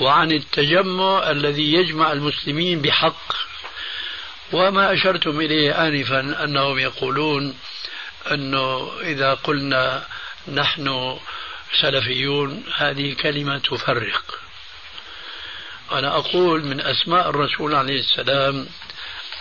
وعن 0.00 0.32
التجمع 0.32 1.30
الذي 1.30 1.72
يجمع 1.72 2.12
المسلمين 2.12 2.82
بحق. 2.82 3.53
وما 4.52 4.92
أشرتم 4.92 5.40
إليه 5.40 5.86
آنفا 5.86 6.44
أنهم 6.44 6.78
يقولون 6.78 7.58
أنه 8.32 8.90
إذا 9.00 9.34
قلنا 9.34 10.04
نحن 10.48 11.18
سلفيون 11.80 12.64
هذه 12.76 13.14
كلمة 13.14 13.58
تفرق. 13.58 14.38
أنا 15.92 16.16
أقول 16.16 16.64
من 16.64 16.80
أسماء 16.80 17.30
الرسول 17.30 17.74
عليه 17.74 18.00
السلام 18.00 18.66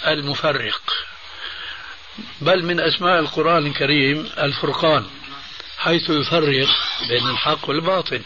المفرق 0.07 0.81
بل 2.41 2.65
من 2.65 2.79
أسماء 2.79 3.19
القرآن 3.19 3.67
الكريم 3.67 4.29
الفرقان 4.37 5.05
حيث 5.77 6.09
يفرق 6.09 6.69
بين 7.09 7.29
الحق 7.29 7.69
والباطل. 7.69 8.21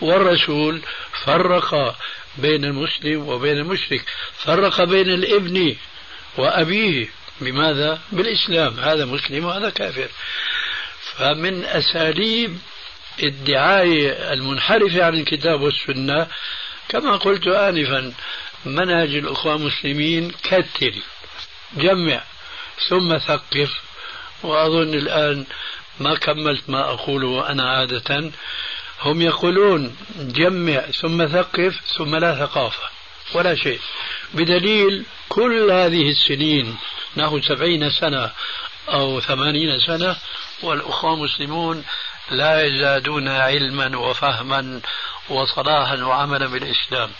والرسول 0.00 0.82
فرق 1.24 1.96
بين 2.38 2.64
المسلم 2.64 3.28
وبين 3.28 3.58
المشرك 3.58 4.04
فرق 4.44 4.84
بين 4.84 5.08
الابن 5.08 5.76
وأبيه 6.36 7.08
بماذا؟ 7.40 8.00
بالإسلام. 8.12 8.80
هذا 8.80 9.04
مسلم 9.04 9.44
وهذا 9.44 9.70
كافر. 9.70 10.08
فمن 11.16 11.64
أساليب 11.64 12.58
الدعاية 13.22 14.32
المنحرفة 14.32 15.04
عن 15.04 15.14
الكتاب 15.14 15.60
والسنة 15.60 16.26
كما 16.88 17.16
قلت 17.16 17.46
آنفا 17.46 18.12
منهج 18.64 19.14
الأخوة 19.14 19.54
المسلمين 19.54 20.30
كتل 20.30 20.94
جمع 21.76 22.20
ثم 22.88 23.18
ثقف. 23.18 23.70
وأظن 24.42 24.94
الآن 24.94 25.46
ما 26.00 26.14
كملت 26.14 26.70
ما 26.70 26.80
أقوله 26.80 27.50
أنا 27.50 27.70
عادة. 27.70 28.30
هم 29.00 29.22
يقولون 29.22 29.96
جمع 30.18 30.80
ثم 30.80 31.26
ثقف 31.26 31.80
ثم 31.96 32.16
لا 32.16 32.46
ثقافة 32.46 32.88
ولا 33.34 33.54
شيء. 33.54 33.80
بدليل 34.34 35.04
كل 35.28 35.70
هذه 35.70 36.10
السنين 36.10 36.76
نحو 37.16 37.40
سبعين 37.40 37.90
سنة 37.90 38.30
أو 38.88 39.20
ثمانين 39.20 39.78
سنة 39.78 40.16
والأخوة 40.62 41.14
المسلمون 41.14 41.84
لا 42.30 42.62
يزدادون 42.62 43.28
علما 43.28 43.98
وفهما 43.98 44.80
وصلاحا 45.28 45.96
وعملا 45.96 46.46
بالإسلام. 46.46 47.10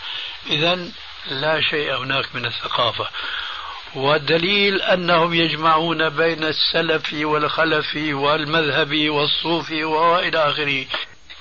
إذا 0.51 0.89
لا 1.31 1.61
شيء 1.61 1.97
هناك 1.97 2.35
من 2.35 2.47
الثقافة. 2.47 3.09
والدليل 3.95 4.83
أنهم 4.83 5.35
يجمعون 5.35 6.09
بين 6.09 6.45
السلف 6.45 7.13
والخلف 7.13 7.97
والمذهب 7.97 9.09
والصوفي 9.09 9.85
وإلى 9.85 10.39
آخره. 10.39 10.87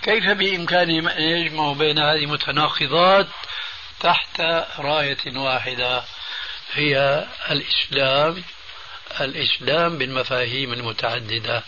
كيف 0.04 0.30
بإمكانهم 0.30 1.08
أن 1.08 1.22
يجمعوا 1.22 1.76
بين 1.76 2.00
هذه 2.00 2.24
المتناقضات 2.24 3.28
تحت 4.00 4.42
راية 4.80 5.38
واحدة؟ 5.38 6.04
هي 6.74 7.26
الإسلام 7.52 8.44
الإسلام 9.22 9.98
بالمفاهيم 9.98 10.74
المتعددة. 10.74 11.64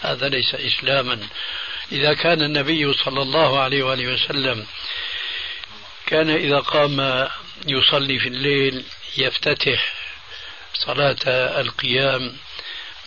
هذا 0.00 0.28
ليس 0.28 0.54
إسلاما. 0.54 1.18
إذا 1.92 2.14
كان 2.14 2.42
النبي 2.42 2.92
صلى 2.92 3.22
الله 3.22 3.60
عليه 3.60 3.82
وآله 3.82 4.12
وسلم 4.14 4.66
كان 6.06 6.30
إذا 6.30 6.58
قام 6.58 7.28
يصلي 7.66 8.18
في 8.18 8.28
الليل 8.28 8.84
يفتتح 9.18 9.94
صلاة 10.74 11.16
القيام 11.60 12.36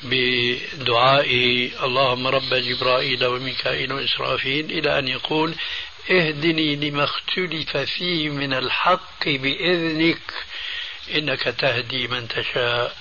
بدعائه 0.04 1.72
اللهم 1.86 2.28
رب 2.28 2.54
جبرائيل 2.54 3.26
وميكائيل 3.26 3.94
وإسرافيل 3.94 4.66
إلى 4.72 5.00
أن 5.00 5.08
يقول 5.08 5.56
اهدني 6.12 6.76
لما 6.76 7.04
اختلف 7.04 7.78
فيه 7.78 8.30
من 8.30 8.54
الحق 8.54 9.26
بإذنك. 9.26 10.34
إنك 11.16 11.44
تهدي 11.44 12.08
من 12.08 12.28
تشاء 12.28 12.96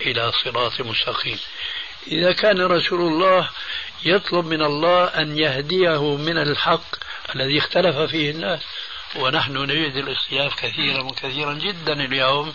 إلى 0.00 0.32
صراط 0.44 0.80
مستقيم. 0.80 1.38
إذا 2.06 2.32
كان 2.32 2.60
رسول 2.60 3.00
الله 3.00 3.48
يطلب 4.04 4.46
من 4.46 4.62
الله 4.62 5.04
أن 5.04 5.38
يهديه 5.38 6.16
من 6.16 6.38
الحق 6.38 6.96
الذي 7.34 7.58
اختلف 7.58 7.96
فيه 7.96 8.30
الناس 8.30 8.60
ونحن 9.16 9.56
نجد 9.56 9.96
الاختلاف 9.96 10.54
كثيرا 10.54 11.02
وكثيرا 11.02 11.54
جدا 11.54 11.92
اليوم 11.92 12.54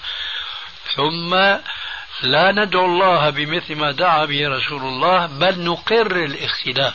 ثم 0.96 1.36
لا 2.22 2.52
ندعو 2.52 2.86
الله 2.86 3.30
بمثل 3.30 3.76
ما 3.76 3.92
دعا 3.92 4.26
به 4.26 4.48
رسول 4.48 4.82
الله 4.82 5.26
بل 5.26 5.64
نقر 5.64 6.16
الاختلاف. 6.16 6.94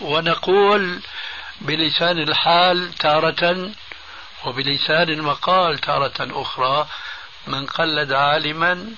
ونقول 0.00 1.00
بلسان 1.60 2.18
الحال 2.18 2.92
تارة 2.94 3.70
وبلسان 4.46 5.08
المقال 5.08 5.78
تارة 5.78 6.42
أخرى 6.42 6.88
من 7.46 7.66
قلد 7.66 8.12
عالما 8.12 8.94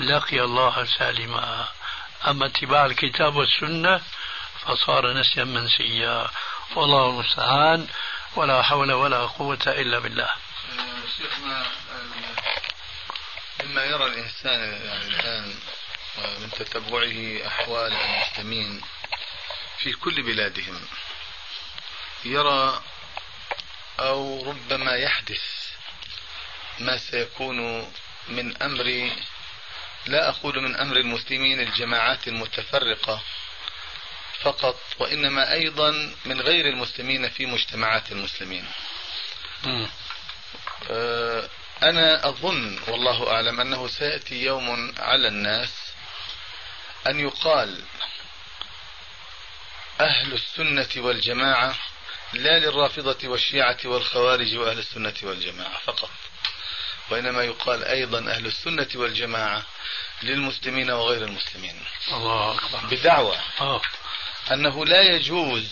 لقي 0.00 0.40
الله 0.40 0.84
سالما. 0.84 1.68
أما 2.28 2.46
اتباع 2.46 2.86
الكتاب 2.86 3.36
والسنة 3.36 4.00
فصار 4.60 5.12
نسيا 5.12 5.44
منسيا. 5.44 6.28
والله 6.76 7.10
المستعان. 7.10 7.88
ولا 8.36 8.62
حول 8.62 8.92
ولا 8.92 9.26
قوة 9.26 9.58
إلا 9.66 9.98
بالله. 9.98 10.30
شيخنا 11.18 11.66
مما 13.64 13.84
يرى 13.84 14.06
الإنسان 14.06 14.60
يعني 14.60 15.04
الآن 15.04 15.54
من 16.40 16.50
تتبعه 16.50 17.46
أحوال 17.46 17.92
المسلمين 17.92 18.80
في 19.78 19.92
كل 19.92 20.22
بلادهم 20.22 20.80
يرى 22.24 22.80
أو 24.00 24.50
ربما 24.50 24.96
يحدث 24.96 25.42
ما 26.78 26.96
سيكون 26.96 27.92
من 28.28 28.62
أمر 28.62 29.10
لا 30.06 30.28
أقول 30.28 30.62
من 30.62 30.76
أمر 30.76 30.96
المسلمين 30.96 31.60
الجماعات 31.60 32.28
المتفرقة 32.28 33.22
فقط 34.42 34.80
وإنما 34.98 35.52
أيضا 35.52 36.14
من 36.24 36.40
غير 36.40 36.68
المسلمين 36.68 37.28
في 37.28 37.46
مجتمعات 37.46 38.12
المسلمين. 38.12 38.66
آه، 40.90 41.48
أنا 41.82 42.28
أظن 42.28 42.78
والله 42.88 43.30
أعلم 43.32 43.60
أنه 43.60 43.86
سيأتي 43.88 44.42
يوم 44.44 44.94
على 44.98 45.28
الناس 45.28 45.92
أن 47.06 47.20
يقال 47.20 47.84
أهل 50.00 50.32
السنة 50.32 50.88
والجماعة 50.96 51.74
لا 52.32 52.58
للرافضة 52.58 53.28
والشيعة 53.28 53.78
والخوارج 53.84 54.56
وأهل 54.56 54.78
السنة 54.78 55.14
والجماعة 55.22 55.78
فقط 55.86 56.10
وإنما 57.10 57.42
يقال 57.42 57.84
أيضا 57.84 58.18
أهل 58.18 58.46
السنة 58.46 58.88
والجماعة 58.94 59.62
للمسلمين 60.22 60.90
وغير 60.90 61.24
المسلمين 61.24 61.82
الله 62.12 62.54
أكبر 62.54 62.78
بدعوى 62.96 63.36
آه. 63.60 63.82
أنه 64.52 64.86
لا 64.86 65.02
يجوز 65.02 65.68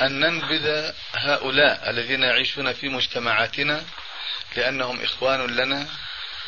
أن 0.00 0.20
ننبذ 0.20 0.90
هؤلاء 1.14 1.90
الذين 1.90 2.22
يعيشون 2.22 2.72
في 2.72 2.88
مجتمعاتنا 2.88 3.84
لأنهم 4.56 5.02
إخوان 5.02 5.46
لنا 5.56 5.86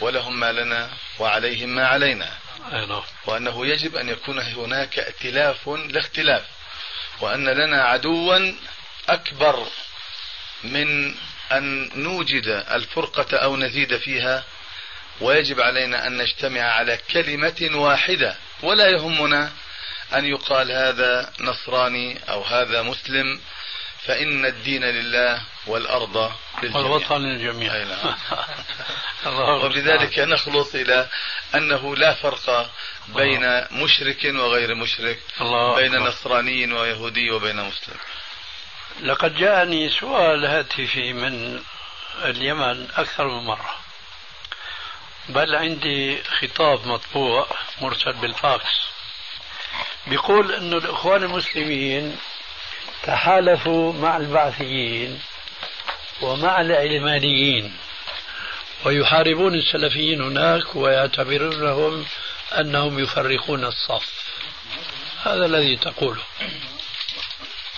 ولهم 0.00 0.40
ما 0.40 0.52
لنا 0.52 0.90
وعليهم 1.18 1.68
ما 1.68 1.86
علينا 1.86 2.38
أيضا. 2.72 3.04
وأنه 3.26 3.66
يجب 3.66 3.96
أن 3.96 4.08
يكون 4.08 4.38
هناك 4.38 4.98
ائتلاف 4.98 5.68
لا 5.68 6.00
اختلاف 6.00 6.44
وأن 7.20 7.48
لنا 7.48 7.82
عدوا 7.82 8.54
أكبر 9.08 9.66
من 10.64 11.14
أن 11.52 11.90
نوجد 11.94 12.64
الفرقة 12.70 13.36
أو 13.36 13.56
نزيد 13.56 13.96
فيها 13.96 14.44
ويجب 15.20 15.60
علينا 15.60 16.06
أن 16.06 16.16
نجتمع 16.16 16.60
على 16.60 16.98
كلمة 17.12 17.70
واحدة 17.74 18.36
ولا 18.62 18.88
يهمنا 18.88 19.52
أن 20.14 20.24
يقال 20.24 20.72
هذا 20.72 21.32
نصراني 21.40 22.20
أو 22.28 22.42
هذا 22.42 22.82
مسلم 22.82 23.40
فإن 24.04 24.46
الدين 24.46 24.84
لله 24.84 25.42
والأرض 25.66 26.32
للجميع. 26.62 26.82
والوطن 26.82 27.22
للجميع. 27.22 27.84
نعم. 27.84 28.14
وبذلك 29.64 30.18
نخلص 30.18 30.74
إلى 30.74 31.08
أنه 31.54 31.96
لا 31.96 32.14
فرق 32.14 32.70
بين 33.08 33.64
مشرك 33.72 34.24
وغير 34.24 34.74
مشرك 34.74 35.18
بين. 35.76 35.98
نصراني 35.98 36.72
ويهودي 36.72 37.30
وبين 37.30 37.56
مسلم. 37.56 37.96
لقد 39.02 39.36
جاءني 39.36 39.90
سؤال 39.90 40.44
هاتفي 40.46 41.12
من 41.12 41.60
اليمن 42.24 42.88
أكثر 42.96 43.28
من 43.28 43.44
مرة. 43.44 43.74
بل 45.28 45.54
عندي 45.54 46.22
خطاب 46.22 46.86
مطبوع 46.86 47.46
مرسل 47.80 48.12
بالفاكس. 48.12 48.80
بيقول 50.06 50.52
أن 50.52 50.72
الإخوان 50.72 51.22
المسلمين 51.22 52.18
تحالفوا 53.02 53.92
مع 53.92 54.16
البعثيين 54.16 55.20
ومع 56.22 56.60
العلمانيين 56.60 57.76
ويحاربون 58.84 59.54
السلفيين 59.54 60.22
هناك 60.22 60.76
ويعتبرونهم 60.76 62.06
أنهم 62.58 62.98
يفرقون 62.98 63.64
الصف. 63.64 64.12
هذا 65.24 65.46
الذي 65.46 65.76
تقوله. 65.76 66.22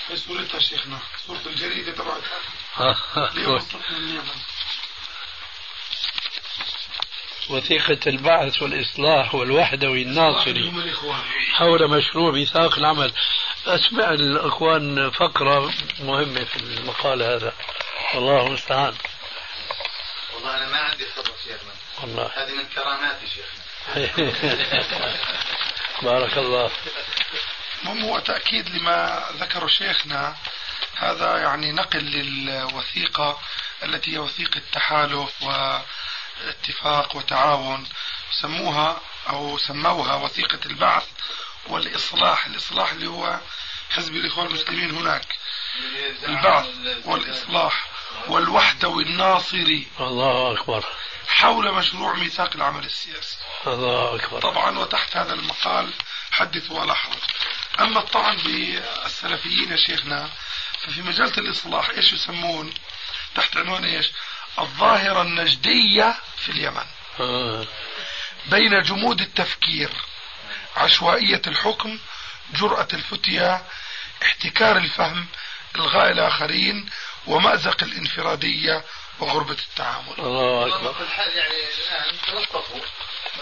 في 0.09 0.17
سورتها 0.17 0.61
شيخنا 0.61 0.99
سورة 1.27 1.41
الجريدة 1.47 1.93
تبعتها 1.93 2.41
وثيقة 7.51 7.99
البعث 8.07 8.63
والإصلاح 8.63 9.35
والوحدوي 9.35 10.03
الناصري 10.03 10.73
حول 11.53 11.89
مشروع 11.89 12.33
ميثاق 12.33 12.79
العمل. 12.79 13.13
أسمع 13.67 14.11
الأخوان 14.11 15.11
فقرة 15.11 15.73
مهمة 16.01 16.45
في 16.45 16.57
المقال 16.57 17.23
هذا. 17.23 17.53
والله 18.15 18.47
المستعان. 18.47 18.95
والله 20.35 20.57
أنا 20.57 20.69
ما 20.69 20.79
عندي 20.79 21.05
خبرة 21.07 21.35
شيخنا. 21.45 21.73
والله. 22.03 22.31
هذه 22.35 22.53
من 22.55 22.65
كراماتي 22.65 23.27
شيخنا. 23.27 23.67
بارك 26.03 26.39
الله. 26.39 26.71
المهم 27.83 28.05
هو 28.05 28.19
تأكيد 28.19 28.69
لما 28.69 29.25
ذكر 29.33 29.69
شيخنا 29.69 30.37
هذا 30.97 31.39
يعني 31.39 31.73
نقل 31.73 31.99
للوثيقة 31.99 33.41
التي 33.83 34.15
هي 34.15 34.19
وثيقة 34.19 34.61
تحالف 34.73 35.43
واتفاق 35.43 37.17
وتعاون 37.17 37.89
سموها 38.41 39.01
أو 39.29 39.59
سموها 39.59 40.15
وثيقة 40.15 40.61
البعث 40.67 41.07
والإصلاح. 41.69 42.47
الإصلاح 42.47 42.93
اللي 42.93 43.07
هو 43.07 43.41
حزب 43.91 44.17
الإخوان 44.17 44.47
المسلمين 44.47 44.91
هناك. 44.91 45.27
البعث 46.29 46.67
والإصلاح 47.05 47.87
والوحدة 48.29 48.89
والناصري 48.89 49.89
الله 50.01 50.53
أكبر. 50.53 50.85
حول 51.29 51.73
مشروع 51.73 52.15
ميثاق 52.15 52.51
العمل 52.55 52.85
السياسي. 52.85 53.37
الله 53.67 54.15
أكبر. 54.15 54.41
طبعا 54.41 54.79
وتحت 54.79 55.17
هذا 55.17 55.35
المقال 55.35 55.91
حدث 56.37 56.71
ولا 56.71 56.95
حرج 56.95 57.23
أما 57.81 58.01
الطعن 58.01 58.37
بالسلفيين 58.37 59.73
يا 59.73 59.77
شيخنا 59.77 60.31
ففي 60.81 61.03
مجالة 61.03 61.39
الإصلاح 61.39 61.91
إيش 61.91 62.13
يسمون؟ 62.13 62.75
تحت 63.35 63.57
عنوان 63.57 63.85
إيش؟ 63.85 64.11
الظاهرة 64.59 65.23
النجدية 65.23 66.19
في 66.37 66.49
اليمن. 66.49 66.87
آه. 67.21 67.67
بين 68.47 68.83
جمود 68.83 69.21
التفكير 69.21 69.91
عشوائية 70.77 71.43
الحكم 71.47 71.99
جرأة 72.55 72.89
الفتية 72.93 73.65
احتكار 74.23 74.77
الفهم 74.77 75.27
إلغاء 75.77 76.11
الآخرين 76.13 76.91
ومأزق 77.27 77.83
الانفرادية 77.83 78.85
وغربة 79.21 79.57
التعامل. 79.69 80.15
الله 80.19 80.67
أكبر. 80.67 80.93
في 80.95 81.01
الحال 81.01 81.37
يعني 81.37 81.55
الآن 81.89 82.17
تلطفوا. 82.27 82.81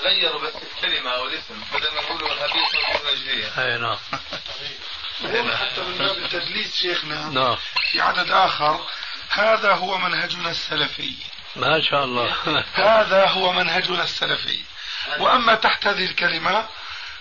غيروا 0.03 0.41
بس 0.41 0.53
الكلمة 0.77 1.11
أو 1.11 1.27
الاسم 1.27 1.61
بدل 1.75 1.95
ما 1.95 2.01
يقولوا 2.01 2.33
الهبيط 2.33 3.05
والنجدية 3.05 3.47
أي 3.59 3.79
نعم. 3.79 3.99
حتى 5.57 5.81
من 5.81 5.99
باب 5.99 6.19
التدليس 6.19 6.77
شيخنا 6.77 7.29
نعم. 7.29 7.57
في 7.91 8.01
عدد 8.01 8.31
آخر 8.31 8.87
هذا 9.31 9.75
هو 9.75 9.99
منهجنا 9.99 10.51
السلفي. 10.51 11.13
ما 11.57 11.81
شاء 11.81 12.05
الله. 12.05 12.35
هذا 12.75 13.27
هو 13.27 13.53
منهجنا 13.53 14.05
السلفي. 14.05 14.61
وأما 15.19 15.55
تحت 15.55 15.87
هذه 15.87 16.05
الكلمة 16.05 16.69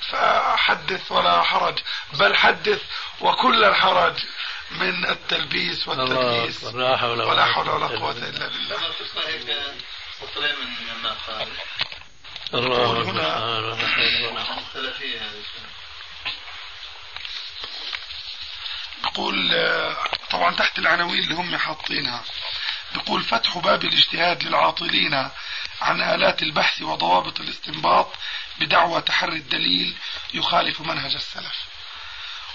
فحدث 0.10 1.12
ولا 1.12 1.44
حرج 1.44 1.80
بل 2.14 2.36
حدث 2.36 2.82
وكل 3.22 3.64
الحرج 3.64 4.14
من 4.72 5.06
التلبيس 5.10 5.88
والتدليس. 5.88 6.64
ولا 6.64 6.98
حول 6.98 7.70
ولا 7.70 7.88
قوة 7.88 8.12
إلا 8.12 8.48
بالله. 8.48 8.78
الله 12.54 13.02
هنا 13.02 13.38
يقول 19.04 19.56
طبعا 20.30 20.56
تحت 20.56 20.80
العناوين 20.80 21.24
اللي 21.24 21.36
هم 21.36 21.58
حاطينها. 21.58 22.24
يقول 22.96 23.24
فتح 23.24 23.58
باب 23.58 23.84
الاجتهاد 23.84 24.44
للعاطلين 24.44 25.14
عن 25.82 26.02
آلات 26.02 26.44
البحث 26.44 26.82
وضوابط 26.82 27.40
الاستنباط 27.40 28.14
بدعوى 28.60 29.02
تحري 29.02 29.36
الدليل 29.36 29.98
يخالف 30.34 30.82
منهج 30.82 31.14
السلف. 31.16 31.66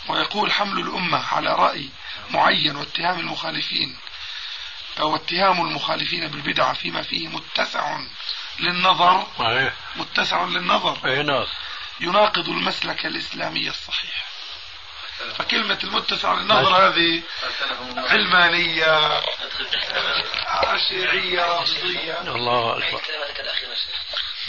ويقول 0.09 0.53
حمل 0.53 0.81
الأمة 0.81 1.35
على 1.35 1.55
رأي 1.55 1.89
معين 2.31 2.77
واتهام 2.77 3.21
المخالفين 3.21 3.97
واتهام 4.99 5.61
المخالفين 5.61 6.29
بالبدعة 6.29 6.73
فيما 6.73 7.03
فيه 7.03 7.29
متسع 7.29 8.01
للنظر 8.61 9.27
متسع 9.97 10.45
للنظر. 10.45 11.23
نعم. 11.23 11.47
يناقض 12.01 12.49
المسلك 12.49 13.07
الإسلامي 13.07 13.69
الصحيح. 13.69 14.29
فكلمة 15.35 15.79
المتسع 15.85 16.35
للنظر 16.35 16.77
هذه 16.77 17.23
علمانية 17.97 19.21
شيعية 20.89 21.45
رافضية. 21.45 22.21
الله 22.21 22.79
أكبر. 22.79 23.01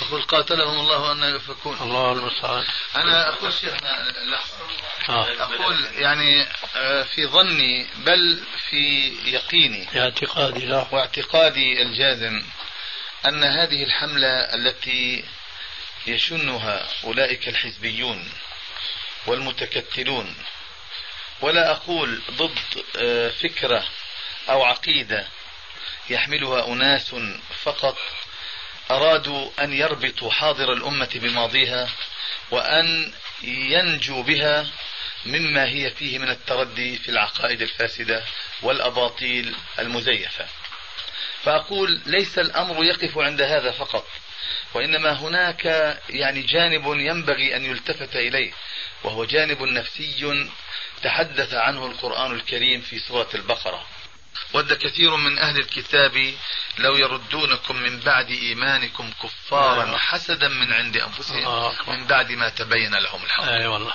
يقول 0.01 0.21
قاتلهم 0.21 0.79
الله 0.79 1.11
أن 1.11 1.35
يفكون. 1.35 1.77
الله 1.81 2.11
المستعان. 2.11 2.63
أنا 2.95 3.29
أقول 3.29 3.53
شيخنا 3.53 4.11
لحظة 4.11 4.69
آه. 5.09 5.43
أقول 5.43 5.85
يعني 5.95 6.47
آه، 6.75 7.03
في 7.03 7.27
ظني 7.27 7.87
بل 7.97 8.43
في 8.69 9.13
يقيني. 9.25 9.87
في 9.87 9.99
اعتقادي 9.99 10.65
لا. 10.65 10.87
واعتقادي 10.91 11.81
الجازم. 11.81 12.43
أن 13.25 13.43
هذه 13.43 13.83
الحملة 13.83 14.27
التي 14.27 15.23
يشنها 16.07 16.87
أولئك 17.03 17.47
الحزبيون 17.47 18.29
والمتكتلون 19.25 20.35
ولا 21.41 21.71
أقول 21.71 22.21
ضد 22.31 22.59
آه، 22.97 23.29
فكرة 23.29 23.85
أو 24.49 24.63
عقيدة 24.63 25.27
يحملها 26.09 26.67
أناس 26.67 27.15
فقط 27.63 27.97
أرادوا 28.91 29.51
أن 29.59 29.73
يربطوا 29.73 30.31
حاضر 30.31 30.73
الأمة 30.73 31.09
بماضيها 31.15 31.89
وأن 32.51 33.13
ينجوا 33.43 34.23
بها 34.23 34.67
مما 35.25 35.65
هي 35.65 35.89
فيه 35.91 36.19
من 36.19 36.29
التردي 36.29 36.97
في 36.97 37.09
العقائد 37.09 37.61
الفاسدة 37.61 38.23
والأباطيل 38.61 39.55
المزيفة. 39.79 40.47
فأقول 41.43 42.01
ليس 42.05 42.39
الأمر 42.39 42.83
يقف 42.83 43.17
عند 43.17 43.41
هذا 43.41 43.71
فقط 43.71 44.07
وإنما 44.73 45.11
هناك 45.11 45.65
يعني 46.09 46.41
جانب 46.41 46.83
ينبغي 46.85 47.55
أن 47.55 47.65
يلتفت 47.65 48.15
إليه 48.15 48.51
وهو 49.03 49.25
جانب 49.25 49.61
نفسي 49.61 50.49
تحدث 51.03 51.53
عنه 51.53 51.85
القرآن 51.85 52.31
الكريم 52.31 52.81
في 52.81 52.99
سورة 52.99 53.29
البقرة 53.33 53.85
ود 54.53 54.73
كثير 54.73 55.15
من 55.15 55.37
أهل 55.37 55.59
الكتاب 55.59 56.33
لو 56.77 56.95
يردونكم 56.95 57.75
من 57.75 57.99
بعد 57.99 58.31
إيمانكم 58.31 59.11
كفارا 59.23 59.83
أيوة. 59.83 59.97
حسدا 59.97 60.47
من 60.47 60.73
عند 60.73 60.97
أنفسهم. 60.97 61.73
من 61.87 62.07
بعد 62.07 62.31
ما 62.31 62.49
تبين 62.49 62.95
لهم 62.95 63.23
الحق 63.23 63.43
أي 63.43 63.67
والله. 63.67 63.93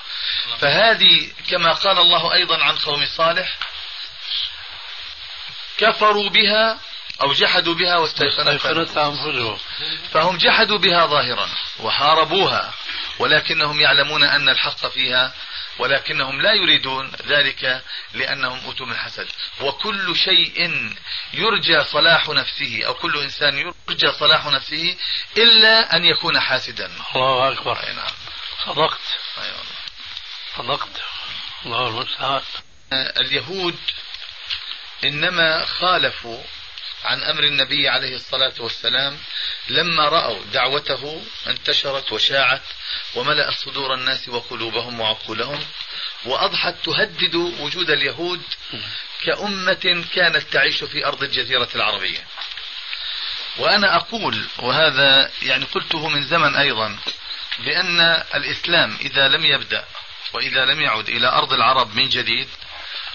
فهذه 0.59 1.31
كما 1.51 1.73
قال 1.73 1.99
الله 1.99 2.35
أيضا 2.35 2.65
عن 2.65 2.77
قوم 2.77 3.07
صالح 3.07 3.59
كفروا 5.79 6.31
بها 6.31 6.81
أو 7.23 7.33
جحدوا 7.33 7.75
بها 7.75 7.97
واستيقنتها 7.97 9.07
أنفسهم. 9.07 9.59
فهم 10.13 10.37
جحدوا 10.37 10.79
بها 10.79 11.07
ظاهرا 11.07 11.49
وحاربوها 11.81 12.75
ولكنهم 13.19 13.81
يعلمون 13.81 14.23
أن 14.23 14.49
الحق 14.49 14.87
فيها 14.87 15.35
ولكنهم 15.79 16.41
لا 16.41 16.53
يريدون 16.53 17.13
ذلك 17.27 17.83
لأنهم 18.15 18.65
أوتوا 18.65 18.87
من 18.87 18.97
حسد. 18.97 19.29
وكل 19.61 20.17
شيء 20.17 20.91
يرجى 21.33 21.85
صلاح 21.85 22.29
نفسه 22.29 22.83
أو 22.87 22.95
كل 22.95 23.19
إنسان 23.19 23.59
يرجى 23.59 24.13
صلاح 24.13 24.47
نفسه 24.47 24.97
إلا 25.37 25.97
أن 25.97 26.05
يكون 26.05 26.41
حاسدا. 26.41 26.91
الله 27.17 27.53
أكبر. 27.53 27.87
أي 27.87 27.93
نعم. 27.93 28.13
صدقت. 28.67 29.01
أيوة. 29.39 29.59
صدقت. 30.57 31.03
الله 31.67 31.89
المستعان. 31.89 32.43
اليهود 32.93 33.77
إنما 35.05 35.65
خالفوا 35.65 36.43
عن 37.05 37.23
أمر 37.23 37.45
النبي 37.45 37.89
عليه 37.89 38.15
الصلاة 38.15 38.55
والسلام 38.59 39.19
لما 39.69 40.09
رأوا 40.09 40.45
دعوته 40.53 41.23
انتشرت 41.47 42.13
وشاعت 42.13 42.63
وملأت 43.15 43.55
صدور 43.55 43.95
الناس 43.95 44.29
وقلوبهم 44.29 45.01
وعقولهم 45.01 45.65
وأضحت 46.25 46.75
تهدد 46.85 47.35
وجود 47.35 47.91
اليهود 47.91 48.43
كأمة 49.25 50.05
كانت 50.15 50.43
تعيش 50.53 50.85
في 50.85 51.07
أرض 51.07 51.23
الجزيرة 51.23 51.69
العربية. 51.75 52.27
وأنا 53.59 53.97
أقول 53.97 54.45
وهذا 54.59 55.31
يعني 55.43 55.65
قلته 55.65 56.09
من 56.09 56.25
زمن 56.25 56.57
أيضا 56.57 56.99
بأن 57.59 58.01
الإسلام 58.35 58.99
إذا 59.01 59.29
لم 59.29 59.45
يبدأ 59.45 59.85
وإذا 60.33 60.65
لم 60.65 60.81
يعد 60.81 61.09
إلى 61.09 61.29
أرض 61.29 61.53
العرب 61.53 61.95
من 61.97 62.09
جديد 62.09 62.49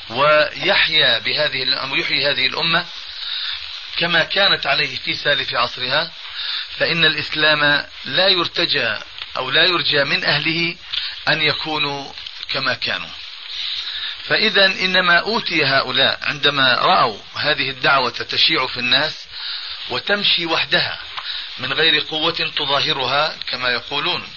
ويحيا 0.10 1.20
بهذه 1.20 1.64
يحيي 1.96 2.32
هذه 2.32 2.48
الأمة 2.48 2.86
كما 4.00 4.24
كانت 4.24 4.68
عليه 4.68 4.96
في 4.96 5.14
سالف 5.14 5.56
عصرها 5.56 6.12
فإن 6.78 7.06
الإسلام 7.06 7.86
لا 8.06 8.28
يرتجى 8.28 8.96
أو 9.38 9.50
لا 9.50 9.66
يرجى 9.66 10.04
من 10.04 10.24
أهله 10.24 10.76
أن 11.28 11.42
يكونوا 11.42 12.12
كما 12.50 12.74
كانوا. 12.74 13.10
فإذا 14.24 14.66
إنما 14.66 15.20
أوتي 15.20 15.66
هؤلاء 15.66 16.20
عندما 16.22 16.76
رأوا 16.76 17.18
هذه 17.36 17.70
الدعوة 17.70 18.10
تشيع 18.10 18.68
في 18.68 18.78
الناس 18.78 19.28
وتمشي 19.90 20.46
وحدها 20.46 21.00
من 21.58 21.74
غير 21.74 22.00
قوة 22.00 22.52
تظاهرها 22.58 23.38
كما 23.48 23.70
يقولون 23.70 24.28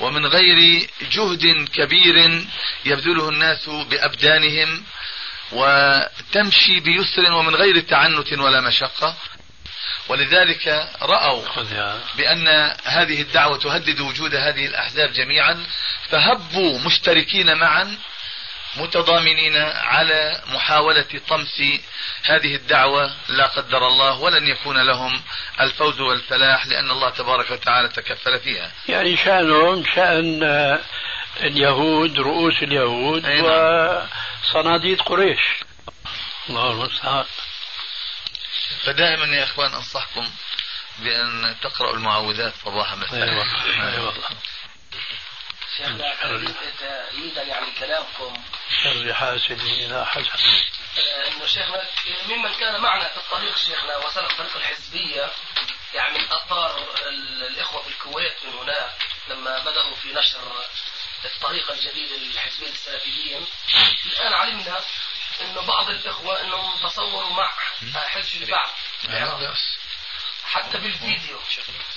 ومن 0.00 0.26
غير 0.26 0.88
جهد 1.02 1.68
كبير 1.74 2.46
يبذله 2.84 3.28
الناس 3.28 3.68
بأبدانهم 3.68 4.84
وتمشي 5.52 6.80
بيسر 6.80 7.32
ومن 7.32 7.54
غير 7.54 7.80
تعنت 7.80 8.32
ولا 8.32 8.60
مشقة. 8.60 9.14
ولذلك 10.08 10.88
رأوا 11.02 11.42
بأن 12.16 12.48
هذه 12.84 13.20
الدعوة 13.20 13.58
تهدد 13.58 14.00
وجود 14.00 14.34
هذه 14.34 14.66
الأحزاب 14.66 15.12
جميعا. 15.12 15.66
فهبوا 16.10 16.78
مشتركين 16.78 17.56
معا 17.56 17.96
متضامنين 18.76 19.56
على 19.56 20.40
محاولة 20.52 21.06
طمس 21.28 21.62
هذه 22.24 22.54
الدعوة. 22.54 23.14
لا 23.28 23.46
قدر 23.46 23.86
الله 23.86 24.20
ولن 24.20 24.46
يكون 24.46 24.86
لهم 24.86 25.22
الفوز 25.60 26.00
والفلاح 26.00 26.66
لأن 26.66 26.90
الله 26.90 27.10
تبارك 27.10 27.50
وتعالى 27.50 27.88
تكفل 27.88 28.38
فيها. 28.38 28.70
يعني 28.88 29.16
شأنهم 29.16 29.84
شأن 29.94 30.42
اليهود 31.40 32.18
رؤوس 32.18 32.62
اليهود 32.62 33.26
نعم. 33.26 34.06
وصناديد 34.42 35.00
قريش. 35.02 35.40
الله 36.48 36.70
المستعان. 36.70 37.24
فدائما 38.84 39.36
يا 39.36 39.44
إخوان 39.44 39.74
أنصحكم 39.74 40.30
بأن 40.98 41.56
تقرأوا 41.62 41.94
المعوذات 41.94 42.52
صباح 42.64 42.94
مساء 42.96 43.22
أيوه 43.22 43.46
أيوه. 43.92 44.14
شيخنا 45.76 46.14
تأييدا 46.80 47.42
يعني 47.42 47.66
كلامكم 47.80 48.42
شر 48.84 49.14
حاسد 49.14 49.60
اذا 49.60 50.04
حسد. 50.04 50.40
إنه 51.26 51.46
شيخنا 51.46 51.86
ممن 52.28 52.54
كان 52.54 52.80
معنا 52.80 53.08
في 53.08 53.16
الطريق 53.16 53.56
شيخنا 53.56 53.96
وسلك 53.96 54.32
طريق 54.38 54.56
الحزبية 54.56 55.30
يعني 55.94 56.18
من 56.18 56.24
اثار 56.32 56.78
ال- 57.06 57.42
الإخوة 57.46 57.82
في 57.82 57.88
الكويت 57.88 58.34
من 58.44 58.52
هناك 58.58 58.90
لما 59.28 59.58
بداوا 59.58 59.94
في 59.94 60.12
نشر 60.12 60.38
الطريقة 61.24 61.74
الجديدة 61.74 62.16
للحزبية 62.16 62.68
السلفيين. 62.68 63.46
الآن 64.06 64.32
علمنا 64.32 64.80
انه 65.40 65.60
بعض 65.60 65.90
الإخوة 65.90 66.40
إنهم 66.40 66.78
تصوروا 66.82 67.30
مع 67.30 67.52
حزب 67.94 68.42
البعث 68.42 68.70
حتى 70.44 70.78
بالفيديو. 70.78 71.40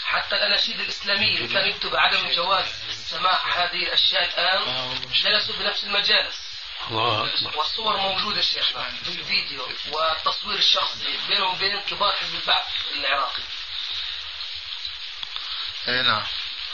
حتى 0.05 0.35
الأناشيد 0.35 0.79
الإسلامية 0.79 1.37
اللي 1.37 1.53
كان 1.53 1.67
يكتب 1.67 1.95
عدم 1.95 2.31
جواز 2.31 2.65
سماع 3.09 3.63
هذه 3.63 3.83
الأشياء 3.83 4.23
الآن. 4.23 5.01
جلسوا 5.11 5.55
بنفس 5.55 5.83
المجالس. 5.83 6.41
الله 6.87 7.57
والصور 7.57 7.97
موجودة 7.97 8.41
شيخنا 8.41 8.89
في 9.03 9.09
الفيديو 9.09 9.69
والتصوير 9.91 10.57
الشخصي 10.57 11.19
بينهم 11.27 11.55
وبين 11.55 11.79
كبار 11.81 12.11
حزب 12.11 12.35
البعث 12.35 12.65
العراقي. 12.95 13.43
أي 15.87 16.01
نعم. 16.01 16.23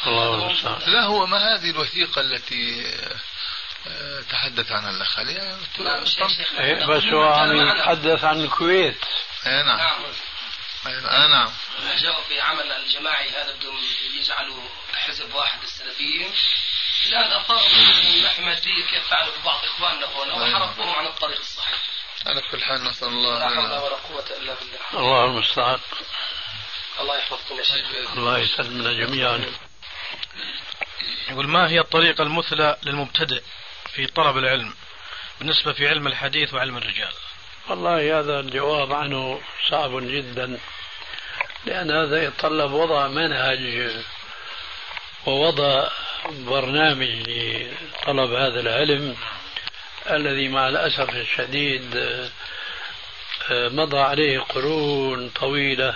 الله 0.08 0.36
المستعان 0.36 0.80
لا 0.92 1.04
هو 1.04 1.26
ما 1.26 1.38
هذه 1.38 1.70
الوثيقة 1.70 2.22
التي 2.22 2.86
آه، 3.88 4.22
تحدث 4.22 4.72
عنها 4.72 4.90
الأخ 4.90 5.20
علي 5.20 5.34
نعم 5.80 6.04
إيه، 6.60 6.86
بس 6.86 7.04
هو 7.04 7.24
عم 7.24 7.56
يتحدث 7.56 8.24
عن 8.24 8.44
الكويت. 8.44 8.98
اي 9.48 9.64
نعم. 9.64 9.78
نعم. 9.78 11.06
آه 11.06 11.28
نعم. 11.28 11.52
جاءوا 12.04 12.24
في 12.24 12.42
عمل 12.42 12.72
الجماعي 12.72 13.30
هذا 13.30 13.56
بدهم 13.56 13.78
يجعلوا 14.14 14.64
حزب 14.94 15.34
واحد 15.34 15.62
للسلفيين 15.62 16.34
الان 17.06 17.32
اثاروا 17.32 17.62
من 17.62 18.22
ناحيه 18.22 18.46
ماديه 18.46 18.86
كيف 18.86 19.08
فعلوا 19.10 19.34
ببعض 19.42 19.60
إخواننا 19.66 20.06
هنا 20.06 20.34
وحرفوهم 20.34 20.96
عن 20.96 21.06
الطريق 21.06 21.40
الصحيح. 21.40 21.80
على 22.26 22.42
كل 22.42 22.64
حال 22.64 22.84
نسأل 22.84 23.08
لا 23.08 23.14
الله 23.14 23.40
حول 23.40 23.66
لنا 23.66 23.80
ولا 23.80 23.96
قوة 23.96 24.26
إلا 24.38 24.54
بالله. 24.54 24.80
الله 24.94 25.26
المستعان. 25.26 25.80
الله 27.00 27.18
يحفظكم 27.18 27.56
يا 27.56 27.64
شيخ. 27.64 28.12
الله 28.18 28.38
يسلمنا 28.38 28.94
جميعا. 28.94 29.46
يقول 31.30 31.48
ما 31.48 31.70
هي 31.70 31.80
الطريقة 31.80 32.22
المثلى 32.22 32.78
للمبتدئ 32.84 33.42
في 33.96 34.08
طلب 34.08 34.38
العلم 34.38 34.74
بالنسبة 35.40 35.74
في 35.74 35.88
علم 35.88 36.08
الحديث 36.08 36.54
وعلم 36.54 36.78
الرجال؟ 36.78 37.14
والله 37.70 38.20
هذا 38.20 38.40
الجواب 38.40 38.94
عنه 38.94 39.42
صعب 39.70 39.92
جدا 40.08 40.60
لأن 41.66 41.92
هذا 41.92 42.24
يتطلب 42.24 42.72
وضع 42.72 43.08
منهج 43.08 43.92
ووضع 45.26 45.88
برنامج 46.30 47.10
لطلب 47.28 48.34
هذا 48.34 48.60
العلم 48.60 49.18
الذي 50.10 50.48
مع 50.48 50.68
الأسف 50.68 51.10
الشديد 51.16 51.96
آه، 53.52 53.70
مضى 53.70 54.00
عليه 54.00 54.40
قرون 54.40 55.30
طويلة. 55.30 55.96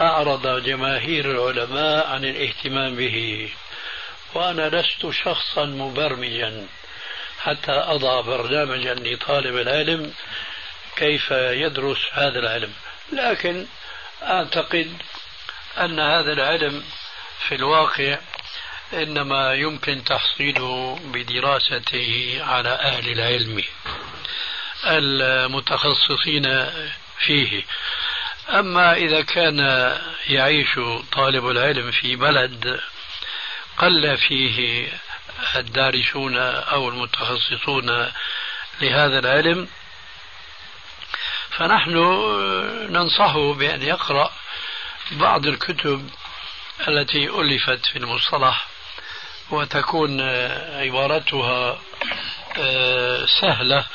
أعرض 0.00 0.64
جماهير 0.64 1.30
العلماء 1.30 2.06
عن 2.06 2.24
الاهتمام 2.24 2.96
به 2.96 3.50
وأنا 4.34 4.68
لست 4.68 5.10
شخصا 5.10 5.64
مبرمجا. 5.64 6.66
حتى 7.40 7.72
أضع 7.72 8.20
برنامجا 8.20 8.94
لطالب 8.94 9.56
العلم 9.56 10.12
كيف 10.96 11.30
يدرس 11.30 11.98
هذا 12.12 12.38
العلم. 12.38 12.72
لكن 13.12 13.66
أعتقد 14.22 15.02
أن 15.78 16.00
هذا 16.00 16.32
العلم 16.32 16.84
في 17.48 17.54
الواقع 17.54 18.18
إنما 18.92 19.54
يمكن 19.54 20.04
تحصيله 20.04 20.98
بدراسته 21.04 22.38
على 22.42 22.68
أهل 22.68 23.12
العلم 23.12 23.62
المتخصصين 24.86 26.66
فيه. 27.18 27.64
أما 28.48 28.94
إذا 28.94 29.22
كان 29.22 29.58
يعيش 30.28 30.78
طالب 31.12 31.48
العلم 31.48 31.90
في 31.90 32.16
بلد 32.16 32.80
قل 33.78 34.18
فيه 34.18 34.88
الدارسون 35.56 36.36
أو 36.38 36.88
المتخصصون 36.88 38.12
لهذا 38.80 39.18
العلم 39.18 39.68
فنحن 41.50 41.96
ننصحه 42.90 43.52
بأن 43.54 43.82
يقرأ 43.82 44.32
بعض 45.10 45.46
الكتب 45.46 46.10
التي 46.88 47.28
ألفت 47.28 47.86
في 47.86 47.96
المصطلح 47.98 48.66
وتكون 49.50 50.20
عبارتها 50.80 51.78
سهلة 53.40 53.86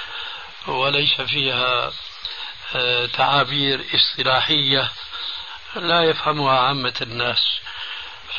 وليس 0.68 1.22
فيها 1.22 1.92
تعابير 3.14 3.86
اصطلاحية 3.96 4.92
لا 5.76 6.02
يفهمها 6.04 6.60
عامة 6.60 6.94
الناس. 7.02 7.60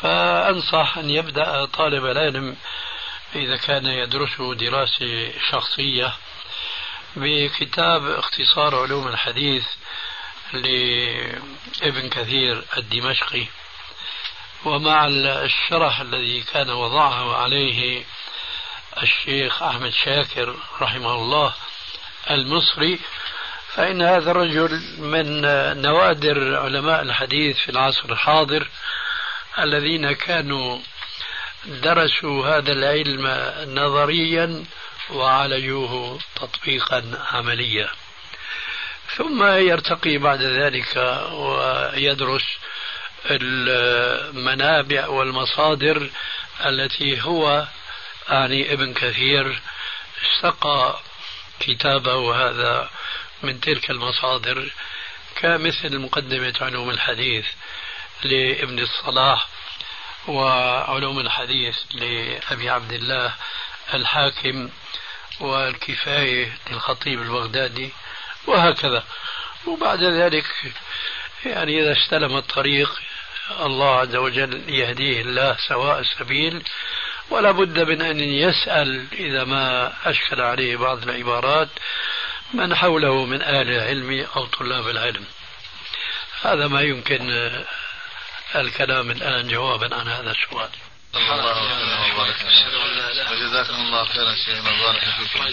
فأنصح 0.01 0.97
أن 0.97 1.09
يبدأ 1.09 1.65
طالب 1.65 2.05
العلم 2.05 2.57
إذا 3.35 3.57
كان 3.57 3.85
يدرسه 3.85 4.55
دراسة 4.55 5.31
شخصية 5.49 6.13
بكتاب 7.15 8.05
اختصار 8.09 8.81
علوم 8.81 9.07
الحديث 9.07 9.65
لابن 10.53 12.09
كثير 12.09 12.63
الدمشقي. 12.77 13.45
ومع 14.65 15.07
الشرح 15.07 16.01
الذي 16.01 16.41
كان 16.41 16.69
وضعه 16.69 17.35
عليه 17.35 18.05
الشيخ 19.03 19.63
أحمد 19.63 19.89
شاكر 19.89 20.55
رحمه 20.81 21.15
الله 21.15 21.53
المصري 22.31 22.99
فإن 23.75 24.01
هذا 24.01 24.31
الرجل 24.31 24.81
من 24.97 25.41
نوادر 25.81 26.55
علماء 26.55 27.01
الحديث 27.01 27.57
في 27.57 27.69
العصر 27.69 28.11
الحاضر 28.11 28.67
الذين 29.59 30.11
كانوا 30.11 30.79
درسوا 31.65 32.47
هذا 32.47 32.71
العلم 32.71 33.27
نظريا 33.79 34.63
وعالجوه 35.09 36.19
تطبيقا 36.35 37.03
عمليا. 37.31 37.89
ثم 39.15 39.43
يرتقي 39.43 40.17
بعد 40.17 40.41
ذلك 40.41 40.97
ويدرس 41.31 42.57
المنابع 43.25 45.07
والمصادر 45.07 46.09
التي 46.65 47.21
هو 47.21 47.67
يعني 48.29 48.73
ابن 48.73 48.93
كثير 48.93 49.59
استقى 50.23 50.99
كتابه 51.59 52.35
هذا 52.35 52.89
من 53.43 53.59
تلك 53.61 53.89
المصادر 53.89 54.71
كمثل 55.35 55.99
مقدمة 55.99 56.53
علوم 56.61 56.89
الحديث 56.89 57.45
لابن 58.23 58.79
الصلاح 58.79 59.47
وعلوم 60.27 61.19
الحديث 61.19 61.75
لأبي 61.91 62.69
عبد 62.69 62.91
الله 62.91 63.33
الحاكم 63.93 64.69
والكفاية 65.39 66.57
للخطيب 66.71 67.21
البغدادي 67.21 67.89
وهكذا. 68.47 69.03
وبعد 69.67 70.03
ذلك 70.03 70.45
يعني 71.45 71.81
إذا 71.81 71.91
استلم 71.91 72.37
الطريق 72.37 73.01
الله 73.59 73.99
عز 73.99 74.15
وجل 74.15 74.69
يهديه 74.69 75.21
الله 75.21 75.57
سواء 75.67 75.99
السبيل 75.99 76.63
ولا 77.29 77.51
بد 77.51 77.79
من 77.79 78.01
أن 78.01 78.19
يسأل 78.19 79.05
إذا 79.13 79.43
ما 79.43 79.93
أشكل 80.05 80.41
عليه 80.41 80.77
بعض 80.77 81.09
العبارات 81.09 81.69
من 82.55 82.75
حوله 82.75 83.25
من 83.25 83.41
أهل 83.41 83.71
العلم 83.71 84.27
أو 84.35 84.45
طلاب 84.45 84.87
العلم. 84.87 85.25
هذا 86.41 86.67
ما 86.67 86.81
يمكن 86.81 87.29
الكلام 88.55 89.11
الآن 89.11 89.47
جوابا 89.47 89.95
عن 89.95 90.07
هذا 90.07 90.31
السؤال. 90.31 90.69
وجزاكم 93.31 93.75
الله 93.75 94.05
خيرا 94.05 94.35
شيخنا 94.35 94.71
بارك 94.71 94.99
فيكم. 94.99 95.45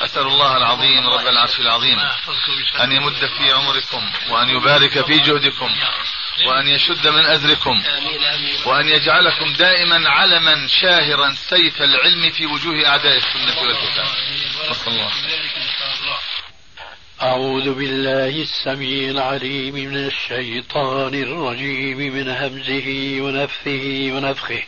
أسأل 0.00 0.22
الله 0.26 0.56
العظيم 0.56 1.06
رب 1.06 1.26
العرش 1.26 1.60
العظيم 1.60 1.98
أن 2.80 2.92
يمد 2.92 3.26
في 3.26 3.52
عمركم 3.52 4.12
وأن 4.30 4.48
يبارك 4.48 5.06
في 5.06 5.18
جهدكم 5.18 5.76
وأن 6.46 6.68
يشد 6.68 7.08
من 7.08 7.24
أزركم 7.24 7.82
وأن 8.66 8.88
يجعلكم 8.88 9.52
دائما 9.52 10.08
علما 10.08 10.66
شاهرا 10.66 11.34
سيف 11.34 11.82
العلم 11.82 12.30
في 12.30 12.46
وجوه 12.46 12.86
أعداء 12.86 13.16
السنة 13.16 13.62
والكتاب. 13.62 14.06
وصلى 14.70 14.94
الله. 14.94 15.10
أعوذ 17.22 17.74
بالله 17.74 18.42
السميع 18.42 19.10
العليم 19.10 19.74
من 19.74 20.06
الشيطان 20.06 21.14
الرجيم 21.14 21.98
من 21.98 22.28
همزه 22.28 23.16
ونفثه 23.20 24.12
ونفخه. 24.12 24.62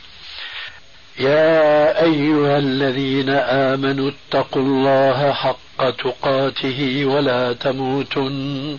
يا 1.18 2.02
أيها 2.02 2.58
الذين 2.58 3.30
آمنوا 3.30 4.10
اتقوا 4.10 4.62
الله 4.62 5.32
حق 5.32 5.90
تقاته 5.90 7.04
ولا 7.04 7.52
تموتن. 7.52 8.78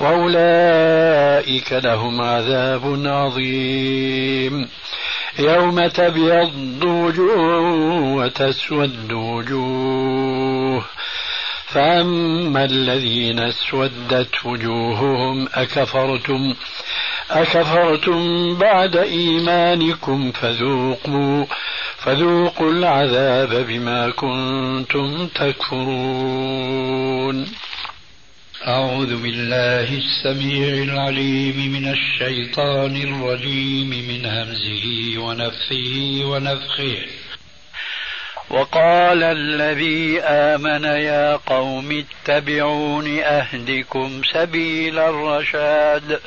وأولئك 0.00 1.72
لهم 1.72 2.20
عذاب 2.20 3.02
عظيم. 3.06 4.68
يوم 5.38 5.86
تبيض 5.86 6.84
وجوه 6.84 7.60
وتسود 8.14 9.12
وجوه. 9.12 10.84
فأما 11.66 12.64
الذين 12.64 13.38
اسودت 13.38 14.44
وجوههم 14.44 15.48
أكفرتم 15.54 16.54
أكفرتم 17.30 18.54
بعد 18.58 18.96
إيمانكم 18.96 20.32
فذوقوا 20.32 21.44
فذوقوا 21.96 22.70
العذاب 22.70 23.66
بما 23.68 24.10
كنتم 24.10 25.26
تكفرون. 25.26 26.38
أعوذ 28.66 29.22
بالله 29.22 29.88
السميع 29.98 30.82
العليم 30.82 31.72
من 31.72 31.92
الشيطان 31.92 32.96
الرجيم 32.96 33.88
من 33.90 34.26
همزه 34.26 35.18
ونفخه 35.18 36.20
ونفخه. 36.24 36.96
وقال 38.50 39.22
الذي 39.22 40.20
آمن 40.20 40.84
يا 40.84 41.36
قوم 41.36 42.04
اتبعون 42.04 43.18
أهدكم 43.18 44.22
سبيل 44.32 44.98
الرشاد. 44.98 46.20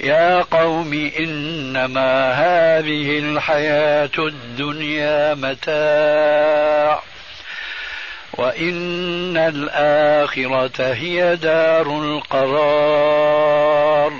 يا 0.00 0.42
قوم 0.42 1.10
إنما 1.18 2.32
هذه 2.32 3.18
الحياة 3.18 4.18
الدنيا 4.18 5.34
متاع. 5.34 7.02
وإن 8.38 9.36
الآخرة 9.36 10.94
هي 10.94 11.36
دار 11.36 12.04
القرار. 12.04 14.12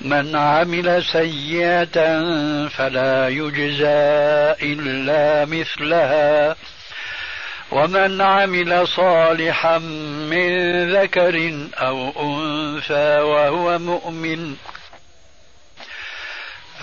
من 0.00 0.36
عمل 0.36 1.04
سيئة 1.04 2.20
فلا 2.68 3.28
يجزى 3.28 4.54
إلا 4.62 5.44
مثلها. 5.44 6.56
ومن 7.72 8.20
عمل 8.20 8.88
صالحا 8.88 9.78
من 10.30 10.50
ذكر 10.92 11.66
أو 11.74 12.12
أنثى 12.20 13.20
وهو 13.20 13.78
مؤمن 13.78 14.56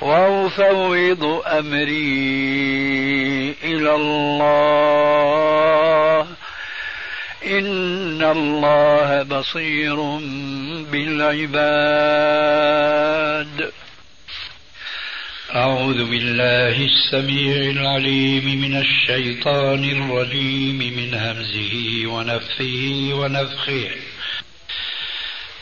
وأفوض 0.00 1.42
أمري 1.46 3.54
إلى 3.64 3.94
الله. 3.94 5.18
إن 7.46 8.22
الله 8.22 9.22
بصير 9.22 9.96
بالعباد. 10.92 11.58
أعوذ 15.54 16.10
بالله 16.10 16.86
السميع 16.86 17.70
العليم 17.70 18.60
من 18.60 18.76
الشيطان 18.76 19.84
الرجيم 19.84 20.78
من 20.78 21.14
همزه 21.14 22.06
ونفثه 22.06 23.14
ونفخه. 23.14 23.90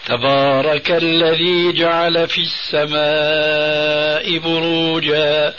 تبارك 0.07 0.91
الذي 0.91 1.73
جعل 1.73 2.29
في 2.29 2.41
السماء 2.41 4.39
بروجا 4.39 5.55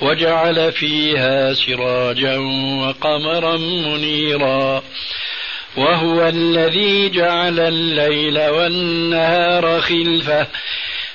وجعل 0.00 0.72
فيها 0.72 1.54
سراجا 1.54 2.38
وقمرا 2.82 3.56
منيرا 3.56 4.82
وهو 5.76 6.28
الذي 6.28 7.08
جعل 7.08 7.60
الليل 7.60 8.38
والنهار 8.38 9.80
خلفة 9.80 10.46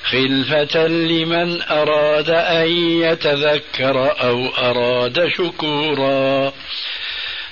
خلفة 0.04 0.86
لمن 0.86 1.62
أراد 1.62 2.30
أن 2.30 2.68
يتذكر 3.02 4.14
أو 4.22 4.48
أراد 4.48 5.28
شكورا 5.28 6.52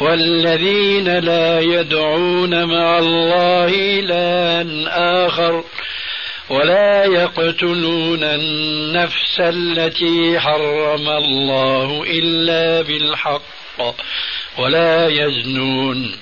والذين 0.00 1.18
لا 1.18 1.60
يدعون 1.60 2.64
مع 2.64 2.98
الله 2.98 3.68
إلها 3.68 4.64
آخر 5.26 5.64
ولا 6.50 7.04
يقتلون 7.04 8.24
النفس 8.24 9.40
التي 9.40 10.40
حرم 10.40 11.08
الله 11.08 12.04
إلا 12.06 12.82
بالحق 12.82 13.42
ولا 14.58 15.08
يزنون 15.08 16.16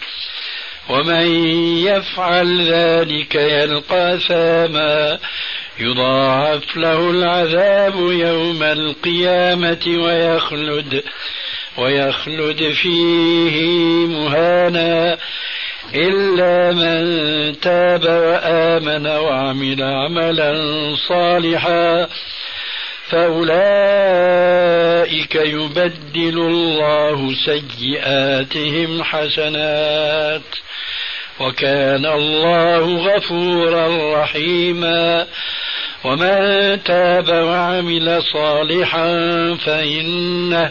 ومن 0.89 1.27
يفعل 1.87 2.63
ذلك 2.73 3.35
يلقى 3.35 4.19
ثاما 4.29 5.19
يضاعف 5.81 6.77
له 6.77 7.11
العذاب 7.11 7.95
يوم 7.97 8.63
القيامة 8.63 9.83
ويخلد 9.87 11.03
ويخلد 11.79 12.73
فيه 12.73 13.67
مهانا 14.07 15.19
إلا 15.95 16.73
من 16.73 17.61
تاب 17.61 18.05
وآمن 18.05 19.07
وعمل 19.07 19.83
عملا 19.83 20.55
صالحا 21.09 22.09
فأولئك 23.13 24.55
يبدل 25.35 26.39
الله 26.39 27.35
سيئاتهم 27.45 29.03
حسنات 29.03 30.43
وكان 31.41 32.07
الله 32.07 33.07
غفورا 33.07 34.23
رحيما 34.23 35.27
ومن 36.05 36.83
تاب 36.85 37.29
وعمل 37.29 38.23
صالحا 38.23 39.09
فإنه 39.65 40.71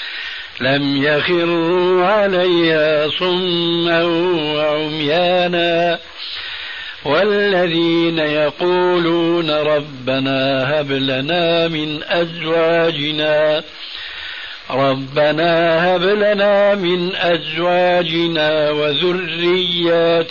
لم 0.61 1.03
يخروا 1.03 2.05
عليها 2.05 3.09
صما 3.09 4.03
وعميانا 4.55 5.99
والذين 7.05 8.19
يقولون 8.19 9.51
ربنا 9.51 10.69
هب 10.73 10.91
لنا 10.91 11.67
من 11.67 12.03
أزواجنا 12.03 13.63
ربنا 14.71 15.85
هب 15.95 16.03
لنا 16.03 16.75
من 16.75 17.15
أزواجنا 17.15 18.71
وذرياتنا 18.71 20.25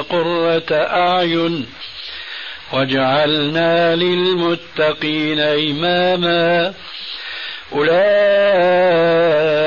قرة 0.00 0.72
أعين 0.72 1.66
واجعلنا 2.72 3.96
للمتقين 3.96 5.40
إماما. 5.40 6.74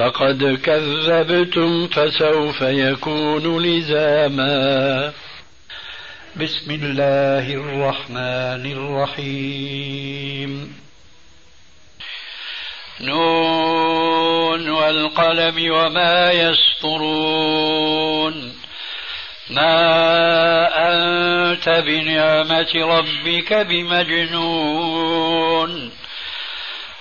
فقد 0.00 0.60
كذبتم 0.64 1.86
فسوف 1.86 2.60
يكون 2.60 3.62
لزاما. 3.62 5.12
بسم 6.36 6.70
الله 6.70 7.54
الرحمن 7.54 8.72
الرحيم. 8.72 10.80
نون 13.00 14.70
والقلم 14.70 15.72
وما 15.72 16.32
يسطرون. 16.32 17.74
ما 19.50 20.68
أنت 20.92 21.68
بنعمة 21.68 22.74
ربك 22.74 23.52
بمجنون. 23.52 25.20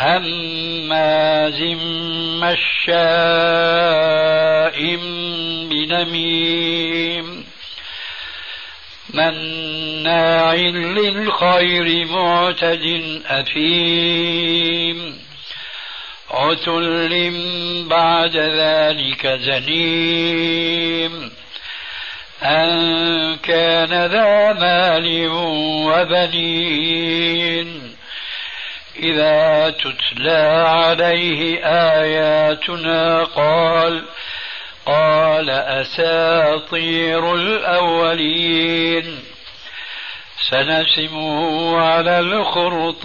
هماز 0.00 1.62
مشاء 2.42 2.96
بنميم 5.70 7.44
مناع 9.14 10.54
للخير 10.54 12.06
معتد 12.06 12.84
أثيم 13.26 15.18
عتل 16.30 17.32
بعد 17.90 18.36
ذلك 18.36 19.26
زنيم 19.26 21.30
أن 22.42 23.36
كان 23.36 24.06
ذا 24.06 24.52
مال 24.52 25.28
وبنين 25.88 27.68
إذا 28.98 29.70
تتلى 29.70 30.64
عليه 30.68 31.64
آياتنا 31.64 33.24
قال 33.24 34.02
قال 34.86 35.50
أساطير 35.50 37.34
الأولين. 37.34 39.18
سنسمه 40.50 41.80
على 41.80 42.20
الخرطوم. 42.20 42.98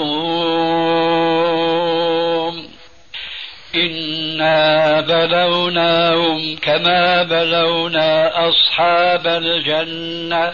إنا 3.75 5.01
بلوناهم 5.01 6.55
كما 6.55 7.23
بلونا 7.23 8.31
أصحاب 8.49 9.27
الجنة. 9.27 10.53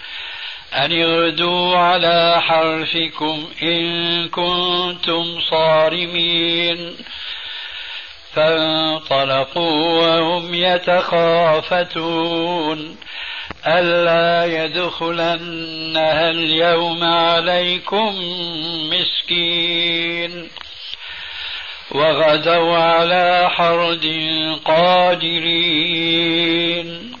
أن 0.73 1.01
اغدوا 1.01 1.77
على 1.77 2.41
حرفكم 2.41 3.49
إن 3.63 4.29
كنتم 4.29 5.39
صارمين. 5.51 6.95
فانطلقوا 8.33 10.01
وهم 10.01 10.53
يتخافتون. 10.53 12.97
ألا 13.67 14.63
يدخلنها 14.63 16.29
اليوم 16.29 17.03
عليكم 17.03 18.15
مسكين. 18.89 20.49
وغدوا 21.91 22.77
على 22.77 23.49
حرد 23.49 24.05
قادرين. 24.65 27.20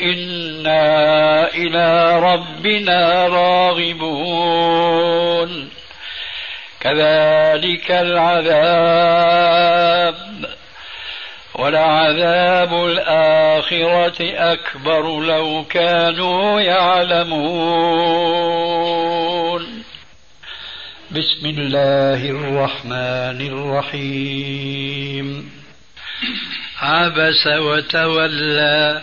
إنا 0.00 1.48
إلى 1.54 2.18
ربنا 2.18 3.26
راغبون 3.28 4.92
كذلك 6.80 7.90
العذاب 7.90 9.52
ولعذاب 11.54 12.74
الآخرة 12.74 14.16
أكبر 14.52 15.20
لو 15.20 15.64
كانوا 15.70 16.60
يعلمون 16.60 18.12
بسم 21.10 21.46
الله 21.46 22.30
الرحمن 22.30 23.40
الرحيم 23.52 25.50
عبس 26.82 27.46
وتولى 27.46 29.02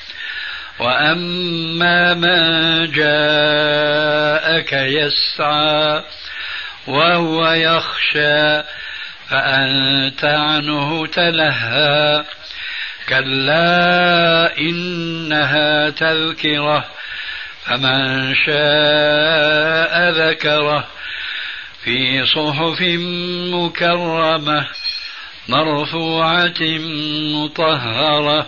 وأما 0.81 2.13
من 2.13 2.91
جاءك 2.91 4.73
يسعى 4.73 6.03
وهو 6.87 7.51
يخشى 7.51 8.63
فأنت 9.29 10.25
عنه 10.25 11.07
تلهى 11.07 12.23
كلا 13.09 14.57
إنها 14.57 15.89
تذكرة 15.89 16.85
فمن 17.65 18.35
شاء 18.35 20.09
ذكره 20.09 20.87
في 21.83 22.25
صحف 22.25 22.81
مكرمة 23.53 24.67
مرفوعة 25.47 26.61
مطهرة 27.35 28.47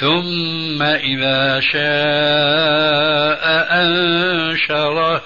ثم 0.00 0.82
إذا 0.82 1.60
شاء 1.60 3.44
أنشره. 3.82 5.22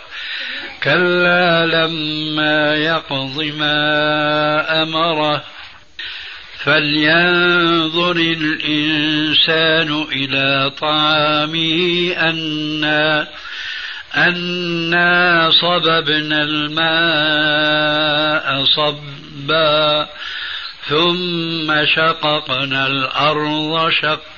كلا 0.82 1.66
لما 1.66 2.74
يقض 2.74 3.42
ما 3.42 4.82
أمره. 4.82 5.42
فلينظر 6.64 8.16
الإنسان 8.16 10.04
إلى 10.12 10.70
طعامه 10.80 12.12
أنا 12.18 13.28
أنا 14.16 15.50
صببنا 15.50 16.42
الماء 16.42 17.84
صبا 18.64 20.08
ثم 20.88 21.84
شققنا 21.96 22.86
الأرض 22.86 23.90
شقا. 23.90 24.31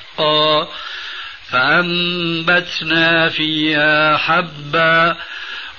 فأنبتنا 1.50 3.28
فيها 3.28 4.16
حبا 4.16 5.16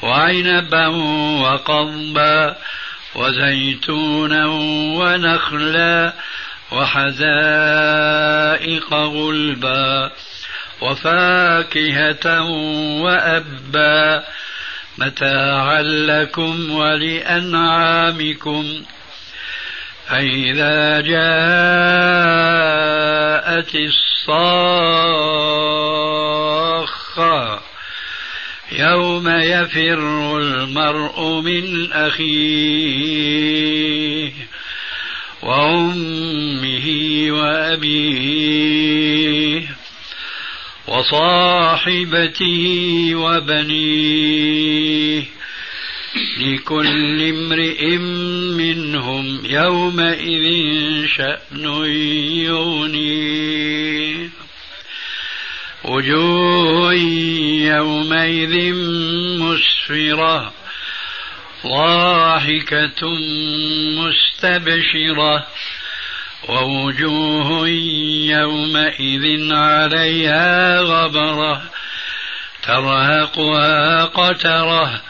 وعنبا 0.03 0.87
وقضبا 1.41 2.55
وزيتونا 3.15 4.45
ونخلا 4.99 6.13
وحدائق 6.71 7.33
غلبا 8.93 10.11
وفاكهة 10.81 12.41
وأبا. 13.01 14.23
متاعا 14.97 15.81
لكم 15.81 16.71
ولأنعامكم. 16.71 18.65
فإذا 20.09 21.01
جاءت 21.01 21.25
الصاخة 23.75 24.85
يوم 28.71 29.29
يفر 29.29 30.37
المرء 30.37 31.41
من 31.41 31.91
أخيه 31.91 33.25
وأمه 35.43 36.87
وأبيه 37.29 38.55
وصاحبته 40.87 42.65
وبنيه 43.15 44.65
لكل 46.37 47.21
امرئ 47.21 47.97
منهم 48.57 49.45
يومئذ 49.45 50.45
شأن 51.07 51.65
يغنيه 52.45 54.29
وجوه 55.83 56.93
يومئذ 57.73 58.73
مسفرة 59.39 60.53
ضاحكة 61.65 63.07
مستبشرة. 63.97 65.47
ووجوه 66.49 67.69
يومئذ 68.29 69.53
عليها 69.53 70.79
غبرة 70.79 71.63
ترهقها 72.63 74.05
قترة. 74.05 75.01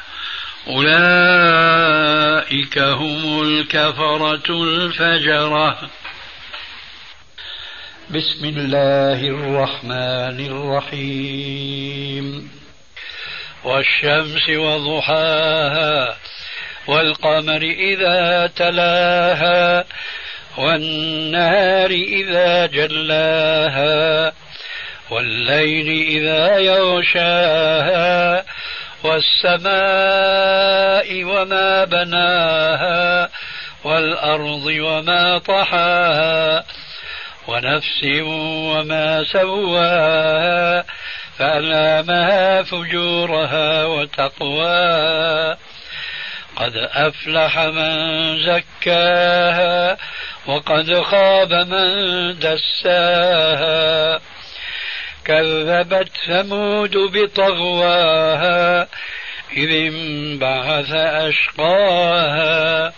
أولئك 0.68 2.38
هم 2.78 3.42
الكفرة 3.42 4.64
الفجرة. 4.64 5.78
بسم 8.10 8.46
الله 8.46 9.28
الرحمن 9.28 10.46
الرحيم. 10.46 12.50
والشمس 13.66 14.50
وضحاها 14.50 16.18
والقمر 16.88 17.62
إذا 17.62 18.52
تلاها 18.56 19.86
والنهار 20.58 21.92
إذا 21.92 22.66
جلاها 22.66 24.34
والليل 25.10 26.08
إذا 26.08 26.58
يغشاها 26.58 28.45
والسماء 29.06 29.74
وما 31.24 31.86
بناها 31.86 33.30
والأرض 33.84 34.66
وما 34.66 35.38
طحاها 35.38 36.64
ونفس 37.48 38.04
وما 38.74 39.24
سواها 39.24 40.84
فألامها 41.38 42.64
فجورها 42.64 43.86
وتقواها 43.86 45.58
قد 46.56 46.76
أفلح 46.78 47.60
من 47.60 47.96
زكاها 48.44 49.98
وقد 50.48 51.02
خاب 51.02 51.54
من 51.54 51.90
دساها 52.40 54.20
كذبت 55.26 56.10
ثمود 56.28 56.98
بطغواها 56.98 58.88
إذ 59.58 59.70
انبعث 59.70 60.94
أشقاها. 60.94 62.94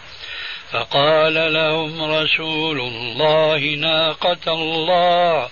فقال 0.71 1.53
لهم 1.53 2.11
رسول 2.11 2.79
الله 2.79 3.57
ناقة 3.57 4.53
الله. 4.53 5.47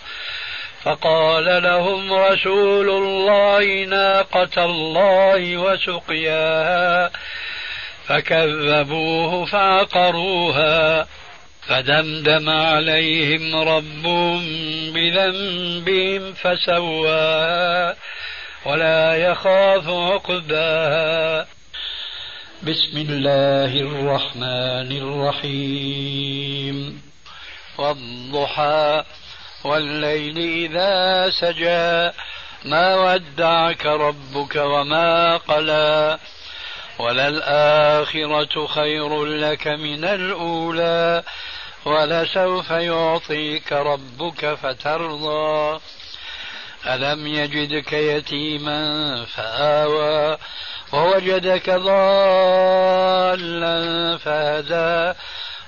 فقال 0.84 1.64
لهم 1.64 2.14
رسول 2.14 2.90
الله 2.90 3.86
ناقة 3.86 4.66
الله 4.66 5.58
وسقياها. 5.58 7.12
فكذبوه 8.08 9.46
فعقروها. 9.46 11.08
فدمدم 11.68 12.50
عليهم 12.50 13.56
ربهم 13.56 14.44
بذنبهم 14.94 16.34
فسواها 16.34 17.96
ولا 18.66 19.16
يخاف 19.16 19.90
عقباها 19.90 21.48
بسم 22.64 23.06
الله 23.10 23.66
الرحمن 23.66 24.98
الرحيم. 24.98 27.02
والضحى 27.78 29.04
والليل 29.64 30.38
إذا 30.38 31.30
سجى. 31.30 32.18
ما 32.66 32.96
ودعك 32.96 33.86
ربك 33.86 34.56
وما 34.56 35.38
قلى. 35.38 36.18
وللآخرة 37.00 38.68
خير 38.68 39.26
لك 39.26 39.68
من 39.68 40.06
الأولى. 40.06 41.24
ولسوف 41.86 42.72
يعطيك 42.72 43.74
ربك 43.74 44.54
فترضى. 44.54 45.80
ألم 46.88 47.28
يجدك 47.28 47.94
يتيما 47.94 49.26
فآوى. 49.26 50.38
ووجدك 50.94 51.70
ضالا 51.70 53.78
فهدى. 54.18 55.20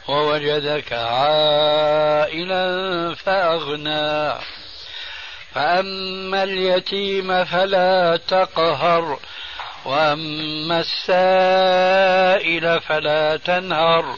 ووجدك 0.08 0.94
عائلا 0.94 2.66
فأغنى. 3.16 4.34
فأما 5.54 6.44
اليتيم 6.44 7.46
فلا 7.46 8.20
تقهر. 8.28 9.20
وأما 9.86 10.80
السائل 10.80 12.82
فلا 12.82 13.38
تنهر. 13.38 14.16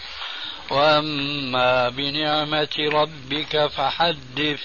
وأما 0.71 1.89
بنعمة 1.89 2.75
ربك 2.79 3.67
فحدث 3.67 4.59